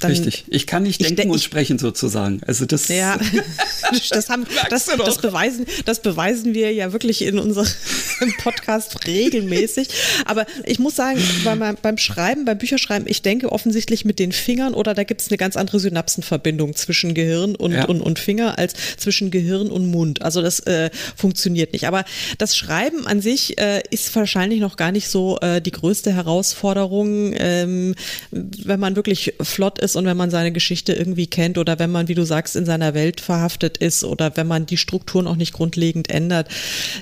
dann, 0.00 0.12
Richtig. 0.12 0.44
Ich 0.46 0.68
kann 0.68 0.84
nicht 0.84 1.00
denken 1.00 1.22
ich, 1.22 1.28
und 1.28 1.42
sprechen 1.42 1.78
sozusagen. 1.80 2.40
Also 2.46 2.66
das. 2.66 2.86
Ja, 2.86 3.18
das 4.10 4.28
haben, 4.28 4.46
das, 4.70 4.86
das, 4.86 5.18
beweisen, 5.18 5.66
das 5.86 6.02
beweisen 6.02 6.54
wir 6.54 6.72
ja 6.72 6.92
wirklich 6.92 7.22
in 7.22 7.40
unserem 7.40 7.66
Podcast 8.38 9.08
regelmäßig. 9.08 9.88
Aber 10.24 10.46
ich 10.64 10.78
muss 10.78 10.94
sagen, 10.94 11.20
beim, 11.42 11.76
beim 11.82 11.98
Schreiben, 11.98 12.44
beim 12.44 12.58
Bücherschreiben, 12.58 13.08
ich 13.08 13.22
denke 13.22 13.50
offensichtlich 13.50 14.04
mit 14.04 14.20
den 14.20 14.30
Fingern 14.30 14.72
oder 14.72 14.94
da 14.94 15.02
gibt 15.02 15.20
es 15.20 15.30
eine 15.30 15.36
ganz 15.36 15.56
andere 15.56 15.80
Synapsenverbindung 15.80 16.76
zwischen 16.76 17.14
Gehirn 17.14 17.56
und, 17.56 17.72
ja. 17.72 17.86
und, 17.86 18.00
und 18.00 18.20
Finger 18.20 18.56
als 18.56 18.74
zwischen 18.98 19.32
Gehirn 19.32 19.68
und 19.68 19.90
Mund. 19.90 20.22
Also 20.22 20.42
das 20.42 20.60
äh, 20.60 20.90
funktioniert 21.16 21.72
nicht. 21.72 21.88
Aber 21.88 22.04
das 22.38 22.56
Schreiben 22.56 23.04
an 23.08 23.20
sich 23.20 23.58
äh, 23.58 23.82
ist 23.90 24.14
wahrscheinlich 24.14 24.60
noch 24.60 24.76
gar 24.76 24.92
nicht 24.92 25.08
so 25.08 25.40
äh, 25.40 25.60
die 25.60 25.72
größte 25.72 26.14
Herausforderung, 26.14 27.34
ähm, 27.36 27.96
wenn 28.30 28.78
man 28.78 28.94
wirklich 28.94 29.34
flott 29.40 29.80
ist 29.80 29.87
ist 29.88 29.96
und 29.96 30.04
wenn 30.04 30.16
man 30.16 30.30
seine 30.30 30.52
Geschichte 30.52 30.92
irgendwie 30.92 31.26
kennt 31.26 31.56
oder 31.56 31.78
wenn 31.78 31.90
man, 31.90 32.08
wie 32.08 32.14
du 32.14 32.24
sagst, 32.24 32.56
in 32.56 32.66
seiner 32.66 32.94
Welt 32.94 33.20
verhaftet 33.20 33.78
ist 33.78 34.04
oder 34.04 34.36
wenn 34.36 34.46
man 34.46 34.66
die 34.66 34.76
Strukturen 34.76 35.26
auch 35.26 35.36
nicht 35.36 35.52
grundlegend 35.52 36.10
ändert, 36.10 36.48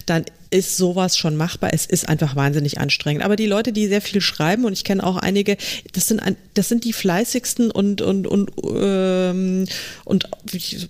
dann 0.07 0.25
ist 0.51 0.77
sowas 0.77 1.19
schon 1.19 1.37
machbar. 1.37 1.71
Es 1.73 1.87
ist 1.87 2.09
einfach 2.09 2.37
wahnsinnig 2.37 2.79
anstrengend. 2.79 3.25
Aber 3.25 3.35
die 3.35 3.47
Leute, 3.47 3.73
die 3.73 3.89
sehr 3.89 4.01
viel 4.01 4.21
schreiben, 4.21 4.65
und 4.65 4.73
ich 4.73 4.85
kenne 4.85 5.05
auch 5.05 5.17
einige, 5.17 5.57
das 5.93 6.07
sind, 6.07 6.23
das 6.55 6.69
sind 6.69 6.85
die 6.85 6.93
fleißigsten 6.93 7.71
und, 7.73 8.01
und, 8.01 8.27
und, 8.29 8.51
ähm, 8.65 9.67
und 10.05 10.29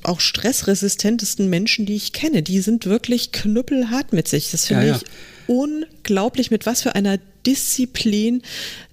auch 0.02 0.20
stressresistentesten 0.20 1.48
Menschen, 1.48 1.86
die 1.86 1.96
ich 1.96 2.12
kenne. 2.12 2.42
Die 2.42 2.60
sind 2.60 2.84
wirklich 2.84 3.32
knüppelhart 3.32 4.12
mit 4.12 4.28
sich. 4.28 4.50
Das 4.50 4.66
finde 4.66 4.86
ja, 4.86 4.92
ja. 4.92 4.96
ich 4.96 5.04
unglaublich, 5.46 6.50
mit 6.50 6.66
was 6.66 6.82
für 6.82 6.94
einer 6.94 7.18
Disziplin 7.46 8.42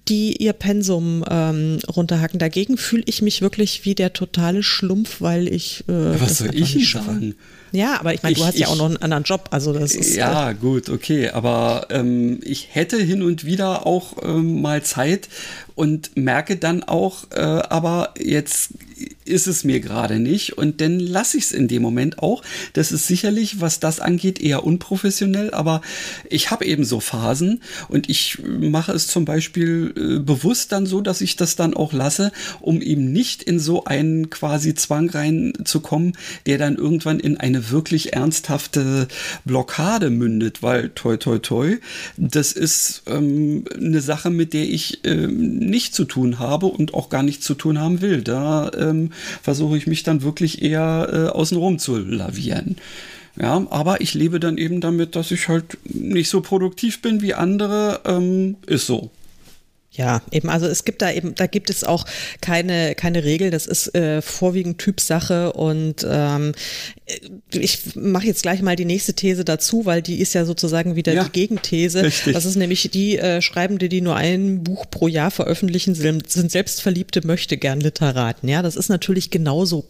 die 0.08 0.36
ihr 0.36 0.52
Pensum 0.52 1.24
ähm, 1.28 1.78
runterhacken. 1.88 2.38
Dagegen 2.38 2.76
fühle 2.76 3.04
ich 3.06 3.22
mich 3.22 3.40
wirklich 3.40 3.84
wie 3.84 3.94
der 3.94 4.12
totale 4.12 4.62
Schlumpf, 4.62 5.20
weil 5.20 5.48
ich. 5.48 5.84
Äh, 5.88 6.20
was 6.20 6.38
soll 6.38 6.54
ich 6.54 6.90
sagen? 6.90 7.34
Ja, 7.72 7.98
aber 7.98 8.14
ich 8.14 8.22
meine, 8.22 8.36
du 8.36 8.44
hast 8.44 8.54
ich, 8.54 8.60
ja 8.60 8.68
auch 8.68 8.76
noch 8.76 8.84
einen 8.84 8.98
anderen 8.98 9.24
Job, 9.24 9.48
also 9.50 9.72
das 9.72 9.94
ist. 9.94 10.14
Ja, 10.14 10.50
äh, 10.50 10.54
gut, 10.54 10.90
okay, 10.90 11.30
aber 11.30 11.88
ähm, 11.90 12.38
ich 12.44 12.68
hätte 12.70 12.98
hin 12.98 13.22
und 13.22 13.44
wieder 13.44 13.86
auch 13.86 14.16
ähm, 14.22 14.62
mal 14.62 14.82
Zeit 14.84 15.28
und 15.74 16.16
merke 16.16 16.56
dann 16.56 16.84
auch, 16.84 17.24
äh, 17.32 17.40
aber 17.40 18.14
jetzt 18.16 18.70
ist 19.24 19.48
es 19.48 19.64
mir 19.64 19.80
gerade 19.80 20.20
nicht 20.20 20.56
und 20.56 20.80
dann 20.80 21.00
lasse 21.00 21.36
ich 21.36 21.44
es 21.44 21.52
in 21.52 21.66
dem 21.66 21.82
Moment 21.82 22.20
auch. 22.20 22.42
Das 22.74 22.92
ist 22.92 23.08
sicherlich, 23.08 23.60
was 23.60 23.80
das 23.80 23.98
angeht, 23.98 24.40
eher 24.40 24.64
unprofessionell, 24.64 25.52
aber 25.52 25.80
ich 26.30 26.52
habe 26.52 26.64
eben 26.66 26.84
so 26.84 27.00
Phasen 27.00 27.60
und 27.88 28.08
ich 28.08 28.38
mache 28.44 28.92
es 28.92 29.06
zum 29.06 29.24
Beispiel 29.24 29.92
äh, 29.96 30.18
bewusst 30.18 30.72
dann 30.72 30.86
so, 30.86 31.00
dass 31.00 31.20
ich 31.20 31.36
das 31.36 31.56
dann 31.56 31.74
auch 31.74 31.92
lasse, 31.92 32.32
um 32.60 32.80
eben 32.80 33.12
nicht 33.12 33.42
in 33.42 33.58
so 33.58 33.84
einen 33.84 34.30
quasi 34.30 34.74
Zwang 34.74 35.10
reinzukommen, 35.10 36.16
der 36.46 36.58
dann 36.58 36.76
irgendwann 36.76 37.20
in 37.20 37.36
eine 37.36 37.70
wirklich 37.70 38.12
ernsthafte 38.12 39.08
Blockade 39.44 40.10
mündet, 40.10 40.62
weil 40.62 40.90
toi 40.90 41.16
toi 41.16 41.38
toi, 41.38 41.78
das 42.16 42.52
ist 42.52 43.02
ähm, 43.06 43.64
eine 43.74 44.00
Sache, 44.00 44.30
mit 44.30 44.52
der 44.52 44.68
ich 44.68 45.00
ähm, 45.04 45.58
nicht 45.58 45.94
zu 45.94 46.04
tun 46.04 46.38
habe 46.38 46.66
und 46.66 46.94
auch 46.94 47.08
gar 47.08 47.22
nichts 47.22 47.44
zu 47.44 47.54
tun 47.54 47.78
haben 47.78 48.00
will. 48.00 48.22
Da 48.22 48.70
ähm, 48.76 49.10
versuche 49.42 49.76
ich 49.76 49.86
mich 49.86 50.02
dann 50.02 50.22
wirklich 50.22 50.62
eher 50.62 51.08
äh, 51.12 51.28
außenrum 51.28 51.78
zu 51.78 51.98
lavieren. 51.98 52.76
Ja, 53.36 53.66
aber 53.70 54.00
ich 54.00 54.14
lebe 54.14 54.38
dann 54.38 54.58
eben 54.58 54.80
damit, 54.80 55.16
dass 55.16 55.30
ich 55.30 55.48
halt 55.48 55.78
nicht 55.84 56.30
so 56.30 56.40
produktiv 56.40 57.02
bin 57.02 57.20
wie 57.20 57.34
andere. 57.34 58.00
Ähm, 58.04 58.56
ist 58.66 58.86
so. 58.86 59.10
Ja, 59.96 60.22
eben, 60.32 60.48
also 60.48 60.66
es 60.66 60.84
gibt 60.84 61.02
da 61.02 61.12
eben, 61.12 61.36
da 61.36 61.46
gibt 61.46 61.70
es 61.70 61.84
auch 61.84 62.04
keine, 62.40 62.96
keine 62.96 63.22
Regel, 63.22 63.52
das 63.52 63.66
ist 63.66 63.94
äh, 63.94 64.22
vorwiegend 64.22 64.78
Typsache 64.78 65.52
und 65.52 66.04
ähm, 66.08 66.52
ich 67.52 67.94
mache 67.94 68.26
jetzt 68.26 68.42
gleich 68.42 68.60
mal 68.60 68.74
die 68.74 68.86
nächste 68.86 69.14
These 69.14 69.44
dazu, 69.44 69.86
weil 69.86 70.02
die 70.02 70.18
ist 70.18 70.34
ja 70.34 70.44
sozusagen 70.44 70.96
wieder 70.96 71.12
ja, 71.12 71.22
die 71.22 71.30
Gegenthese. 71.30 72.02
Richtig. 72.02 72.34
Das 72.34 72.44
ist 72.44 72.56
nämlich 72.56 72.90
die 72.90 73.18
äh, 73.18 73.40
Schreibende, 73.40 73.88
die 73.88 74.00
nur 74.00 74.16
ein 74.16 74.64
Buch 74.64 74.86
pro 74.90 75.06
Jahr 75.06 75.30
veröffentlichen, 75.30 75.94
sind, 75.94 76.28
sind 76.28 76.50
selbstverliebte 76.50 77.24
Möchtegern-Literaten. 77.24 78.48
Ja, 78.48 78.62
das 78.62 78.74
ist 78.74 78.88
natürlich 78.88 79.30
genauso 79.30 79.84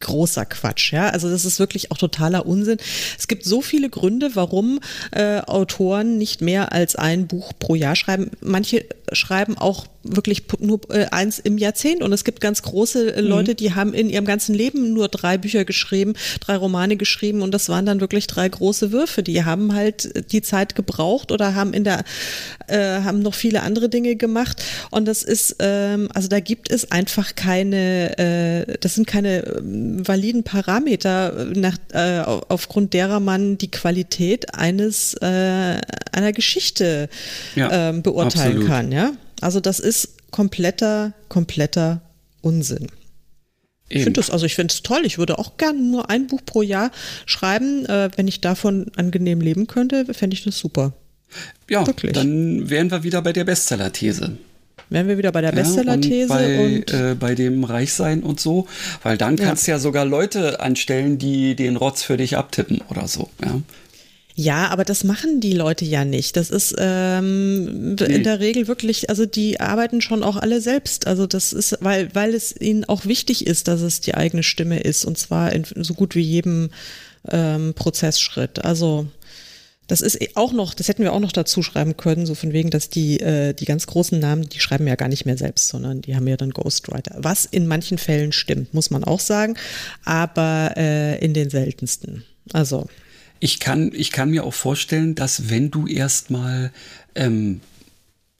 großer 0.00 0.44
Quatsch, 0.44 0.92
ja. 0.92 1.08
Also 1.08 1.30
das 1.30 1.44
ist 1.44 1.58
wirklich 1.58 1.90
auch 1.90 1.98
totaler 1.98 2.46
Unsinn. 2.46 2.78
Es 3.18 3.28
gibt 3.28 3.44
so 3.44 3.62
viele 3.62 3.88
Gründe, 3.88 4.30
warum 4.34 4.80
äh, 5.12 5.40
Autoren 5.40 6.18
nicht 6.18 6.40
mehr 6.40 6.72
als 6.72 6.96
ein 6.96 7.26
Buch 7.26 7.52
pro 7.58 7.74
Jahr 7.74 7.96
schreiben. 7.96 8.30
Manche 8.40 8.84
schreiben 9.12 9.56
auch 9.56 9.86
wirklich 10.14 10.44
nur 10.58 10.80
äh, 10.90 11.06
eins 11.10 11.38
im 11.38 11.58
Jahrzehnt 11.58 12.02
und 12.02 12.12
es 12.12 12.24
gibt 12.24 12.40
ganz 12.40 12.62
große 12.62 13.16
äh, 13.16 13.20
Leute, 13.20 13.52
mhm. 13.52 13.56
die 13.56 13.74
haben 13.74 13.94
in 13.94 14.10
ihrem 14.10 14.24
ganzen 14.24 14.54
Leben 14.54 14.92
nur 14.92 15.08
drei 15.08 15.38
Bücher 15.38 15.64
geschrieben, 15.64 16.14
drei 16.40 16.56
Romane 16.56 16.96
geschrieben 16.96 17.42
und 17.42 17.52
das 17.52 17.68
waren 17.68 17.86
dann 17.86 18.00
wirklich 18.00 18.26
drei 18.26 18.48
große 18.48 18.92
Würfe. 18.92 19.22
Die 19.22 19.44
haben 19.44 19.74
halt 19.74 20.32
die 20.32 20.42
Zeit 20.42 20.74
gebraucht 20.74 21.32
oder 21.32 21.54
haben 21.54 21.72
in 21.72 21.84
der 21.84 22.04
äh, 22.68 23.02
haben 23.02 23.20
noch 23.20 23.34
viele 23.34 23.62
andere 23.62 23.88
Dinge 23.88 24.16
gemacht 24.16 24.62
und 24.90 25.06
das 25.06 25.22
ist 25.22 25.56
ähm, 25.60 26.08
also 26.14 26.28
da 26.28 26.40
gibt 26.40 26.70
es 26.70 26.90
einfach 26.90 27.34
keine 27.34 28.18
äh, 28.18 28.76
das 28.80 28.94
sind 28.94 29.06
keine 29.06 29.44
ähm, 29.46 30.06
validen 30.06 30.42
Parameter 30.42 31.46
nach, 31.54 31.76
äh, 31.92 32.20
aufgrund 32.20 32.94
derer 32.94 33.20
man 33.20 33.58
die 33.58 33.70
Qualität 33.70 34.54
eines 34.54 35.14
äh, 35.14 35.80
einer 36.12 36.32
Geschichte 36.32 37.08
ja, 37.54 37.90
ähm, 37.90 38.02
beurteilen 38.02 38.52
absolut. 38.52 38.66
kann 38.66 38.92
ja 38.92 39.12
also 39.40 39.60
das 39.60 39.80
ist 39.80 40.30
kompletter, 40.30 41.12
kompletter 41.28 42.00
Unsinn. 42.42 42.88
Eben. 43.88 43.98
Ich 43.98 44.04
finde 44.04 44.20
das, 44.20 44.30
also 44.30 44.46
ich 44.46 44.54
finde 44.54 44.72
es 44.72 44.82
toll. 44.82 45.02
Ich 45.04 45.18
würde 45.18 45.38
auch 45.38 45.56
gerne 45.58 45.80
nur 45.80 46.10
ein 46.10 46.26
Buch 46.26 46.40
pro 46.44 46.62
Jahr 46.62 46.90
schreiben. 47.24 47.86
Äh, 47.86 48.10
wenn 48.16 48.26
ich 48.26 48.40
davon 48.40 48.86
angenehm 48.96 49.40
leben 49.40 49.66
könnte, 49.66 50.12
fände 50.12 50.34
ich 50.34 50.44
das 50.44 50.58
super. 50.58 50.92
Ja, 51.68 51.86
Wirklich. 51.86 52.12
dann 52.12 52.68
wären 52.68 52.90
wir 52.90 53.02
wieder 53.02 53.22
bei 53.22 53.32
der 53.32 53.44
Bestseller-These. 53.44 54.38
Wären 54.88 55.08
wir 55.08 55.18
wieder 55.18 55.32
bei 55.32 55.40
der 55.40 55.52
Bestseller-These 55.52 56.28
ja, 56.28 56.36
und, 56.36 56.56
bei, 56.56 56.76
und 56.76 56.92
äh, 56.92 57.14
bei 57.14 57.34
dem 57.34 57.64
Reichsein 57.64 58.22
und 58.22 58.38
so, 58.38 58.68
weil 59.02 59.18
dann 59.18 59.36
kannst 59.36 59.66
du 59.66 59.72
ja. 59.72 59.76
ja 59.76 59.80
sogar 59.80 60.04
Leute 60.04 60.60
anstellen, 60.60 61.18
die 61.18 61.56
den 61.56 61.76
Rotz 61.76 62.02
für 62.02 62.16
dich 62.16 62.36
abtippen 62.36 62.82
oder 62.88 63.08
so. 63.08 63.30
Ja. 63.44 63.60
Ja, 64.38 64.68
aber 64.68 64.84
das 64.84 65.02
machen 65.02 65.40
die 65.40 65.54
Leute 65.54 65.86
ja 65.86 66.04
nicht. 66.04 66.36
Das 66.36 66.50
ist 66.50 66.74
ähm, 66.78 67.94
nee. 67.94 68.04
in 68.04 68.22
der 68.22 68.38
Regel 68.38 68.68
wirklich, 68.68 69.08
also 69.08 69.24
die 69.24 69.60
arbeiten 69.60 70.02
schon 70.02 70.22
auch 70.22 70.36
alle 70.36 70.60
selbst. 70.60 71.06
Also 71.06 71.26
das 71.26 71.54
ist, 71.54 71.78
weil, 71.80 72.14
weil 72.14 72.34
es 72.34 72.54
ihnen 72.54 72.84
auch 72.84 73.06
wichtig 73.06 73.46
ist, 73.46 73.66
dass 73.66 73.80
es 73.80 74.02
die 74.02 74.14
eigene 74.14 74.42
Stimme 74.42 74.80
ist 74.80 75.06
und 75.06 75.16
zwar 75.16 75.54
in 75.54 75.64
so 75.64 75.94
gut 75.94 76.14
wie 76.14 76.20
jedem 76.20 76.68
ähm, 77.30 77.72
Prozessschritt. 77.74 78.62
Also 78.62 79.06
das 79.86 80.02
ist 80.02 80.18
auch 80.36 80.52
noch, 80.52 80.74
das 80.74 80.88
hätten 80.88 81.02
wir 81.02 81.14
auch 81.14 81.20
noch 81.20 81.32
dazu 81.32 81.62
schreiben 81.62 81.96
können, 81.96 82.26
so 82.26 82.34
von 82.34 82.52
wegen, 82.52 82.68
dass 82.68 82.90
die, 82.90 83.18
äh, 83.20 83.54
die 83.54 83.64
ganz 83.64 83.86
großen 83.86 84.18
Namen, 84.18 84.50
die 84.50 84.60
schreiben 84.60 84.86
ja 84.86 84.96
gar 84.96 85.08
nicht 85.08 85.24
mehr 85.24 85.38
selbst, 85.38 85.68
sondern 85.68 86.02
die 86.02 86.14
haben 86.14 86.28
ja 86.28 86.36
dann 86.36 86.50
Ghostwriter. 86.50 87.16
Was 87.20 87.46
in 87.46 87.66
manchen 87.66 87.96
Fällen 87.96 88.32
stimmt, 88.32 88.74
muss 88.74 88.90
man 88.90 89.02
auch 89.02 89.20
sagen, 89.20 89.56
aber 90.04 90.74
äh, 90.76 91.24
in 91.24 91.32
den 91.32 91.48
seltensten. 91.48 92.24
Also 92.52 92.86
ich 93.40 93.60
kann, 93.60 93.90
ich 93.94 94.10
kann 94.10 94.30
mir 94.30 94.44
auch 94.44 94.54
vorstellen, 94.54 95.14
dass 95.14 95.50
wenn 95.50 95.70
du 95.70 95.86
erstmal 95.86 96.72
ähm, 97.14 97.60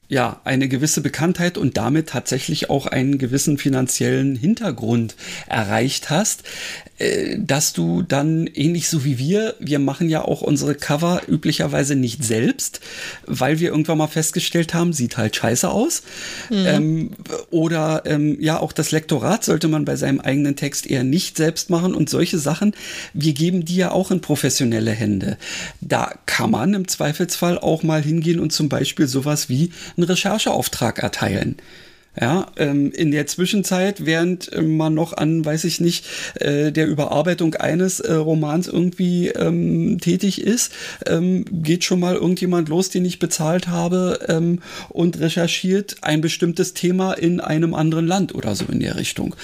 ja, 0.09 0.41
eine 0.45 0.69
gewisse 0.69 1.01
Bekanntheit 1.01 1.59
und 1.59 1.77
damit 1.77 2.11
tatsächlich 2.11 2.71
auch 2.71 2.87
einen 2.87 3.19
gewissen 3.19 3.59
finanziellen 3.59 4.37
Hintergrund 4.37 5.17
erreicht 5.49 6.11
hast, 6.11 6.45
äh, 6.99 7.37
dass 7.39 7.73
du 7.73 8.03
dann 8.03 8.47
ähnlich 8.47 8.89
so 8.89 9.05
wie 9.05 9.19
wir, 9.19 9.55
wir 9.59 9.81
machen 9.81 10.09
ja 10.09 10.23
auch 10.23 10.43
unsere 10.43 10.77
Cover 10.77 11.23
üblicherweise 11.27 11.97
nicht 11.97 12.25
selbst, 12.25 12.81
weil 13.27 13.59
wir 13.59 13.71
irgendwann 13.71 13.99
mal 13.99 14.07
festgestellt 14.07 14.75
haben, 14.75 14.93
sieht 14.93 15.17
halt 15.17 15.35
scheiße 15.35 15.69
aus. 15.69 16.03
Mhm. 16.51 16.67
Ähm, 16.67 17.11
oder 17.51 18.05
ähm, 18.07 18.37
ja, 18.41 18.61
auch 18.61 18.73
das 18.73 18.93
Lektorat 18.93 19.45
sollte 19.45 19.67
man 19.67 19.85
bei 19.85 19.97
seinem 19.97 20.21
eigenen 20.21 20.55
Text 20.55 20.87
eher 20.87 21.03
nicht 21.03 21.37
selbst 21.37 21.69
machen 21.69 21.95
und 21.95 22.09
solche 22.09 22.39
Sachen. 22.39 22.75
Wir 23.13 23.33
geben 23.33 23.65
die 23.65 23.77
ja 23.77 23.91
auch 23.91 24.13
in 24.13 24.21
professionelle 24.21 24.93
Hände. 24.93 25.37
Da 25.81 26.15
kann 26.27 26.53
man 26.53 26.75
im 26.75 26.87
Zweifelsfall 26.87 27.59
auch 27.59 27.83
mal 27.83 28.03
hingehen 28.03 28.39
und 28.39 28.53
zum 28.53 28.69
Beispiel 28.69 29.09
sowas 29.09 29.49
wie 29.49 29.71
einen 29.97 30.05
Rechercheauftrag 30.05 30.99
erteilen. 30.99 31.57
Ja, 32.19 32.47
ähm, 32.57 32.93
in 32.93 33.11
der 33.11 33.27
Zwischenzeit, 33.27 34.07
während 34.07 34.51
äh, 34.51 34.63
man 34.63 34.95
noch 34.95 35.13
an, 35.13 35.45
weiß 35.45 35.65
ich 35.65 35.81
nicht, 35.81 36.07
äh, 36.37 36.73
der 36.73 36.87
Überarbeitung 36.87 37.55
eines 37.57 38.01
äh, 38.01 38.15
Romans 38.15 38.69
irgendwie 38.69 39.29
ähm, 39.29 39.99
tätig 40.01 40.41
ist, 40.41 40.73
ähm, 41.05 41.45
geht 41.51 41.85
schon 41.85 42.01
mal 42.01 42.15
irgendjemand 42.15 42.71
los, 42.71 42.89
den 42.89 43.05
ich 43.05 43.19
bezahlt 43.19 43.69
habe 43.69 44.21
ähm, 44.29 44.63
und 44.89 45.21
recherchiert 45.21 45.97
ein 46.01 46.23
bestimmtes 46.23 46.73
Thema 46.73 47.13
in 47.13 47.41
einem 47.41 47.75
anderen 47.75 48.07
Land 48.07 48.35
oder 48.35 48.55
so 48.55 48.65
in 48.65 48.81
der 48.81 48.97
Richtung 48.97 49.37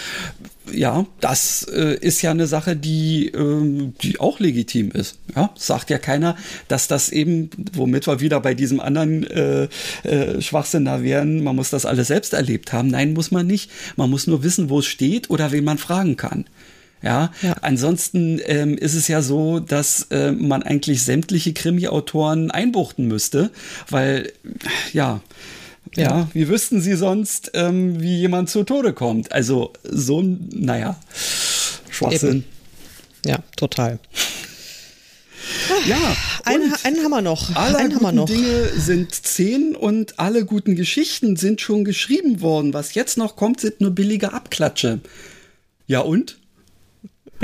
ja, 0.71 1.07
das 1.21 1.65
äh, 1.65 1.97
ist 2.01 2.23
ja 2.23 2.31
eine 2.31 2.47
Sache, 2.47 2.77
die, 2.77 3.29
ähm, 3.29 3.95
die 4.03 4.21
auch 4.21 4.39
legitim 4.41 4.91
ist. 4.93 5.19
Ja, 5.35 5.51
sagt 5.57 5.91
ja 5.91 5.99
keiner, 5.99 6.37
dass 6.69 6.89
das 6.89 7.09
eben, 7.11 7.51
womit 7.73 8.07
wir 8.07 8.21
wieder 8.21 8.41
bei 8.41 8.55
diesem 8.55 8.81
anderen 8.81 9.25
äh, 9.25 9.69
äh, 10.05 10.41
Schwachsinn 10.41 10.85
da 10.85 11.03
wären, 11.03 11.43
man 11.43 11.57
muss 11.57 11.71
das 11.71 11.87
alles 11.87 12.09
selbst 12.09 12.33
erlebt 12.33 12.73
haben. 12.73 12.89
Nein, 12.89 13.13
muss 13.13 13.31
man 13.31 13.47
nicht. 13.47 13.71
Man 13.97 14.11
muss 14.11 14.27
nur 14.27 14.43
wissen, 14.43 14.71
wo 14.71 14.79
es 14.79 14.87
steht 14.87 15.31
oder 15.31 15.53
wen 15.53 15.65
man 15.65 15.79
fragen 15.79 16.17
kann. 16.17 16.45
Ja, 17.03 17.33
ja. 17.43 17.57
ansonsten 17.63 18.41
ähm, 18.45 18.79
ist 18.79 18.95
es 18.95 19.09
ja 19.09 19.23
so, 19.23 19.59
dass 19.59 20.07
äh, 20.11 20.31
man 20.31 20.63
eigentlich 20.63 21.03
sämtliche 21.03 21.53
Krimi-Autoren 21.53 22.53
einbuchten 22.53 23.09
müsste, 23.09 23.51
weil, 23.91 24.33
ja, 24.93 25.21
ja. 25.95 26.03
ja, 26.03 26.29
wie 26.33 26.49
wüssten 26.49 26.81
sie 26.81 26.95
sonst, 26.95 27.51
ähm, 27.55 28.01
wie 28.01 28.19
jemand 28.19 28.51
zu 28.51 28.65
Tode 28.65 28.93
kommt? 28.93 29.33
Also 29.33 29.73
so, 29.85 30.23
naja, 30.23 30.99
Schwachsinn. 31.91 32.31
Eben. 32.31 32.45
Ja, 33.27 33.39
total. 33.57 33.99
Ja, 35.87 36.17
einen, 36.45 36.73
einen 36.85 37.03
haben 37.03 37.11
wir 37.11 37.21
noch. 37.21 37.55
Alle 37.57 37.79
einen 37.79 37.99
guten 37.99 38.15
noch. 38.15 38.27
Dinge 38.27 38.69
sind 38.77 39.13
zehn 39.13 39.75
und 39.75 40.19
alle 40.19 40.45
guten 40.45 40.77
Geschichten 40.77 41.37
sind 41.37 41.61
schon 41.61 41.85
geschrieben 41.85 42.41
worden. 42.41 42.73
Was 42.73 42.95
jetzt 42.95 43.19
noch 43.19 43.35
kommt, 43.35 43.61
sind 43.61 43.81
nur 43.81 43.91
billige 43.91 44.33
Abklatsche. 44.33 45.01
Ja 45.87 46.01
und? 46.01 46.39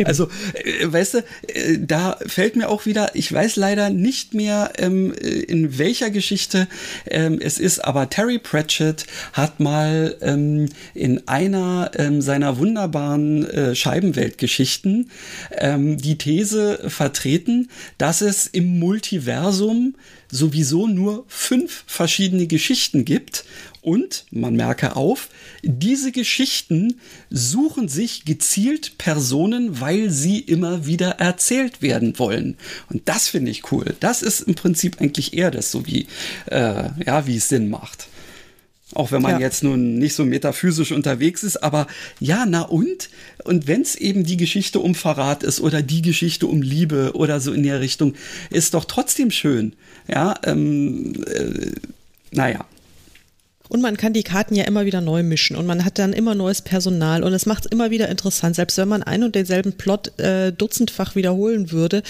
Also, 0.04 0.28
äh, 0.54 0.92
weißt 0.92 1.14
du, 1.14 1.18
äh, 1.18 1.78
da 1.78 2.18
fällt 2.26 2.56
mir 2.56 2.68
auch 2.68 2.86
wieder, 2.86 3.14
ich 3.14 3.32
weiß 3.32 3.56
leider 3.56 3.90
nicht 3.90 4.34
mehr, 4.34 4.72
ähm, 4.78 5.12
äh, 5.12 5.28
in 5.28 5.78
welcher 5.78 6.10
Geschichte 6.10 6.68
ähm, 7.06 7.38
es 7.40 7.58
ist, 7.58 7.84
aber 7.84 8.10
Terry 8.10 8.38
Pratchett 8.38 9.06
hat 9.32 9.60
mal 9.60 10.16
ähm, 10.20 10.68
in 10.94 11.26
einer 11.26 11.90
ähm, 11.96 12.20
seiner 12.22 12.58
wunderbaren 12.58 13.48
äh, 13.48 13.74
Scheibenweltgeschichten 13.74 15.10
ähm, 15.52 15.98
die 15.98 16.18
These 16.18 16.84
vertreten, 16.88 17.68
dass 17.98 18.20
es 18.20 18.46
im 18.46 18.78
Multiversum 18.78 19.94
sowieso 20.30 20.86
nur 20.86 21.24
fünf 21.28 21.84
verschiedene 21.86 22.46
Geschichten 22.46 23.04
gibt 23.04 23.44
und, 23.80 24.26
man 24.30 24.54
merke 24.54 24.96
auf, 24.96 25.28
diese 25.62 26.12
Geschichten 26.12 27.00
suchen 27.30 27.88
sich 27.88 28.24
gezielt 28.24 28.98
Personen, 28.98 29.80
weil 29.80 30.10
sie 30.10 30.40
immer 30.40 30.86
wieder 30.86 31.12
erzählt 31.20 31.80
werden 31.80 32.18
wollen. 32.18 32.56
Und 32.90 33.08
das 33.08 33.28
finde 33.28 33.50
ich 33.50 33.72
cool. 33.72 33.96
Das 34.00 34.22
ist 34.22 34.40
im 34.42 34.54
Prinzip 34.54 35.00
eigentlich 35.00 35.32
eher 35.32 35.50
das, 35.50 35.70
so 35.70 35.86
wie, 35.86 36.06
äh, 36.46 36.90
ja, 37.06 37.26
wie 37.26 37.36
es 37.36 37.48
Sinn 37.48 37.70
macht. 37.70 38.08
Auch 38.94 39.12
wenn 39.12 39.20
man 39.20 39.32
ja. 39.32 39.40
jetzt 39.40 39.62
nun 39.62 39.98
nicht 39.98 40.14
so 40.14 40.24
metaphysisch 40.24 40.92
unterwegs 40.92 41.42
ist, 41.42 41.62
aber 41.62 41.86
ja, 42.20 42.46
na 42.46 42.62
und? 42.62 43.10
Und 43.44 43.66
wenn 43.66 43.82
es 43.82 43.96
eben 43.96 44.24
die 44.24 44.38
Geschichte 44.38 44.80
um 44.80 44.94
Verrat 44.94 45.42
ist 45.42 45.60
oder 45.60 45.82
die 45.82 46.00
Geschichte 46.00 46.46
um 46.46 46.62
Liebe 46.62 47.12
oder 47.14 47.40
so 47.40 47.52
in 47.52 47.62
der 47.62 47.80
Richtung, 47.80 48.14
ist 48.50 48.72
doch 48.72 48.86
trotzdem 48.86 49.30
schön. 49.30 49.74
Ja, 50.06 50.34
ähm, 50.44 51.22
äh, 51.26 51.72
naja. 52.30 52.64
Und 53.68 53.82
man 53.82 53.96
kann 53.96 54.12
die 54.12 54.22
Karten 54.22 54.54
ja 54.54 54.64
immer 54.64 54.86
wieder 54.86 55.00
neu 55.00 55.22
mischen 55.22 55.56
und 55.56 55.66
man 55.66 55.84
hat 55.84 55.98
dann 55.98 56.12
immer 56.12 56.34
neues 56.34 56.62
Personal 56.62 57.22
und 57.22 57.32
es 57.32 57.46
macht 57.46 57.66
es 57.66 57.72
immer 57.72 57.90
wieder 57.90 58.08
interessant, 58.08 58.56
selbst 58.56 58.78
wenn 58.78 58.88
man 58.88 59.02
ein 59.02 59.22
und 59.22 59.34
denselben 59.34 59.74
Plot 59.74 60.18
äh, 60.18 60.52
dutzendfach 60.52 61.14
wiederholen 61.14 61.70
würde, 61.70 62.02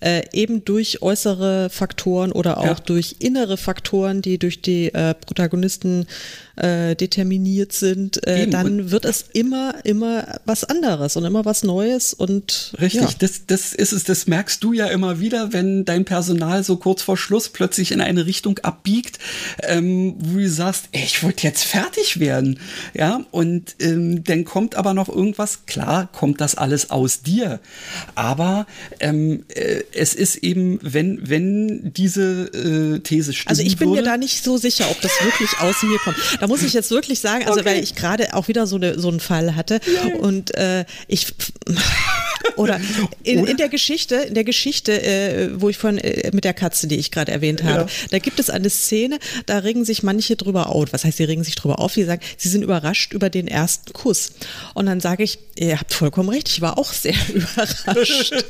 äh, 0.00 0.22
eben 0.32 0.64
durch 0.64 1.02
äußere 1.02 1.70
Faktoren 1.70 2.32
oder 2.32 2.58
auch 2.58 2.64
ja. 2.64 2.76
durch 2.86 3.16
innere 3.20 3.56
Faktoren, 3.56 4.22
die 4.22 4.38
durch 4.38 4.60
die 4.60 4.92
äh, 4.92 5.14
Protagonisten 5.14 6.06
äh, 6.56 6.94
determiniert 6.94 7.72
sind, 7.72 8.26
äh, 8.26 8.46
dann 8.46 8.90
wird 8.90 9.04
es 9.04 9.24
immer, 9.32 9.74
immer 9.84 10.40
was 10.44 10.64
anderes 10.64 11.16
und 11.16 11.24
immer 11.24 11.44
was 11.44 11.64
Neues 11.64 12.14
und 12.14 12.72
richtig, 12.80 13.02
ja. 13.02 13.08
das, 13.18 13.46
das 13.46 13.74
ist 13.74 13.92
es, 13.92 14.04
das 14.04 14.26
merkst 14.26 14.62
du 14.62 14.72
ja 14.72 14.86
immer 14.86 15.20
wieder, 15.20 15.52
wenn 15.52 15.84
dein 15.84 16.04
Personal 16.04 16.62
so 16.64 16.76
kurz 16.76 17.02
vor 17.02 17.16
Schluss 17.16 17.48
plötzlich 17.48 17.92
in 17.92 18.00
eine 18.00 18.26
Richtung 18.26 18.58
abbiegt, 18.60 19.18
ähm, 19.62 20.14
wo 20.18 20.38
du 20.38 20.48
sagst, 20.48 20.88
ey, 20.92 21.02
ich 21.04 21.22
wollte 21.22 21.44
jetzt 21.44 21.64
fertig 21.64 22.20
werden. 22.20 22.58
Ja, 22.94 23.24
und 23.30 23.76
ähm, 23.80 24.24
dann 24.24 24.44
kommt 24.44 24.74
aber 24.74 24.94
noch 24.94 25.08
irgendwas. 25.08 25.66
Klar, 25.66 26.08
kommt 26.12 26.40
das 26.40 26.54
alles 26.54 26.90
aus 26.90 27.22
dir. 27.22 27.60
Aber 28.14 28.66
ähm, 29.00 29.44
äh, 29.48 29.82
es 29.92 30.14
ist 30.14 30.36
eben, 30.36 30.78
wenn, 30.82 31.28
wenn 31.28 31.92
diese 31.94 32.44
äh, 32.52 33.00
These 33.00 33.32
stimmt. 33.32 33.50
Also 33.50 33.62
ich 33.62 33.76
bin 33.76 33.88
würde, 33.88 34.02
mir 34.02 34.06
da 34.06 34.16
nicht 34.16 34.44
so 34.44 34.56
sicher, 34.56 34.86
ob 34.90 35.00
das 35.00 35.12
wirklich 35.22 35.50
aus 35.60 35.82
mir 35.82 35.98
kommt. 35.98 36.16
Da 36.44 36.48
muss 36.48 36.62
ich 36.62 36.74
jetzt 36.74 36.90
wirklich 36.90 37.20
sagen, 37.20 37.46
also 37.46 37.60
okay. 37.60 37.70
weil 37.70 37.82
ich 37.82 37.94
gerade 37.94 38.34
auch 38.34 38.48
wieder 38.48 38.66
so, 38.66 38.76
eine, 38.76 38.98
so 38.98 39.08
einen 39.08 39.18
Fall 39.18 39.56
hatte 39.56 39.80
ja. 39.94 40.14
und 40.16 40.54
äh, 40.54 40.84
ich 41.08 41.28
oder 42.56 42.80
in, 43.22 43.40
oder 43.40 43.50
in, 43.50 43.56
der 43.56 43.68
Geschichte, 43.68 44.16
in 44.16 44.34
der 44.34 44.44
Geschichte, 44.44 45.02
äh, 45.02 45.60
wo 45.60 45.68
ich 45.68 45.78
von 45.78 45.98
äh, 45.98 46.30
mit 46.32 46.44
der 46.44 46.54
Katze, 46.54 46.86
die 46.86 46.96
ich 46.96 47.10
gerade 47.10 47.32
erwähnt 47.32 47.62
habe, 47.62 47.82
ja. 47.82 47.86
da 48.10 48.18
gibt 48.18 48.38
es 48.38 48.50
eine 48.50 48.70
Szene, 48.70 49.18
da 49.46 49.58
regen 49.58 49.84
sich 49.84 50.02
manche 50.02 50.36
drüber 50.36 50.68
auf. 50.68 50.92
Was 50.92 51.04
heißt, 51.04 51.18
sie 51.18 51.24
regen 51.24 51.44
sich 51.44 51.54
drüber 51.54 51.78
auf? 51.78 51.94
Die 51.94 52.04
sagen, 52.04 52.22
sie 52.36 52.48
sind 52.48 52.62
überrascht 52.62 53.12
über 53.12 53.30
den 53.30 53.48
ersten 53.48 53.92
Kuss. 53.92 54.32
Und 54.74 54.86
dann 54.86 55.00
sage 55.00 55.22
ich, 55.22 55.38
ihr 55.56 55.78
habt 55.78 55.94
vollkommen 55.94 56.28
recht, 56.28 56.48
ich 56.48 56.60
war 56.60 56.78
auch 56.78 56.92
sehr 56.92 57.14
überrascht. 57.34 58.44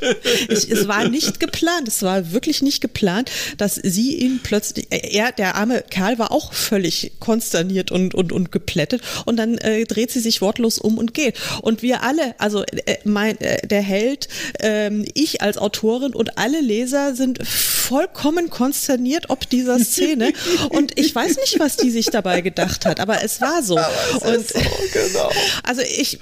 ich, 0.48 0.70
es 0.70 0.88
war 0.88 1.08
nicht 1.08 1.40
geplant, 1.40 1.88
es 1.88 2.02
war 2.02 2.32
wirklich 2.32 2.62
nicht 2.62 2.80
geplant, 2.80 3.30
dass 3.58 3.74
sie 3.76 4.16
ihn 4.16 4.40
plötzlich, 4.42 4.90
äh, 4.90 5.16
er, 5.16 5.32
der 5.32 5.54
arme 5.54 5.82
Kerl 5.88 6.18
war 6.18 6.32
auch 6.32 6.52
völlig 6.52 7.12
konsterniert 7.20 7.83
und, 7.90 8.14
und, 8.14 8.32
und 8.32 8.52
geplättet. 8.52 9.02
Und 9.24 9.36
dann 9.36 9.58
äh, 9.58 9.84
dreht 9.84 10.10
sie 10.10 10.20
sich 10.20 10.40
wortlos 10.40 10.78
um 10.78 10.98
und 10.98 11.14
geht. 11.14 11.36
Und 11.62 11.82
wir 11.82 12.02
alle, 12.02 12.34
also 12.38 12.64
äh, 12.64 12.98
mein, 13.04 13.40
äh, 13.40 13.66
der 13.66 13.82
Held, 13.82 14.28
ähm, 14.60 15.04
ich 15.14 15.42
als 15.42 15.58
Autorin 15.58 16.14
und 16.14 16.38
alle 16.38 16.60
Leser 16.60 17.14
sind 17.14 17.46
vollkommen 17.46 18.48
konsterniert 18.48 19.24
ob 19.28 19.48
dieser 19.48 19.78
Szene. 19.78 20.32
und 20.70 20.98
ich 20.98 21.14
weiß 21.14 21.36
nicht, 21.36 21.58
was 21.58 21.76
die 21.76 21.90
sich 21.90 22.06
dabei 22.06 22.40
gedacht 22.40 22.86
hat, 22.86 23.00
aber 23.00 23.22
es 23.22 23.40
war 23.40 23.62
so. 23.62 23.76
und 23.76 24.48
so, 24.48 24.60
genau. 24.92 25.30
Also 25.62 25.82
ich, 25.82 26.18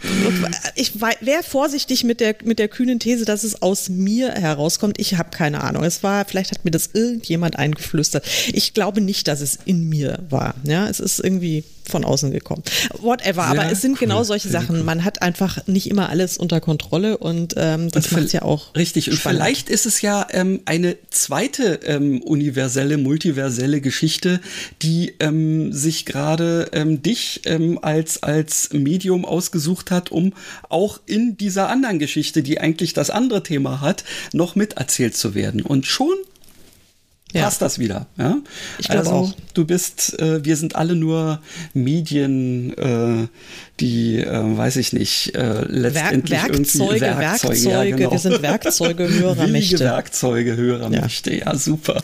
ich 0.75 1.01
wäre 1.01 1.43
vorsichtig 1.43 2.05
mit 2.05 2.21
der, 2.21 2.37
mit 2.45 2.59
der 2.59 2.69
kühnen 2.69 2.99
These, 2.99 3.25
dass 3.25 3.45
es 3.45 3.63
aus 3.63 3.89
mir 3.89 4.33
herauskommt. 4.33 4.99
Ich 4.99 5.17
habe 5.17 5.31
keine 5.31 5.63
Ahnung. 5.63 5.85
Es 5.85 6.03
war, 6.03 6.25
vielleicht 6.25 6.51
hat 6.51 6.65
mir 6.65 6.71
das 6.71 6.91
irgendjemand 6.93 7.59
eingeflüstert. 7.59 8.25
Ich 8.53 8.75
glaube 8.75 9.01
nicht, 9.01 9.29
dass 9.29 9.41
es 9.41 9.59
in 9.65 9.89
mir 9.89 10.19
war. 10.29 10.55
Ja, 10.65 10.89
es 10.89 11.01
ist 11.01 11.21
irgendwie 11.21 11.52
von 11.85 12.05
außen 12.05 12.31
gekommen. 12.31 12.63
Whatever, 13.01 13.43
Sehr 13.43 13.51
aber 13.51 13.71
es 13.71 13.81
sind 13.81 13.99
genau 13.99 14.15
cool. 14.15 14.19
genau 14.19 14.25
solche 14.25 14.49
Sachen. 14.49 14.77
Cool. 14.77 14.85
Man 14.85 15.05
hat 15.05 15.21
einfach 15.21 15.67
nicht 15.67 15.91
immer 15.91 16.09
alles 16.09 16.39
unter 16.39 16.61
Kontrolle 16.61 17.19
und 17.19 17.55
ähm, 17.57 17.91
das 17.91 18.11
macht 18.13 18.33
ja 18.33 18.43
auch. 18.43 18.75
Richtig, 18.75 19.05
spannend. 19.05 19.25
und 19.25 19.31
vielleicht 19.33 19.69
ist 19.69 19.87
es 19.87 20.01
ja 20.01 20.27
ähm, 20.31 20.61
eine 20.65 20.97
zweite 21.11 21.81
ähm, 21.85 22.23
universelle, 22.23 22.99
multiverselle 22.99 23.81
Geschichte, 23.81 24.41
die 24.81 25.15
ähm, 25.21 25.73
sich 25.73 26.07
gerade 26.07 26.71
ähm, 26.73 27.03
dich 27.03 27.43
ähm, 27.45 27.79
als, 27.83 28.23
als 28.23 28.71
Medium 28.73 29.25
ausgesucht 29.25 29.91
hat, 29.91 30.11
um 30.11 30.33
auch 30.69 31.01
in 31.07 31.37
dieser 31.37 31.69
anderen 31.69 31.99
Geschichte, 31.99 32.43
die 32.43 32.61
eigentlich 32.61 32.95
das 32.95 33.11
andere 33.11 33.43
Thema 33.43 33.81
hat, 33.81 34.05
noch 34.33 34.55
miterzählt 34.55 35.17
zu 35.17 35.35
werden. 35.35 35.63
Und 35.63 35.87
schon 35.87 36.15
ja. 37.33 37.45
passt 37.45 37.63
das 37.63 37.79
wieder. 37.79 38.07
Ja? 38.19 38.39
Ich 38.79 38.89
glaube 38.89 39.09
also, 39.09 39.13
auch. 39.13 39.35
Du 39.55 39.65
bist, 39.65 40.19
äh, 40.21 40.45
wir 40.45 40.57
sind 40.57 40.77
alle 40.77 40.97
nur 40.97 41.41
Medien, 41.75 42.77
äh, 42.77 43.29
die, 43.81 44.19
äh, 44.19 44.57
weiß 44.57 44.77
ich 44.77 44.93
nicht, 44.93 45.35
äh, 45.35 45.65
letztendlich 45.67 46.43
Werk 46.43 46.53
Werkzeuge, 46.57 47.01
Werkzeuge, 47.01 47.19
Werkzeuge, 47.19 47.71
ja, 47.71 47.97
genau. 47.97 48.11
wir 48.13 48.19
sind 48.19 48.43
Werkzeuge 48.43 49.09
höherer 49.09 49.47
Mächte. 49.47 49.79
Werkzeuge 49.81 50.57
höherer 50.57 50.91
ja. 50.93 51.03
Mächte, 51.03 51.35
ja 51.35 51.57
super. 51.57 52.03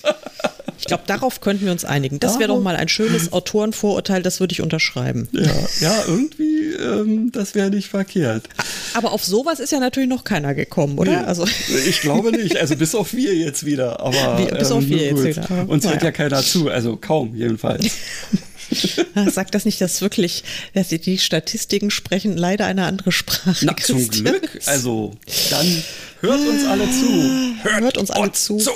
Ich 0.78 0.84
glaube, 0.84 1.02
darauf 1.06 1.40
könnten 1.40 1.64
wir 1.64 1.72
uns 1.72 1.84
einigen. 1.84 2.20
Das 2.20 2.38
wäre 2.38 2.48
doch 2.48 2.60
mal 2.60 2.76
ein 2.76 2.88
schönes 2.88 3.32
Autorenvorurteil, 3.32 4.22
das 4.22 4.40
würde 4.40 4.52
ich 4.52 4.62
unterschreiben. 4.62 5.28
Ja, 5.32 5.42
ja 5.80 6.04
irgendwie, 6.06 6.72
ähm, 6.72 7.32
das 7.32 7.54
wäre 7.54 7.70
nicht 7.70 7.88
verkehrt. 7.88 8.48
Aber 8.94 9.12
auf 9.12 9.24
sowas 9.24 9.60
ist 9.60 9.72
ja 9.72 9.80
natürlich 9.80 10.08
noch 10.08 10.24
keiner 10.24 10.54
gekommen, 10.54 10.98
oder? 10.98 11.10
Nee, 11.10 11.26
also. 11.26 11.46
Ich 11.86 12.00
glaube 12.00 12.32
nicht, 12.32 12.56
also 12.56 12.76
bis 12.76 12.94
auf 12.94 13.12
wir 13.12 13.34
jetzt 13.34 13.66
wieder. 13.66 14.00
Aber, 14.00 14.38
Wie, 14.38 14.46
bis 14.46 14.70
ähm, 14.70 14.76
auf 14.76 14.88
wir 14.88 14.98
jetzt 14.98 15.24
wieder. 15.24 15.68
Uns 15.68 15.84
naja. 15.84 15.94
hört 15.94 16.04
ja 16.04 16.12
keiner 16.12 16.42
zu, 16.42 16.68
also 16.68 16.96
kaum 16.96 17.34
jedenfalls. 17.34 17.90
Sagt 19.30 19.54
das 19.54 19.64
nicht, 19.64 19.80
dass 19.80 20.00
wirklich, 20.00 20.44
dass 20.74 20.88
die 20.88 21.18
Statistiken 21.18 21.90
sprechen 21.90 22.36
leider 22.36 22.66
eine 22.66 22.84
andere 22.84 23.12
Sprache. 23.12 23.64
Na, 23.64 23.76
zum 23.76 24.08
Glück. 24.08 24.60
Also, 24.66 25.12
dann 25.50 25.66
hört 26.20 26.40
uns 26.40 26.66
alle 26.66 26.84
zu. 26.90 27.62
Hört, 27.62 27.80
hört 27.80 27.98
uns 27.98 28.10
alle 28.10 28.32
zu. 28.32 28.58
zu. 28.58 28.72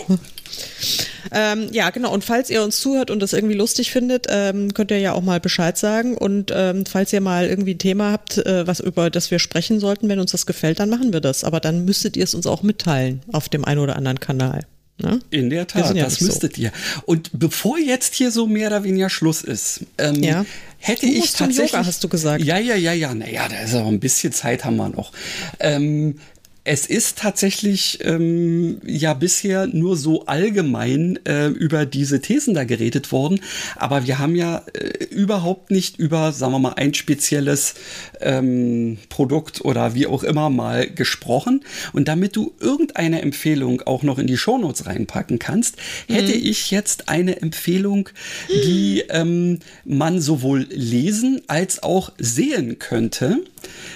Ähm, 1.31 1.69
ja, 1.73 1.91
genau. 1.91 2.13
Und 2.13 2.25
falls 2.25 2.51
ihr 2.51 2.63
uns 2.63 2.81
zuhört 2.81 3.11
und 3.11 3.21
das 3.21 3.33
irgendwie 3.33 3.55
lustig 3.55 3.91
findet, 3.91 4.27
ähm, 4.29 4.75
könnt 4.75 4.91
ihr 4.91 4.99
ja 4.99 5.13
auch 5.13 5.23
mal 5.23 5.41
Bescheid 5.41 5.79
sagen. 5.79 6.17
Und 6.17 6.53
ähm, 6.55 6.85
falls 6.87 7.13
ihr 7.13 7.21
mal 7.21 7.47
irgendwie 7.47 7.75
ein 7.75 7.79
Thema 7.79 8.13
habt, 8.13 8.39
äh, 8.39 8.67
was 8.67 8.81
über 8.81 9.11
das 9.11 9.31
wir 9.31 9.39
sprechen 9.39 9.81
sollten, 9.81 10.09
wenn 10.09 10.21
uns 10.21 10.33
das 10.33 10.47
gefällt, 10.47 10.81
dann 10.81 10.91
machen 10.91 11.13
wir 11.13 11.21
das. 11.21 11.45
Aber 11.45 11.61
dann 11.61 11.85
müsstet 11.85 12.17
ihr 12.17 12.25
es 12.25 12.35
uns 12.35 12.47
auch 12.47 12.63
mitteilen 12.63 13.23
auf 13.33 13.49
dem 13.49 13.65
einen 13.65 13.81
oder 13.81 13.97
anderen 13.97 14.21
Kanal. 14.21 14.67
Ja? 15.01 15.19
In 15.31 15.51
der 15.51 15.67
Tat, 15.67 15.95
ja 15.97 16.05
das 16.05 16.21
müsstet 16.21 16.57
so. 16.57 16.63
ihr. 16.63 16.73
Und 17.07 17.31
bevor 17.33 17.79
jetzt 17.79 18.15
hier 18.15 18.31
so 18.31 18.47
mehr 18.47 18.69
oder 18.69 18.85
weniger 18.85 19.11
Schluss 19.11 19.43
ist, 19.43 19.81
ähm, 19.99 20.23
ja. 20.23 20.45
hätte 20.79 21.07
du 21.07 21.13
ich 21.13 21.33
tatsächlich. 21.33 21.73
Yoga, 21.73 21.87
hast 21.87 22.05
du 22.05 22.09
gesagt. 22.09 22.45
Ja, 22.45 22.59
ja, 22.59 22.77
ja, 22.77 22.93
ja. 22.93 23.15
Naja, 23.15 23.49
da 23.49 23.61
ist 23.61 23.75
auch 23.75 23.87
ein 23.87 24.01
bisschen 24.01 24.33
Zeit 24.33 24.65
haben 24.65 24.77
wir 24.77 24.89
noch. 24.89 25.13
Ähm, 25.59 26.19
es 26.65 26.87
ist 26.87 27.19
tatsächlich 27.19 27.99
ähm, 28.03 28.81
ja 28.87 29.15
bisher 29.15 29.67
nur 29.67 29.97
so 29.97 30.27
allgemein 30.27 31.19
äh, 31.27 31.49
über 31.49 31.87
diese 31.87 32.21
Thesen 32.21 32.55
da 32.55 32.63
geredet 32.63 33.11
worden, 33.11 33.41
aber 33.75 34.07
wir 34.07 34.21
haben 34.21 34.37
ja 34.37 34.63
äh, 34.73 35.05
überhaupt 35.07 35.73
nicht 35.73 35.99
über, 35.99 36.31
sagen 36.31 36.53
wir 36.53 36.61
mal, 36.61 36.75
ein 36.75 36.95
spezielles 36.95 37.75
ähm, 38.21 38.99
Produkt 39.09 39.65
oder 39.65 39.95
wie 39.95 40.07
auch 40.07 40.23
immer 40.23 40.51
mal 40.51 40.89
gesprochen. 40.89 41.65
Und 41.93 42.07
damit 42.07 42.37
du 42.37 42.55
irgendeine 42.61 43.23
Empfehlung 43.23 43.83
auch 43.83 44.05
noch 44.05 44.19
in 44.19 44.29
die 44.29 44.37
Shownotes 44.37 44.87
reinpacken 44.87 45.41
kannst, 45.41 45.77
mhm. 46.07 46.15
hätte 46.15 46.33
ich 46.33 46.71
jetzt 46.71 47.09
eine 47.09 47.43
Empfehlung, 47.43 48.09
die 48.49 49.03
ähm, 49.09 49.59
man 49.85 50.21
sowohl 50.21 50.69
lesen 50.71 51.43
als 51.49 51.83
auch 51.83 52.13
sehen 52.19 52.79
könnte. 52.79 53.41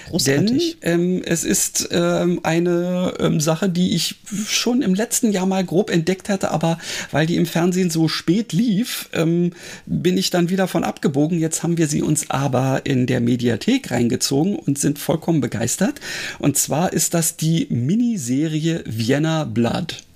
Großartig. 0.09 0.77
Denn 0.81 0.99
ähm, 0.99 1.21
es 1.25 1.43
ist 1.43 1.89
ähm, 1.91 2.39
eine 2.43 3.13
ähm, 3.19 3.39
Sache, 3.39 3.69
die 3.69 3.95
ich 3.95 4.15
schon 4.47 4.81
im 4.81 4.93
letzten 4.93 5.31
Jahr 5.31 5.45
mal 5.45 5.63
grob 5.63 5.89
entdeckt 5.89 6.29
hatte, 6.29 6.51
aber 6.51 6.77
weil 7.11 7.25
die 7.25 7.35
im 7.35 7.45
Fernsehen 7.45 7.89
so 7.89 8.07
spät 8.07 8.53
lief, 8.53 9.09
ähm, 9.13 9.51
bin 9.85 10.17
ich 10.17 10.29
dann 10.29 10.49
wieder 10.49 10.67
von 10.67 10.83
abgebogen. 10.83 11.39
Jetzt 11.39 11.63
haben 11.63 11.77
wir 11.77 11.87
sie 11.87 12.01
uns 12.01 12.29
aber 12.29 12.81
in 12.85 13.05
der 13.07 13.21
Mediathek 13.21 13.91
reingezogen 13.91 14.55
und 14.55 14.77
sind 14.77 14.99
vollkommen 14.99 15.41
begeistert. 15.41 15.99
Und 16.39 16.57
zwar 16.57 16.93
ist 16.93 17.13
das 17.13 17.37
die 17.37 17.67
Miniserie 17.69 18.83
Vienna 18.85 19.43
Blood. 19.43 20.06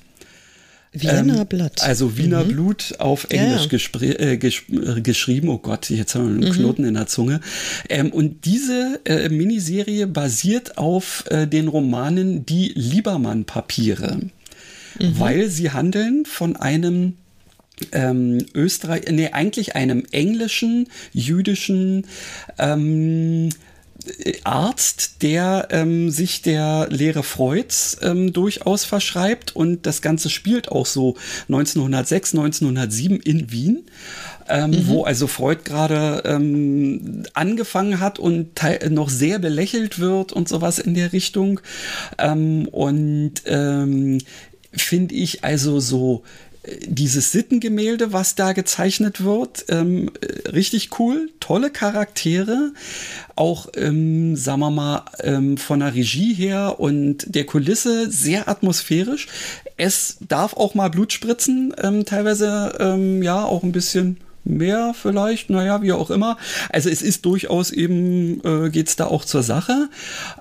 Wiener 0.93 1.41
ähm, 1.41 1.47
Blatt. 1.47 1.83
Also 1.83 2.17
Wiener 2.17 2.43
mhm. 2.43 2.49
Blut 2.49 2.95
auf 2.99 3.27
Englisch 3.29 3.67
ja. 3.71 4.01
äh, 4.01 4.37
gesch 4.37 4.65
äh, 4.69 5.01
geschrieben. 5.01 5.49
Oh 5.49 5.57
Gott, 5.57 5.89
jetzt 5.89 6.15
haben 6.15 6.25
wir 6.25 6.29
einen 6.31 6.49
mhm. 6.49 6.53
Knoten 6.53 6.85
in 6.85 6.95
der 6.95 7.07
Zunge. 7.07 7.39
Ähm, 7.87 8.11
und 8.11 8.45
diese 8.45 8.99
äh, 9.05 9.29
Miniserie 9.29 10.07
basiert 10.07 10.77
auf 10.77 11.23
äh, 11.29 11.47
den 11.47 11.69
Romanen 11.69 12.45
Die 12.45 12.73
Liebermann-Papiere, 12.75 14.17
mhm. 14.99 15.19
weil 15.19 15.49
sie 15.49 15.71
handeln 15.71 16.25
von 16.25 16.57
einem 16.57 17.13
ähm, 17.93 18.45
Österreich, 18.53 19.03
nee, 19.09 19.29
eigentlich 19.29 19.75
einem 19.75 20.03
englischen, 20.11 20.87
jüdischen 21.13 22.05
ähm, 22.59 23.49
Arzt, 24.43 25.21
der 25.21 25.67
ähm, 25.71 26.09
sich 26.09 26.41
der 26.41 26.87
Lehre 26.89 27.23
Freuds 27.23 27.97
ähm, 28.01 28.33
durchaus 28.33 28.85
verschreibt 28.85 29.55
und 29.55 29.85
das 29.85 30.01
Ganze 30.01 30.29
spielt 30.29 30.69
auch 30.69 30.85
so 30.85 31.15
1906, 31.49 32.33
1907 32.33 33.19
in 33.19 33.51
Wien. 33.51 33.85
Ähm, 34.49 34.71
mhm. 34.71 34.87
wo 34.87 35.03
also 35.03 35.27
Freud 35.27 35.61
gerade 35.63 36.23
ähm, 36.25 37.23
angefangen 37.33 38.01
hat 38.01 38.19
und 38.19 38.59
noch 38.89 39.07
sehr 39.07 39.39
belächelt 39.39 39.99
wird 39.99 40.33
und 40.33 40.49
sowas 40.49 40.77
in 40.77 40.93
der 40.93 41.13
Richtung. 41.13 41.61
Ähm, 42.17 42.67
und 42.67 43.33
ähm, 43.45 44.17
finde 44.73 45.15
ich 45.15 45.43
also 45.45 45.79
so 45.79 46.23
dieses 46.85 47.31
Sittengemälde, 47.31 48.13
was 48.13 48.35
da 48.35 48.53
gezeichnet 48.53 49.23
wird, 49.23 49.65
ähm, 49.69 50.11
richtig 50.51 50.99
cool, 50.99 51.29
tolle 51.39 51.71
Charaktere, 51.71 52.73
auch, 53.35 53.69
ähm, 53.75 54.35
sagen 54.35 54.59
wir 54.59 54.69
mal, 54.69 55.05
ähm, 55.21 55.57
von 55.57 55.79
der 55.79 55.95
Regie 55.95 56.33
her 56.33 56.79
und 56.79 57.33
der 57.33 57.45
Kulisse 57.45 58.11
sehr 58.11 58.47
atmosphärisch. 58.47 59.27
Es 59.77 60.17
darf 60.27 60.53
auch 60.53 60.75
mal 60.75 60.89
Blut 60.89 61.13
spritzen, 61.13 61.73
ähm, 61.81 62.05
teilweise 62.05 62.77
ähm, 62.79 63.23
ja 63.23 63.43
auch 63.43 63.63
ein 63.63 63.71
bisschen 63.71 64.17
mehr 64.43 64.93
vielleicht, 64.93 65.49
naja, 65.49 65.81
wie 65.81 65.93
auch 65.93 66.11
immer. 66.11 66.37
Also 66.69 66.89
es 66.89 67.01
ist 67.01 67.25
durchaus 67.25 67.71
eben, 67.71 68.41
äh, 68.43 68.69
geht's 68.69 68.95
da 68.95 69.07
auch 69.07 69.25
zur 69.25 69.43
Sache. 69.43 69.89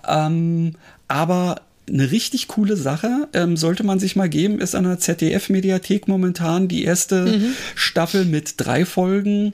Ähm, 0.07 0.75
aber 1.09 1.63
eine 1.93 2.11
richtig 2.11 2.49
coole 2.49 2.77
Sache, 2.77 3.29
ähm, 3.33 3.57
sollte 3.57 3.85
man 3.85 3.99
sich 3.99 4.17
mal 4.17 4.29
geben, 4.29 4.61
ist 4.61 4.75
an 4.75 4.85
der 4.85 4.99
ZDF-Mediathek 4.99 6.09
momentan 6.09 6.69
die 6.69 6.85
erste 6.85 7.27
mhm. 7.27 7.55
Staffel 7.75 8.25
mit 8.25 8.55
drei 8.57 8.85
Folgen 8.85 9.53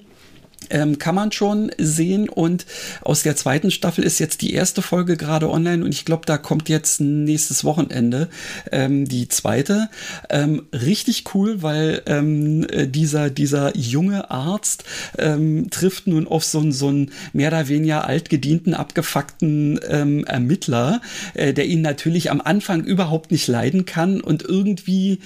ähm, 0.71 0.99
kann 0.99 1.15
man 1.15 1.33
schon 1.33 1.71
sehen. 1.79 2.29
Und 2.29 2.67
aus 3.03 3.23
der 3.23 3.37
zweiten 3.37 3.71
Staffel 3.71 4.05
ist 4.05 4.19
jetzt 4.19 4.43
die 4.43 4.53
erste 4.55 4.83
Folge 4.83 5.17
gerade 5.17 5.51
online 5.51 5.85
und 5.85 5.93
ich 5.93 6.05
glaube, 6.05 6.27
da 6.27 6.39
kommt 6.39 6.69
jetzt 6.69 7.01
nächstes 7.01 7.65
Wochenende 7.65 8.29
ähm, 8.73 9.07
die 9.07 9.29
zweite. 9.29 9.89
Ähm, 10.31 10.63
richtig 10.73 11.35
cool, 11.35 11.63
weil 11.63 12.03
ähm, 12.07 12.67
äh, 12.71 12.87
dieser, 12.87 13.31
dieser 13.31 13.77
junge 13.77 14.31
Arzt 14.31 14.85
ähm, 15.19 15.69
trifft 15.71 16.07
nun 16.07 16.27
auf 16.27 16.45
so, 16.45 16.71
so 16.71 16.89
einen 16.89 17.13
mehr 17.33 17.49
oder 17.49 17.69
weniger 17.69 18.07
altgedienten, 18.07 18.75
abgefuckten 18.75 19.81
ähm, 19.89 20.25
Ermittler, 20.25 21.01
äh, 21.35 21.53
der 21.53 21.67
ihn 21.67 21.83
natürlich 21.83 22.31
am 22.31 22.41
Anfang 22.41 22.85
überhaupt 22.85 23.31
nicht 23.31 23.49
leiden 23.49 23.85
kann 23.85 24.21
und 24.21 24.43
irgendwie 24.43 25.21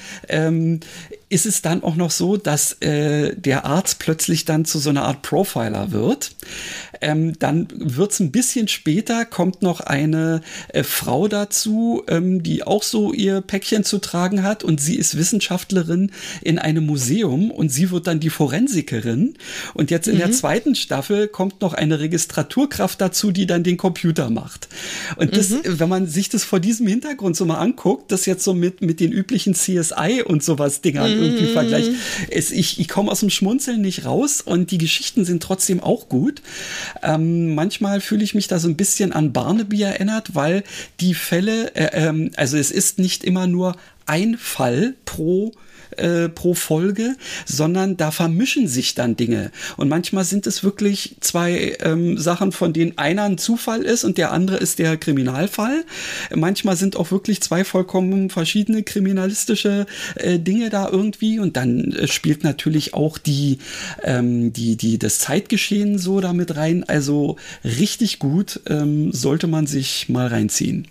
ist 1.30 1.46
es 1.46 1.62
dann 1.62 1.82
auch 1.82 1.94
noch 1.94 2.10
so, 2.10 2.36
dass 2.36 2.72
äh, 2.82 3.34
der 3.36 3.64
Arzt 3.64 4.00
plötzlich 4.00 4.44
dann 4.44 4.64
zu 4.64 4.78
so 4.78 4.90
einer 4.90 5.04
Art 5.04 5.22
Profiler 5.22 5.92
wird. 5.92 6.32
Ähm, 7.00 7.38
dann 7.38 7.68
wird 7.74 8.12
es 8.12 8.20
ein 8.20 8.30
bisschen 8.30 8.68
später, 8.68 9.24
kommt 9.24 9.62
noch 9.62 9.80
eine 9.80 10.42
äh, 10.68 10.82
Frau 10.82 11.28
dazu, 11.28 12.02
ähm, 12.08 12.42
die 12.42 12.62
auch 12.62 12.82
so 12.82 13.12
ihr 13.12 13.40
Päckchen 13.40 13.84
zu 13.84 13.98
tragen 13.98 14.42
hat 14.42 14.64
und 14.64 14.80
sie 14.80 14.96
ist 14.96 15.16
Wissenschaftlerin 15.16 16.10
in 16.42 16.58
einem 16.58 16.86
Museum 16.86 17.50
und 17.50 17.70
sie 17.70 17.90
wird 17.90 18.06
dann 18.06 18.20
die 18.20 18.30
Forensikerin. 18.30 19.34
Und 19.74 19.90
jetzt 19.90 20.08
in 20.08 20.14
mhm. 20.14 20.18
der 20.18 20.32
zweiten 20.32 20.74
Staffel 20.74 21.28
kommt 21.28 21.60
noch 21.60 21.74
eine 21.74 22.00
Registraturkraft 22.00 23.00
dazu, 23.00 23.30
die 23.30 23.46
dann 23.46 23.62
den 23.62 23.76
Computer 23.76 24.30
macht. 24.30 24.68
Und 25.16 25.36
das, 25.36 25.50
mhm. 25.50 25.60
wenn 25.64 25.88
man 25.88 26.06
sich 26.06 26.28
das 26.28 26.44
vor 26.44 26.60
diesem 26.60 26.86
Hintergrund 26.86 27.36
so 27.36 27.44
mal 27.44 27.58
anguckt, 27.58 28.12
das 28.12 28.26
jetzt 28.26 28.44
so 28.44 28.54
mit, 28.54 28.82
mit 28.82 29.00
den 29.00 29.12
üblichen 29.12 29.54
CSI 29.54 30.22
und 30.24 30.42
sowas 30.42 30.80
Dingern 30.80 31.10
irgendwie 31.10 31.44
mhm. 31.44 31.52
vergleicht. 31.52 31.90
Es, 32.30 32.50
ich 32.50 32.78
ich 32.78 32.88
komme 32.88 33.10
aus 33.10 33.20
dem 33.20 33.30
Schmunzeln 33.30 33.80
nicht 33.80 34.04
raus 34.04 34.40
und 34.40 34.70
die 34.70 34.78
Geschichten 34.78 35.24
sind 35.24 35.42
trotzdem 35.42 35.80
auch 35.80 36.08
gut. 36.08 36.42
Ähm, 37.02 37.54
manchmal 37.54 38.00
fühle 38.00 38.24
ich 38.24 38.34
mich 38.34 38.48
da 38.48 38.58
so 38.58 38.68
ein 38.68 38.76
bisschen 38.76 39.12
an 39.12 39.32
Barnaby 39.32 39.82
erinnert, 39.82 40.34
weil 40.34 40.64
die 41.00 41.14
Fälle, 41.14 41.74
äh, 41.74 42.06
ähm, 42.08 42.30
also 42.36 42.56
es 42.56 42.70
ist 42.70 42.98
nicht 42.98 43.24
immer 43.24 43.46
nur 43.46 43.76
ein 44.06 44.36
Fall 44.36 44.94
pro 45.04 45.48
äh, 45.48 45.69
pro 46.34 46.54
Folge, 46.54 47.16
sondern 47.46 47.96
da 47.96 48.10
vermischen 48.10 48.68
sich 48.68 48.94
dann 48.94 49.16
Dinge. 49.16 49.50
Und 49.76 49.88
manchmal 49.88 50.24
sind 50.24 50.46
es 50.46 50.62
wirklich 50.64 51.16
zwei 51.20 51.76
ähm, 51.80 52.18
Sachen, 52.18 52.52
von 52.52 52.72
denen 52.72 52.98
einer 52.98 53.24
ein 53.24 53.38
Zufall 53.38 53.82
ist 53.82 54.04
und 54.04 54.18
der 54.18 54.32
andere 54.32 54.56
ist 54.56 54.78
der 54.78 54.96
Kriminalfall. 54.96 55.84
Manchmal 56.34 56.76
sind 56.76 56.96
auch 56.96 57.10
wirklich 57.10 57.40
zwei 57.40 57.64
vollkommen 57.64 58.30
verschiedene 58.30 58.82
kriminalistische 58.82 59.86
äh, 60.16 60.38
Dinge 60.38 60.70
da 60.70 60.88
irgendwie. 60.88 61.38
Und 61.38 61.56
dann 61.56 61.92
äh, 61.92 62.08
spielt 62.08 62.44
natürlich 62.44 62.94
auch 62.94 63.18
die, 63.18 63.58
ähm, 64.04 64.52
die, 64.52 64.76
die, 64.76 64.98
das 64.98 65.18
Zeitgeschehen 65.18 65.98
so 65.98 66.20
damit 66.20 66.56
rein. 66.56 66.84
Also 66.84 67.36
richtig 67.64 68.18
gut, 68.18 68.60
ähm, 68.66 69.12
sollte 69.12 69.46
man 69.46 69.66
sich 69.66 70.08
mal 70.08 70.26
reinziehen. 70.26 70.86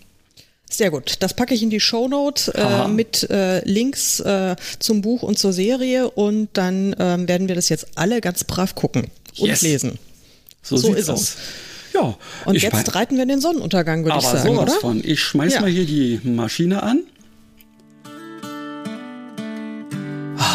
Sehr 0.70 0.92
gut. 0.92 1.16
Das 1.20 1.34
packe 1.34 1.56
ich 1.56 1.64
in 1.64 1.72
die 1.72 1.80
Shownote 1.80 2.54
äh, 2.54 2.88
mit 2.88 3.28
äh, 3.30 3.66
Links 3.68 4.20
äh, 4.20 4.56
zum 4.78 5.02
Buch 5.02 5.24
und 5.24 5.40
zur 5.40 5.52
Serie 5.52 6.10
und 6.12 6.50
dann 6.54 6.96
ähm, 7.00 7.28
werden 7.28 7.48
wir 7.48 7.56
das 7.56 7.70
jetzt 7.70 7.88
alle 7.96 8.22
ganz 8.22 8.44
brav 8.44 8.76
gucken 8.76 9.08
und 9.40 9.48
yes. 9.48 9.64
lesen. 9.64 9.98
So, 10.62 10.78
so 10.78 10.94
ist 10.94 11.10
aus. 11.10 11.22
es. 11.22 11.38
Ja. 11.94 12.16
Und 12.46 12.62
jetzt 12.62 12.94
reiten 12.94 13.16
wir 13.16 13.24
in 13.24 13.30
den 13.30 13.42
Sonnenuntergang, 13.42 14.06
würde 14.06 14.20
ich 14.20 14.24
sagen. 14.24 14.38
Aber 14.38 14.48
sowas 14.48 14.72
oder? 14.72 14.80
von. 14.80 15.02
Ich 15.04 15.20
schmeiß 15.22 15.56
ja. 15.56 15.62
mal 15.62 15.70
hier 15.70 15.86
die 15.86 16.22
Maschine 16.24 16.84
an. 16.84 17.02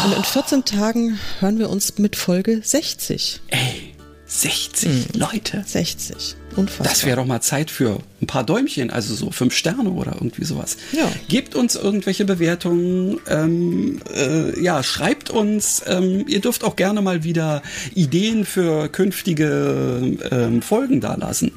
Und 0.05 0.15
in 0.15 0.23
14 0.23 0.65
Tagen 0.65 1.19
hören 1.39 1.59
wir 1.59 1.69
uns 1.69 1.97
mit 1.97 2.15
Folge 2.15 2.61
60. 2.63 3.41
Ey. 3.47 3.95
60 4.27 4.89
mhm. 4.89 5.19
Leute. 5.19 5.63
60. 5.65 6.35
Unfassbar. 6.55 6.87
Das 6.87 7.05
wäre 7.05 7.17
doch 7.17 7.25
mal 7.25 7.41
Zeit 7.41 7.69
für 7.69 7.99
ein 8.21 8.27
paar 8.27 8.43
Däumchen, 8.45 8.89
also 8.89 9.13
so 9.13 9.31
fünf 9.31 9.53
Sterne 9.53 9.89
oder 9.89 10.13
irgendwie 10.13 10.45
sowas. 10.45 10.77
Ja. 10.93 11.11
Gebt 11.27 11.55
uns 11.55 11.75
irgendwelche 11.75 12.23
Bewertungen. 12.25 13.19
Ähm, 13.27 14.01
äh, 14.13 14.61
ja, 14.61 14.81
schreibt 14.83 15.29
uns. 15.29 15.83
Ähm, 15.85 16.25
ihr 16.27 16.39
dürft 16.39 16.63
auch 16.63 16.75
gerne 16.75 17.01
mal 17.01 17.23
wieder 17.23 17.61
Ideen 17.93 18.45
für 18.45 18.87
künftige 18.87 20.17
ähm, 20.31 20.61
Folgen 20.61 21.01
da 21.01 21.15
lassen. 21.15 21.51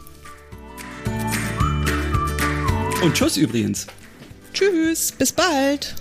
Und 3.03 3.15
tschüss 3.15 3.37
übrigens. 3.37 3.87
Tschüss, 4.53 5.13
bis 5.13 5.33
bald. 5.33 5.95